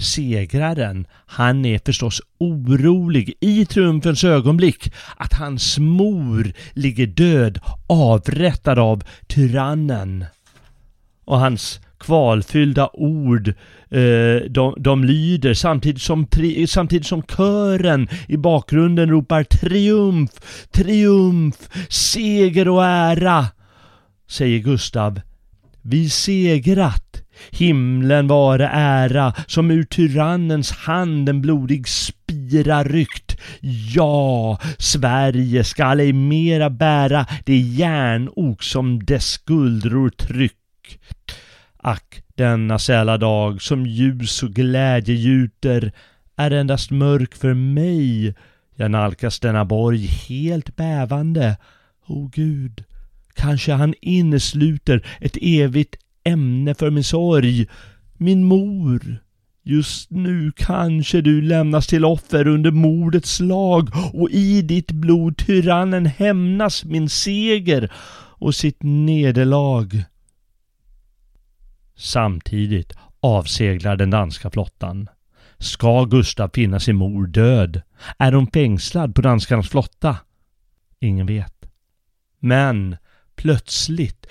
segraren, 0.02 1.06
han 1.26 1.64
är 1.64 1.80
förstås 1.84 2.22
orolig 2.38 3.34
i 3.40 3.66
triumfens 3.66 4.24
ögonblick 4.24 4.92
att 5.16 5.32
hans 5.32 5.78
mor 5.78 6.52
ligger 6.72 7.06
död 7.06 7.58
avrättad 7.86 8.78
av 8.78 9.02
tyrannen. 9.26 10.24
Och 11.24 11.38
hans 11.38 11.80
kvalfyllda 12.02 12.90
ord 12.92 13.48
eh, 13.90 14.50
de, 14.50 14.74
de 14.78 15.04
lyder 15.04 15.54
samtidigt 15.54 16.02
som, 16.02 16.26
samtidigt 16.68 17.06
som 17.06 17.22
kören 17.22 18.08
i 18.28 18.36
bakgrunden 18.36 19.10
ropar 19.10 19.44
triumf, 19.44 20.30
triumf, 20.70 21.68
seger 21.88 22.68
och 22.68 22.84
ära, 22.84 23.46
säger 24.28 24.58
Gustav. 24.58 25.20
Vi 25.82 26.10
segrat, 26.10 27.11
Himlen 27.50 28.28
vare 28.28 28.68
ära, 28.72 29.34
som 29.46 29.70
ur 29.70 29.82
tyrannens 29.82 30.70
hand 30.70 31.28
en 31.28 31.42
blodig 31.42 31.88
spira 31.88 32.84
ryckt. 32.84 33.36
Ja, 33.94 34.58
Sverige 34.78 35.64
skall 35.64 36.00
ej 36.00 36.12
mera 36.12 36.70
bära 36.70 37.26
det 37.44 37.58
järnok 37.58 38.62
som 38.62 39.04
dess 39.04 39.26
skuldror 39.26 40.10
tryckt. 40.10 40.58
Ack, 41.76 42.22
denna 42.34 42.78
sälla 42.78 43.18
dag 43.18 43.62
som 43.62 43.86
ljus 43.86 44.42
och 44.42 44.50
glädje 44.50 45.14
gjuter 45.14 45.92
är 46.36 46.50
endast 46.50 46.90
mörk 46.90 47.34
för 47.34 47.54
mig. 47.54 48.34
Jag 48.76 48.90
nalkas 48.90 49.40
denna 49.40 49.64
borg 49.64 50.06
helt 50.06 50.76
bävande. 50.76 51.56
O 52.06 52.30
Gud, 52.34 52.84
kanske 53.34 53.72
han 53.72 53.94
innesluter 54.00 55.06
ett 55.20 55.36
evigt 55.40 55.96
ämne 56.24 56.74
för 56.74 56.90
min 56.90 57.04
sorg. 57.04 57.66
Min 58.16 58.44
mor. 58.44 59.18
Just 59.64 60.10
nu 60.10 60.52
kanske 60.56 61.20
du 61.20 61.42
lämnas 61.42 61.86
till 61.86 62.04
offer 62.04 62.46
under 62.46 62.70
mordets 62.70 63.40
lag 63.40 63.88
och 64.12 64.30
i 64.30 64.62
ditt 64.62 64.92
blod 64.92 65.36
tyrannen 65.36 66.06
hämnas 66.06 66.84
min 66.84 67.08
seger 67.08 67.92
och 68.38 68.54
sitt 68.54 68.78
nederlag. 68.80 70.04
Samtidigt 71.96 72.92
avseglar 73.20 73.96
den 73.96 74.10
danska 74.10 74.50
flottan. 74.50 75.08
Ska 75.58 76.04
Gustav 76.04 76.50
finna 76.54 76.80
sin 76.80 76.96
mor 76.96 77.26
död? 77.26 77.82
Är 78.18 78.32
hon 78.32 78.46
fängslad 78.46 79.14
på 79.14 79.22
danskarnas 79.22 79.68
flotta? 79.68 80.16
Ingen 81.00 81.26
vet. 81.26 81.54
Men 82.38 82.96
plötsligt 83.36 84.26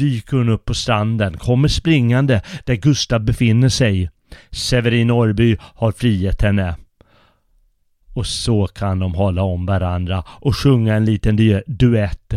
dyker 0.00 0.36
hon 0.36 0.48
upp 0.48 0.64
på 0.64 0.74
stranden, 0.74 1.38
kommer 1.38 1.68
springande 1.68 2.42
där 2.64 2.74
Gustav 2.74 3.20
befinner 3.20 3.68
sig. 3.68 4.10
Severin 4.50 5.06
Norrby 5.06 5.56
har 5.60 5.92
frihet 5.92 6.42
henne. 6.42 6.76
Och 8.14 8.26
så 8.26 8.66
kan 8.66 8.98
de 8.98 9.14
hålla 9.14 9.42
om 9.42 9.66
varandra 9.66 10.24
och 10.28 10.56
sjunga 10.56 10.94
en 10.94 11.04
liten 11.04 11.36
du 11.36 11.62
duett. 11.66 12.34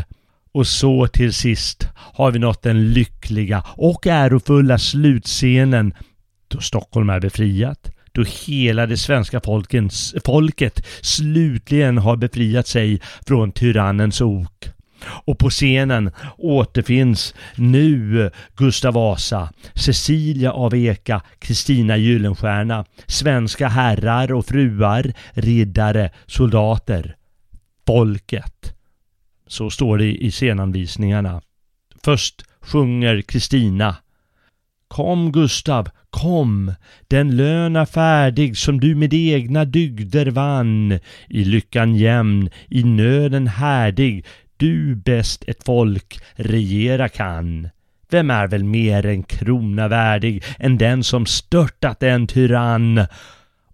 Och 0.52 0.68
så 0.68 1.08
till 1.08 1.34
sist 1.34 1.88
har 1.96 2.32
vi 2.32 2.40
nått 2.40 2.62
den 2.62 2.94
lyckliga 2.94 3.64
och 3.68 4.08
ärofulla 4.08 4.78
slutscenen 4.78 5.94
då 6.48 6.60
Stockholm 6.60 7.10
är 7.10 7.20
befriat. 7.20 7.92
Då 8.12 8.24
hela 8.46 8.86
det 8.86 8.98
svenska 8.98 9.42
folkens, 9.42 10.16
folket 10.26 10.86
slutligen 11.02 11.98
har 11.98 12.16
befriat 12.16 12.68
sig 12.68 13.02
från 13.28 13.52
tyrannens 13.52 14.22
ok. 14.22 14.74
Och 15.06 15.40
på 15.40 15.50
scenen 15.50 16.12
återfinns 16.38 17.36
nu 17.56 18.32
Gustav 18.56 18.94
Vasa, 18.94 19.50
Cecilia 19.76 20.52
av 20.52 20.76
Eka, 20.76 21.22
Kristina 21.40 21.98
Gyllenstierna, 21.98 22.86
svenska 23.08 23.68
herrar 23.68 24.32
och 24.32 24.46
fruar, 24.46 25.14
riddare, 25.34 26.10
soldater. 26.26 27.16
Folket. 27.88 28.74
Så 29.48 29.70
står 29.70 29.98
det 29.98 30.24
i 30.24 30.32
scenanvisningarna. 30.32 31.42
Först 32.04 32.46
sjunger 32.62 33.22
Kristina 33.22 33.96
Kom 34.94 35.32
Gustav, 35.32 35.90
kom, 36.10 36.74
den 37.08 37.36
lön 37.36 37.76
är 37.76 37.86
färdig 37.86 38.58
som 38.58 38.80
du 38.80 38.96
med 38.96 39.14
egna 39.14 39.66
dygder 39.66 40.26
vann. 40.26 41.00
I 41.30 41.46
lyckan 41.46 41.96
jämn, 41.96 42.50
i 42.70 42.84
nöden 42.84 43.48
härdig, 43.48 44.26
du 44.58 44.96
bäst 44.96 45.44
ett 45.48 45.64
folk 45.64 46.20
regera 46.36 47.10
kan. 47.10 47.70
Vem 48.10 48.30
är 48.30 48.48
väl 48.48 48.64
mer 48.64 49.06
en 49.06 49.24
krona 49.24 49.88
värdig 49.88 50.44
än 50.60 50.78
den 50.78 51.04
som 51.04 51.26
störtat 51.26 52.04
en 52.04 52.28
tyrann? 52.28 53.06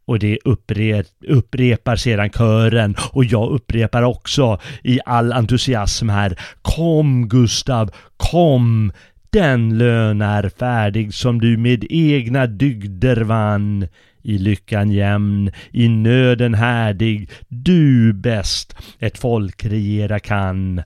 Och 0.06 0.20
det 0.20 0.38
uppre 0.46 1.04
upprepar 1.28 1.96
sedan 1.96 2.30
kören 2.30 2.96
och 3.12 3.26
jag 3.26 3.52
upprepar 3.52 4.04
också 4.04 4.60
i 4.84 5.00
all 5.06 5.34
entusiasm 5.34 6.10
här. 6.10 6.40
Kom 6.62 7.30
Gustav, 7.30 7.92
kom! 8.18 8.92
Den 9.32 9.78
lön 9.78 10.22
är 10.22 10.50
färdig 10.50 11.14
som 11.14 11.42
du 11.42 11.58
med 11.58 11.86
egna 11.90 12.48
dygder 12.48 13.22
vann 13.22 13.88
i 14.22 14.38
lyckan 14.38 14.92
jämn, 14.92 15.52
i 15.72 15.88
nöden 15.88 16.54
härdig, 16.54 17.30
du 17.48 18.14
bäst 18.14 18.76
ett 19.00 19.18
folk 19.18 19.66
regera 19.66 20.20
kan. 20.20 20.82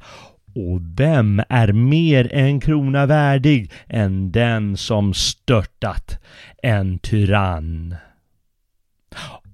Och 0.56 0.80
vem 0.98 1.42
är 1.50 1.72
mer 1.72 2.34
en 2.34 2.60
krona 2.60 3.06
värdig 3.06 3.72
än 3.88 4.32
den 4.32 4.78
som 4.78 5.14
störtat 5.14 6.20
en 6.64 7.00
tyrann? 7.00 7.96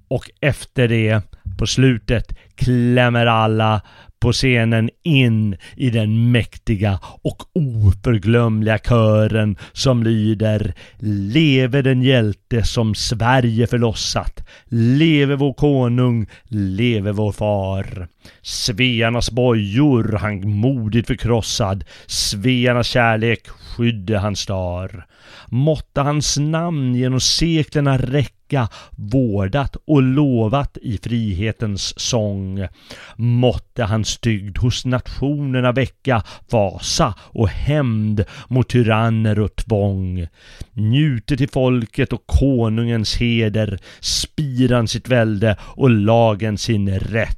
Och 0.07 0.29
efter 0.41 0.87
det, 0.87 1.21
på 1.57 1.67
slutet, 1.67 2.37
klämmer 2.55 3.25
alla 3.25 3.81
på 4.19 4.31
scenen 4.31 4.89
in 5.03 5.57
i 5.75 5.89
den 5.89 6.31
mäktiga 6.31 6.99
och 7.03 7.43
oförglömliga 7.53 8.77
kören 8.77 9.57
som 9.73 10.03
lyder 10.03 10.73
Leve 10.99 11.81
den 11.81 12.01
hjälte 12.01 12.63
som 12.63 12.95
Sverige 12.95 13.67
förlossat. 13.67 14.47
Leve 14.69 15.35
vår 15.35 15.53
konung, 15.53 16.27
leve 16.47 17.11
vår 17.11 17.31
far. 17.31 18.07
Svearnas 18.41 19.31
bojor 19.31 20.17
han 20.21 20.49
modigt 20.49 21.07
förkrossad, 21.07 21.83
Svearnas 22.07 22.87
kärlek 22.87 23.47
skydde 23.69 24.17
hans 24.17 24.39
star. 24.39 25.05
Måtte 25.47 26.01
hans 26.01 26.37
namn 26.37 26.95
genom 26.95 27.19
seklerna 27.19 27.97
räcka, 27.97 28.67
vårdat 28.91 29.77
och 29.87 30.01
lovat 30.01 30.77
i 30.81 30.97
frihetens 30.97 31.99
sång. 31.99 32.67
Måtte 33.15 33.83
hans 33.83 34.17
dygd 34.17 34.57
hos 34.57 34.85
nationerna 34.85 35.71
väcka 35.71 36.23
fasa 36.51 37.13
och 37.19 37.49
hämnd 37.49 38.25
mot 38.47 38.69
tyranner 38.69 39.39
och 39.39 39.55
tvång. 39.55 40.27
Njuter 40.73 41.37
till 41.37 41.49
folket 41.49 42.13
och 42.13 42.27
konungens 42.27 43.15
heder, 43.15 43.79
spiran 43.99 44.87
sitt 44.87 45.07
välde 45.07 45.57
och 45.61 45.89
lagen 45.89 46.57
sin 46.57 46.99
rätt. 46.99 47.37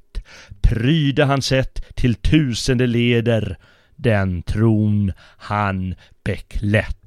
Pryde 0.62 1.26
hans 1.26 1.52
ett 1.52 1.96
till 1.96 2.16
tusende 2.16 2.88
leder, 2.88 3.58
den 4.04 4.44
tron 4.44 5.12
han 5.38 5.96
beklätt. 6.24 7.01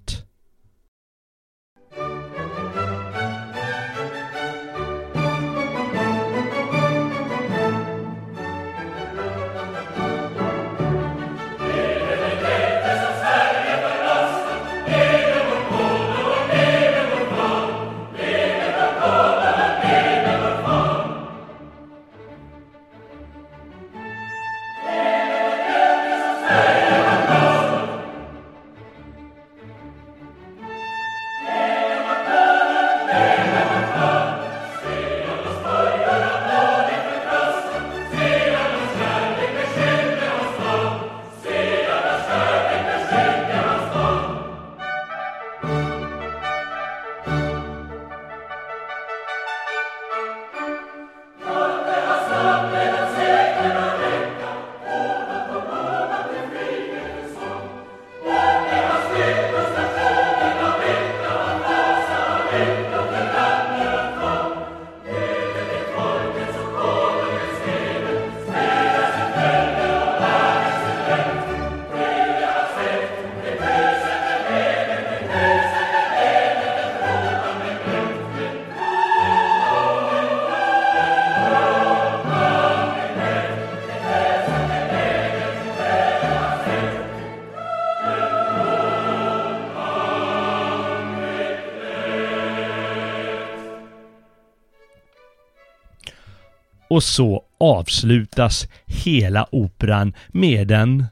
Och 97.05 97.09
så 97.09 97.43
avslutas 97.61 98.69
hela 98.87 99.47
operan 99.53 100.13
med 100.29 100.71
en 100.71 101.05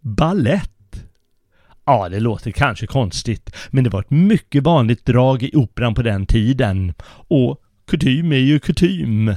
ballett. 0.00 1.04
Ja, 1.86 2.08
det 2.08 2.20
låter 2.20 2.50
kanske 2.50 2.86
konstigt, 2.86 3.56
men 3.70 3.84
det 3.84 3.90
var 3.90 4.00
ett 4.00 4.10
mycket 4.10 4.62
vanligt 4.62 5.06
drag 5.06 5.42
i 5.42 5.50
operan 5.54 5.94
på 5.94 6.02
den 6.02 6.26
tiden. 6.26 6.94
Och 7.28 7.60
kutym 7.86 8.32
är 8.32 8.36
ju 8.36 8.58
kutym. 8.58 9.34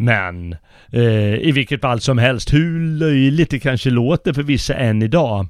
Men 0.00 0.56
eh, 0.92 1.34
i 1.34 1.52
vilket 1.52 1.80
fall 1.80 2.00
som 2.00 2.18
helst, 2.18 2.52
hur 2.52 2.80
löjligt 2.98 3.50
det 3.50 3.58
kanske 3.58 3.90
låter 3.90 4.32
för 4.32 4.42
vissa 4.42 4.74
än 4.74 5.02
idag. 5.02 5.46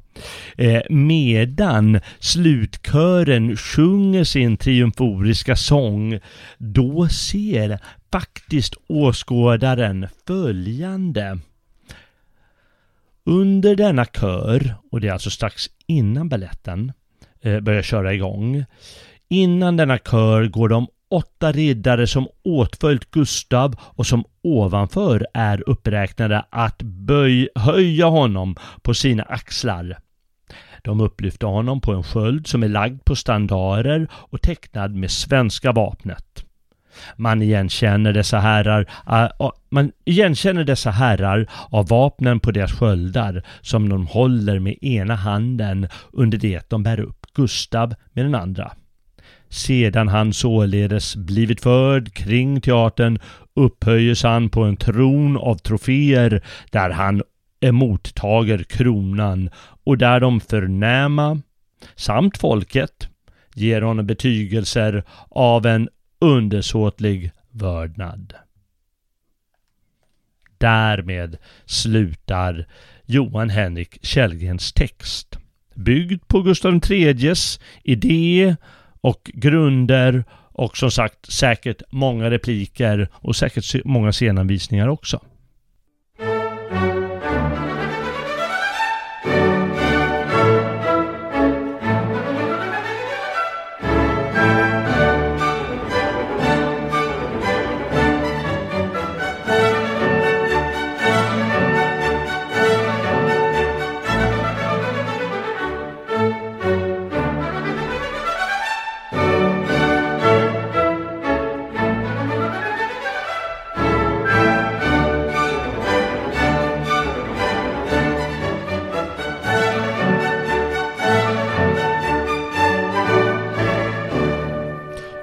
Eh, 0.56 0.82
medan 0.90 2.00
slutkören 2.18 3.56
sjunger 3.56 4.24
sin 4.24 4.56
triumforiska 4.56 5.56
sång, 5.56 6.18
då 6.58 7.08
ser 7.08 7.78
faktiskt 8.12 8.74
åskådaren 8.86 10.06
följande. 10.26 11.38
Under 13.24 13.76
denna 13.76 14.04
kör, 14.04 14.74
och 14.90 15.00
det 15.00 15.08
är 15.08 15.12
alltså 15.12 15.30
strax 15.30 15.66
innan 15.86 16.28
balletten 16.28 16.92
eh, 17.42 17.60
börjar 17.60 17.82
köra 17.82 18.14
igång, 18.14 18.64
innan 19.28 19.76
denna 19.76 19.98
kör 19.98 20.46
går 20.46 20.68
de 20.68 20.86
åtta 21.10 21.52
riddare 21.52 22.06
som 22.06 22.28
åtföljt 22.44 23.10
Gustav 23.10 23.74
och 23.80 24.06
som 24.06 24.24
ovanför 24.42 25.26
är 25.34 25.68
uppräknade 25.68 26.44
att 26.50 26.82
böj, 26.82 27.48
höja 27.54 28.06
honom 28.06 28.56
på 28.82 28.94
sina 28.94 29.22
axlar. 29.22 29.98
De 30.82 31.00
upplyfter 31.00 31.46
honom 31.46 31.80
på 31.80 31.92
en 31.92 32.02
sköld 32.02 32.46
som 32.46 32.62
är 32.62 32.68
lagd 32.68 33.04
på 33.04 33.16
standarer 33.16 34.08
och 34.12 34.42
tecknad 34.42 34.94
med 34.94 35.10
svenska 35.10 35.72
vapnet. 35.72 36.44
Man 37.16 37.42
igenkänner 37.42 38.12
dessa 38.12 38.38
herrar, 38.38 38.86
äh, 39.08 39.50
man 39.70 39.92
igenkänner 40.04 40.64
dessa 40.64 40.90
herrar 40.90 41.46
av 41.70 41.88
vapnen 41.88 42.40
på 42.40 42.50
deras 42.50 42.72
sköldar 42.72 43.42
som 43.60 43.88
de 43.88 44.06
håller 44.06 44.58
med 44.58 44.84
ena 44.84 45.14
handen 45.14 45.88
under 46.12 46.38
det 46.38 46.70
de 46.70 46.82
bär 46.82 47.00
upp 47.00 47.26
Gustav 47.34 47.94
med 48.12 48.24
den 48.24 48.34
andra. 48.34 48.72
Sedan 49.50 50.08
han 50.08 50.32
således 50.32 51.16
blivit 51.16 51.60
förd 51.60 52.14
kring 52.14 52.60
teatern 52.60 53.18
upphöjes 53.54 54.22
han 54.22 54.48
på 54.48 54.64
en 54.64 54.76
tron 54.76 55.36
av 55.36 55.56
troféer 55.56 56.42
där 56.70 56.90
han 56.90 57.22
emottager 57.60 58.62
kronan 58.62 59.50
och 59.84 59.98
där 59.98 60.20
de 60.20 60.40
förnäma 60.40 61.40
samt 61.96 62.38
folket 62.38 63.08
ger 63.54 63.82
honom 63.82 64.06
betygelser 64.06 65.04
av 65.28 65.66
en 65.66 65.88
undersåtlig 66.18 67.30
vördnad. 67.50 68.34
Därmed 70.58 71.36
slutar 71.66 72.66
Johan 73.06 73.50
Henrik 73.50 73.98
Källgrens 74.02 74.72
text, 74.72 75.38
byggd 75.74 76.22
på 76.26 76.42
Gustav 76.42 76.80
IIIs 76.90 77.60
idé 77.82 78.56
och 79.00 79.30
grunder 79.34 80.24
och 80.52 80.76
som 80.76 80.90
sagt 80.90 81.32
säkert 81.32 81.82
många 81.90 82.30
repliker 82.30 83.08
och 83.14 83.36
säkert 83.36 83.84
många 83.84 84.12
scenanvisningar 84.12 84.88
också. 84.88 85.20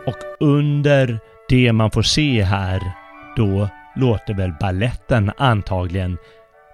Och 0.07 0.17
under 0.39 1.19
det 1.49 1.73
man 1.73 1.91
får 1.91 2.01
se 2.01 2.43
här, 2.43 2.81
då 3.35 3.69
låter 3.95 4.33
väl 4.33 4.53
balletten 4.59 5.31
antagligen 5.37 6.17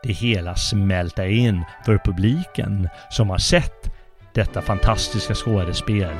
det 0.03 0.13
hela 0.13 0.55
smälta 0.55 1.27
in 1.27 1.63
för 1.86 1.97
publiken 1.97 2.89
som 3.09 3.29
har 3.29 3.38
sett 3.38 3.91
detta 4.34 4.61
fantastiska 4.61 5.36
skådespel. 5.36 6.15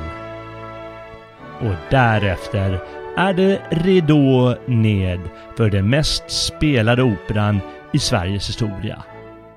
Och 1.60 1.74
därefter 1.90 2.80
är 3.16 3.34
det 3.34 3.60
ridå 3.70 4.56
ned 4.66 5.20
för 5.56 5.70
den 5.70 5.90
mest 5.90 6.30
spelade 6.30 7.02
operan 7.02 7.60
i 7.92 7.98
Sveriges 7.98 8.48
historia. 8.48 9.02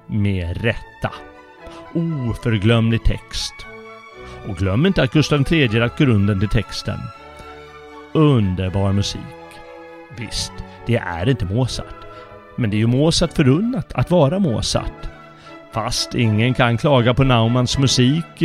Med 0.08 0.62
rätta. 0.62 1.12
Oförglömlig 1.93 3.03
text. 3.03 3.53
Och 4.47 4.58
glöm 4.58 4.86
inte 4.86 5.03
att 5.03 5.14
Gustav 5.14 5.53
III 5.53 5.68
lagt 5.68 5.97
grunden 5.97 6.39
till 6.39 6.49
texten. 6.49 6.99
Underbar 8.16 8.91
musik. 8.91 9.22
Visst, 10.18 10.53
det 10.86 10.97
är 10.97 11.30
inte 11.30 11.45
Mozart. 11.45 12.05
Men 12.55 12.70
det 12.70 12.76
är 12.76 12.80
ju 12.80 12.88
Mozart 12.88 13.34
förunnat 13.34 13.93
att 13.93 14.11
vara 14.11 14.39
Mozart. 14.39 15.09
Fast 15.74 16.16
ingen 16.16 16.53
kan 16.53 16.78
klaga 16.78 17.13
på 17.13 17.24
Naumanns 17.24 17.78
musik. 17.78 18.41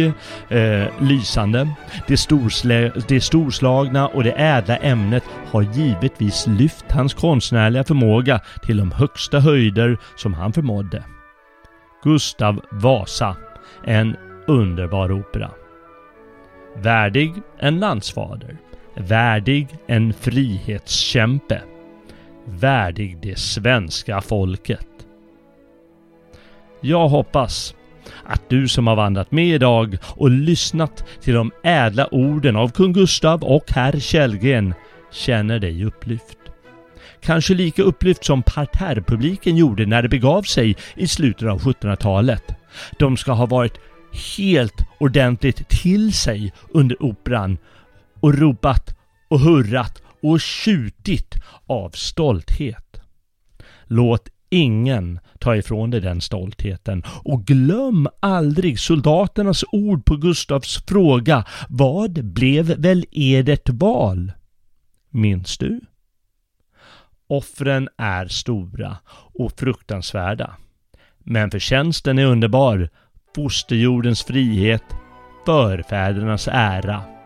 Eh, 0.48 0.86
lysande. 1.00 1.68
Det, 2.06 2.16
storslä, 2.16 2.92
det 3.08 3.20
storslagna 3.20 4.08
och 4.08 4.24
det 4.24 4.32
ädla 4.32 4.76
ämnet 4.76 5.24
har 5.50 5.62
givetvis 5.62 6.46
lyft 6.46 6.92
hans 6.92 7.14
konstnärliga 7.14 7.84
förmåga 7.84 8.40
till 8.62 8.76
de 8.76 8.92
högsta 8.92 9.40
höjder 9.40 9.98
som 10.16 10.34
han 10.34 10.52
förmådde. 10.52 11.04
Gustav 12.04 12.60
Vasa. 12.70 13.36
En 13.84 14.16
underbar 14.46 15.12
opera. 15.12 15.50
Värdig 16.76 17.34
en 17.58 17.80
landsfader. 17.80 18.56
Värdig 18.95 19.68
en 19.86 20.12
frihetskämpe. 20.12 21.62
Värdig 22.45 23.18
det 23.22 23.38
svenska 23.38 24.20
folket. 24.20 24.86
Jag 26.80 27.09
hoppas 27.09 27.74
att 28.24 28.49
du 28.49 28.68
som 28.68 28.86
har 28.86 28.97
vandrat 28.97 29.30
med 29.30 29.55
idag 29.55 29.99
och 30.05 30.30
lyssnat 30.30 31.05
till 31.20 31.34
de 31.34 31.53
ädla 31.62 32.09
orden 32.14 32.57
av 32.57 32.68
kung 32.68 32.93
Gustav 32.93 33.45
och 33.45 33.70
herr 33.70 34.01
Källgren 34.01 34.74
känner 35.12 35.59
dig 35.59 35.84
upplyft. 35.84 36.38
Kanske 37.20 37.55
lika 37.55 37.82
upplyft 37.82 38.24
som 38.24 38.43
parterrpubliken 38.43 39.57
gjorde 39.57 39.86
när 39.86 40.03
det 40.03 40.09
begav 40.09 40.43
sig 40.43 40.76
i 40.95 41.07
slutet 41.09 41.49
av 41.49 41.61
1700-talet. 41.61 42.45
De 42.99 43.16
ska 43.16 43.32
ha 43.32 43.47
varit 43.47 43.80
helt 44.38 44.86
ordentligt 44.99 45.68
till 45.68 46.12
sig 46.12 46.53
under 46.68 47.03
operan 47.03 47.59
och 48.20 48.38
ropat 48.38 48.96
och 49.28 49.40
hurrat 49.40 50.02
och 50.22 50.40
tjutit 50.40 51.34
av 51.66 51.90
stolthet. 51.90 53.00
Låt 53.84 54.28
ingen 54.50 55.20
ta 55.38 55.56
ifrån 55.56 55.90
dig 55.90 56.00
den 56.00 56.20
stoltheten. 56.20 57.02
Och 57.24 57.44
glöm 57.44 58.08
aldrig 58.20 58.80
soldaternas 58.80 59.64
ord 59.72 60.04
på 60.04 60.16
Gustavs 60.16 60.84
fråga 60.86 61.44
Vad 61.68 62.24
blev 62.24 62.64
väl 62.64 63.04
edert 63.10 63.68
val? 63.68 64.32
Minns 65.10 65.58
du? 65.58 65.80
Offren 67.26 67.88
är 67.96 68.28
stora 68.28 68.96
och 69.34 69.52
fruktansvärda. 69.58 70.56
Men 71.18 71.50
förtjänsten 71.50 72.18
är 72.18 72.24
underbar. 72.24 72.88
Fosterjordens 73.34 74.22
frihet, 74.24 74.84
förfädernas 75.46 76.48
ära. 76.52 77.19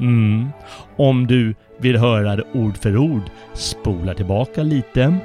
Mm. 0.00 0.48
Om 0.96 1.26
du 1.26 1.54
vill 1.78 1.96
höra 1.96 2.36
det 2.36 2.44
ord 2.52 2.76
för 2.76 2.96
ord, 2.96 3.22
spola 3.54 4.14
tillbaka 4.14 4.62
lite 4.62 5.18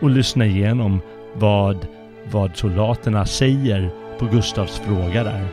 och 0.00 0.10
lyssna 0.10 0.46
igenom 0.46 1.00
vad, 1.34 1.86
vad 2.30 2.56
soldaterna 2.56 3.26
säger 3.26 3.90
på 4.18 4.24
Gustavs 4.24 4.78
fråga 4.78 5.24
där. 5.24 5.46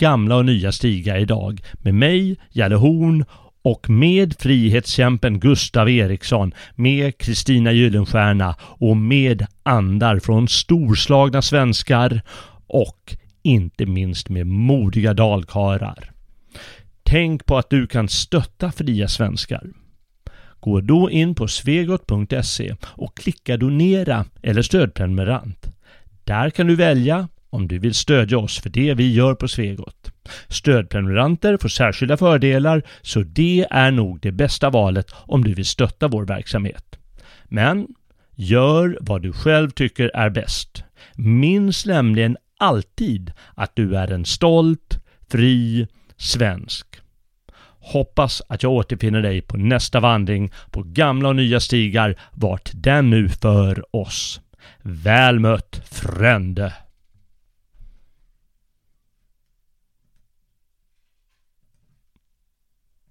Gamla 0.00 0.36
och 0.36 0.44
nya 0.46 0.72
stigar 0.72 1.16
idag 1.18 1.60
med 1.72 1.94
mig, 1.94 2.36
Jalle 2.50 2.74
Horn 2.74 3.24
och 3.62 3.90
med 3.90 4.34
frihetskämpen 4.38 5.40
Gustav 5.40 5.90
Eriksson, 5.90 6.54
med 6.74 7.18
Kristina 7.18 7.72
Gyllenstierna 7.72 8.56
och 8.62 8.96
med 8.96 9.46
andar 9.62 10.18
från 10.18 10.48
storslagna 10.48 11.42
svenskar 11.42 12.22
och 12.66 13.16
inte 13.42 13.86
minst 13.86 14.28
med 14.28 14.46
modiga 14.46 15.14
dalkarar. 15.14 16.10
Tänk 17.02 17.46
på 17.46 17.58
att 17.58 17.70
du 17.70 17.86
kan 17.86 18.08
stötta 18.08 18.72
fria 18.72 19.08
svenskar. 19.08 19.66
Gå 20.60 20.80
då 20.80 21.10
in 21.10 21.34
på 21.34 21.48
svegot.se 21.48 22.74
och 22.82 23.16
klicka 23.16 23.56
donera 23.56 24.24
eller 24.42 24.62
stödprenumerant. 24.62 25.66
Där 26.24 26.50
kan 26.50 26.66
du 26.66 26.76
välja 26.76 27.28
om 27.50 27.68
du 27.68 27.78
vill 27.78 27.94
stödja 27.94 28.38
oss 28.38 28.60
för 28.60 28.70
det 28.70 28.94
vi 28.94 29.12
gör 29.12 29.34
på 29.34 29.48
Svegot. 29.48 30.12
Stödprenumeranter 30.48 31.56
får 31.56 31.68
särskilda 31.68 32.16
fördelar 32.16 32.82
så 33.02 33.20
det 33.20 33.66
är 33.70 33.90
nog 33.90 34.20
det 34.20 34.32
bästa 34.32 34.70
valet 34.70 35.06
om 35.14 35.44
du 35.44 35.54
vill 35.54 35.66
stötta 35.66 36.08
vår 36.08 36.24
verksamhet. 36.24 36.98
Men 37.44 37.86
gör 38.34 38.98
vad 39.00 39.22
du 39.22 39.32
själv 39.32 39.70
tycker 39.70 40.10
är 40.14 40.30
bäst. 40.30 40.84
Minns 41.14 41.86
nämligen 41.86 42.36
alltid 42.58 43.32
att 43.54 43.76
du 43.76 43.96
är 43.96 44.12
en 44.12 44.24
stolt, 44.24 44.98
fri 45.30 45.86
svensk. 46.16 46.86
Hoppas 47.82 48.42
att 48.48 48.62
jag 48.62 48.72
återfinner 48.72 49.22
dig 49.22 49.40
på 49.40 49.56
nästa 49.56 50.00
vandring 50.00 50.52
på 50.70 50.82
gamla 50.82 51.28
och 51.28 51.36
nya 51.36 51.60
stigar 51.60 52.20
vart 52.32 52.70
den 52.74 53.10
nu 53.10 53.28
för 53.28 53.96
oss. 53.96 54.40
Väl 54.82 55.38
mött 55.38 55.80
Frände! 55.90 56.72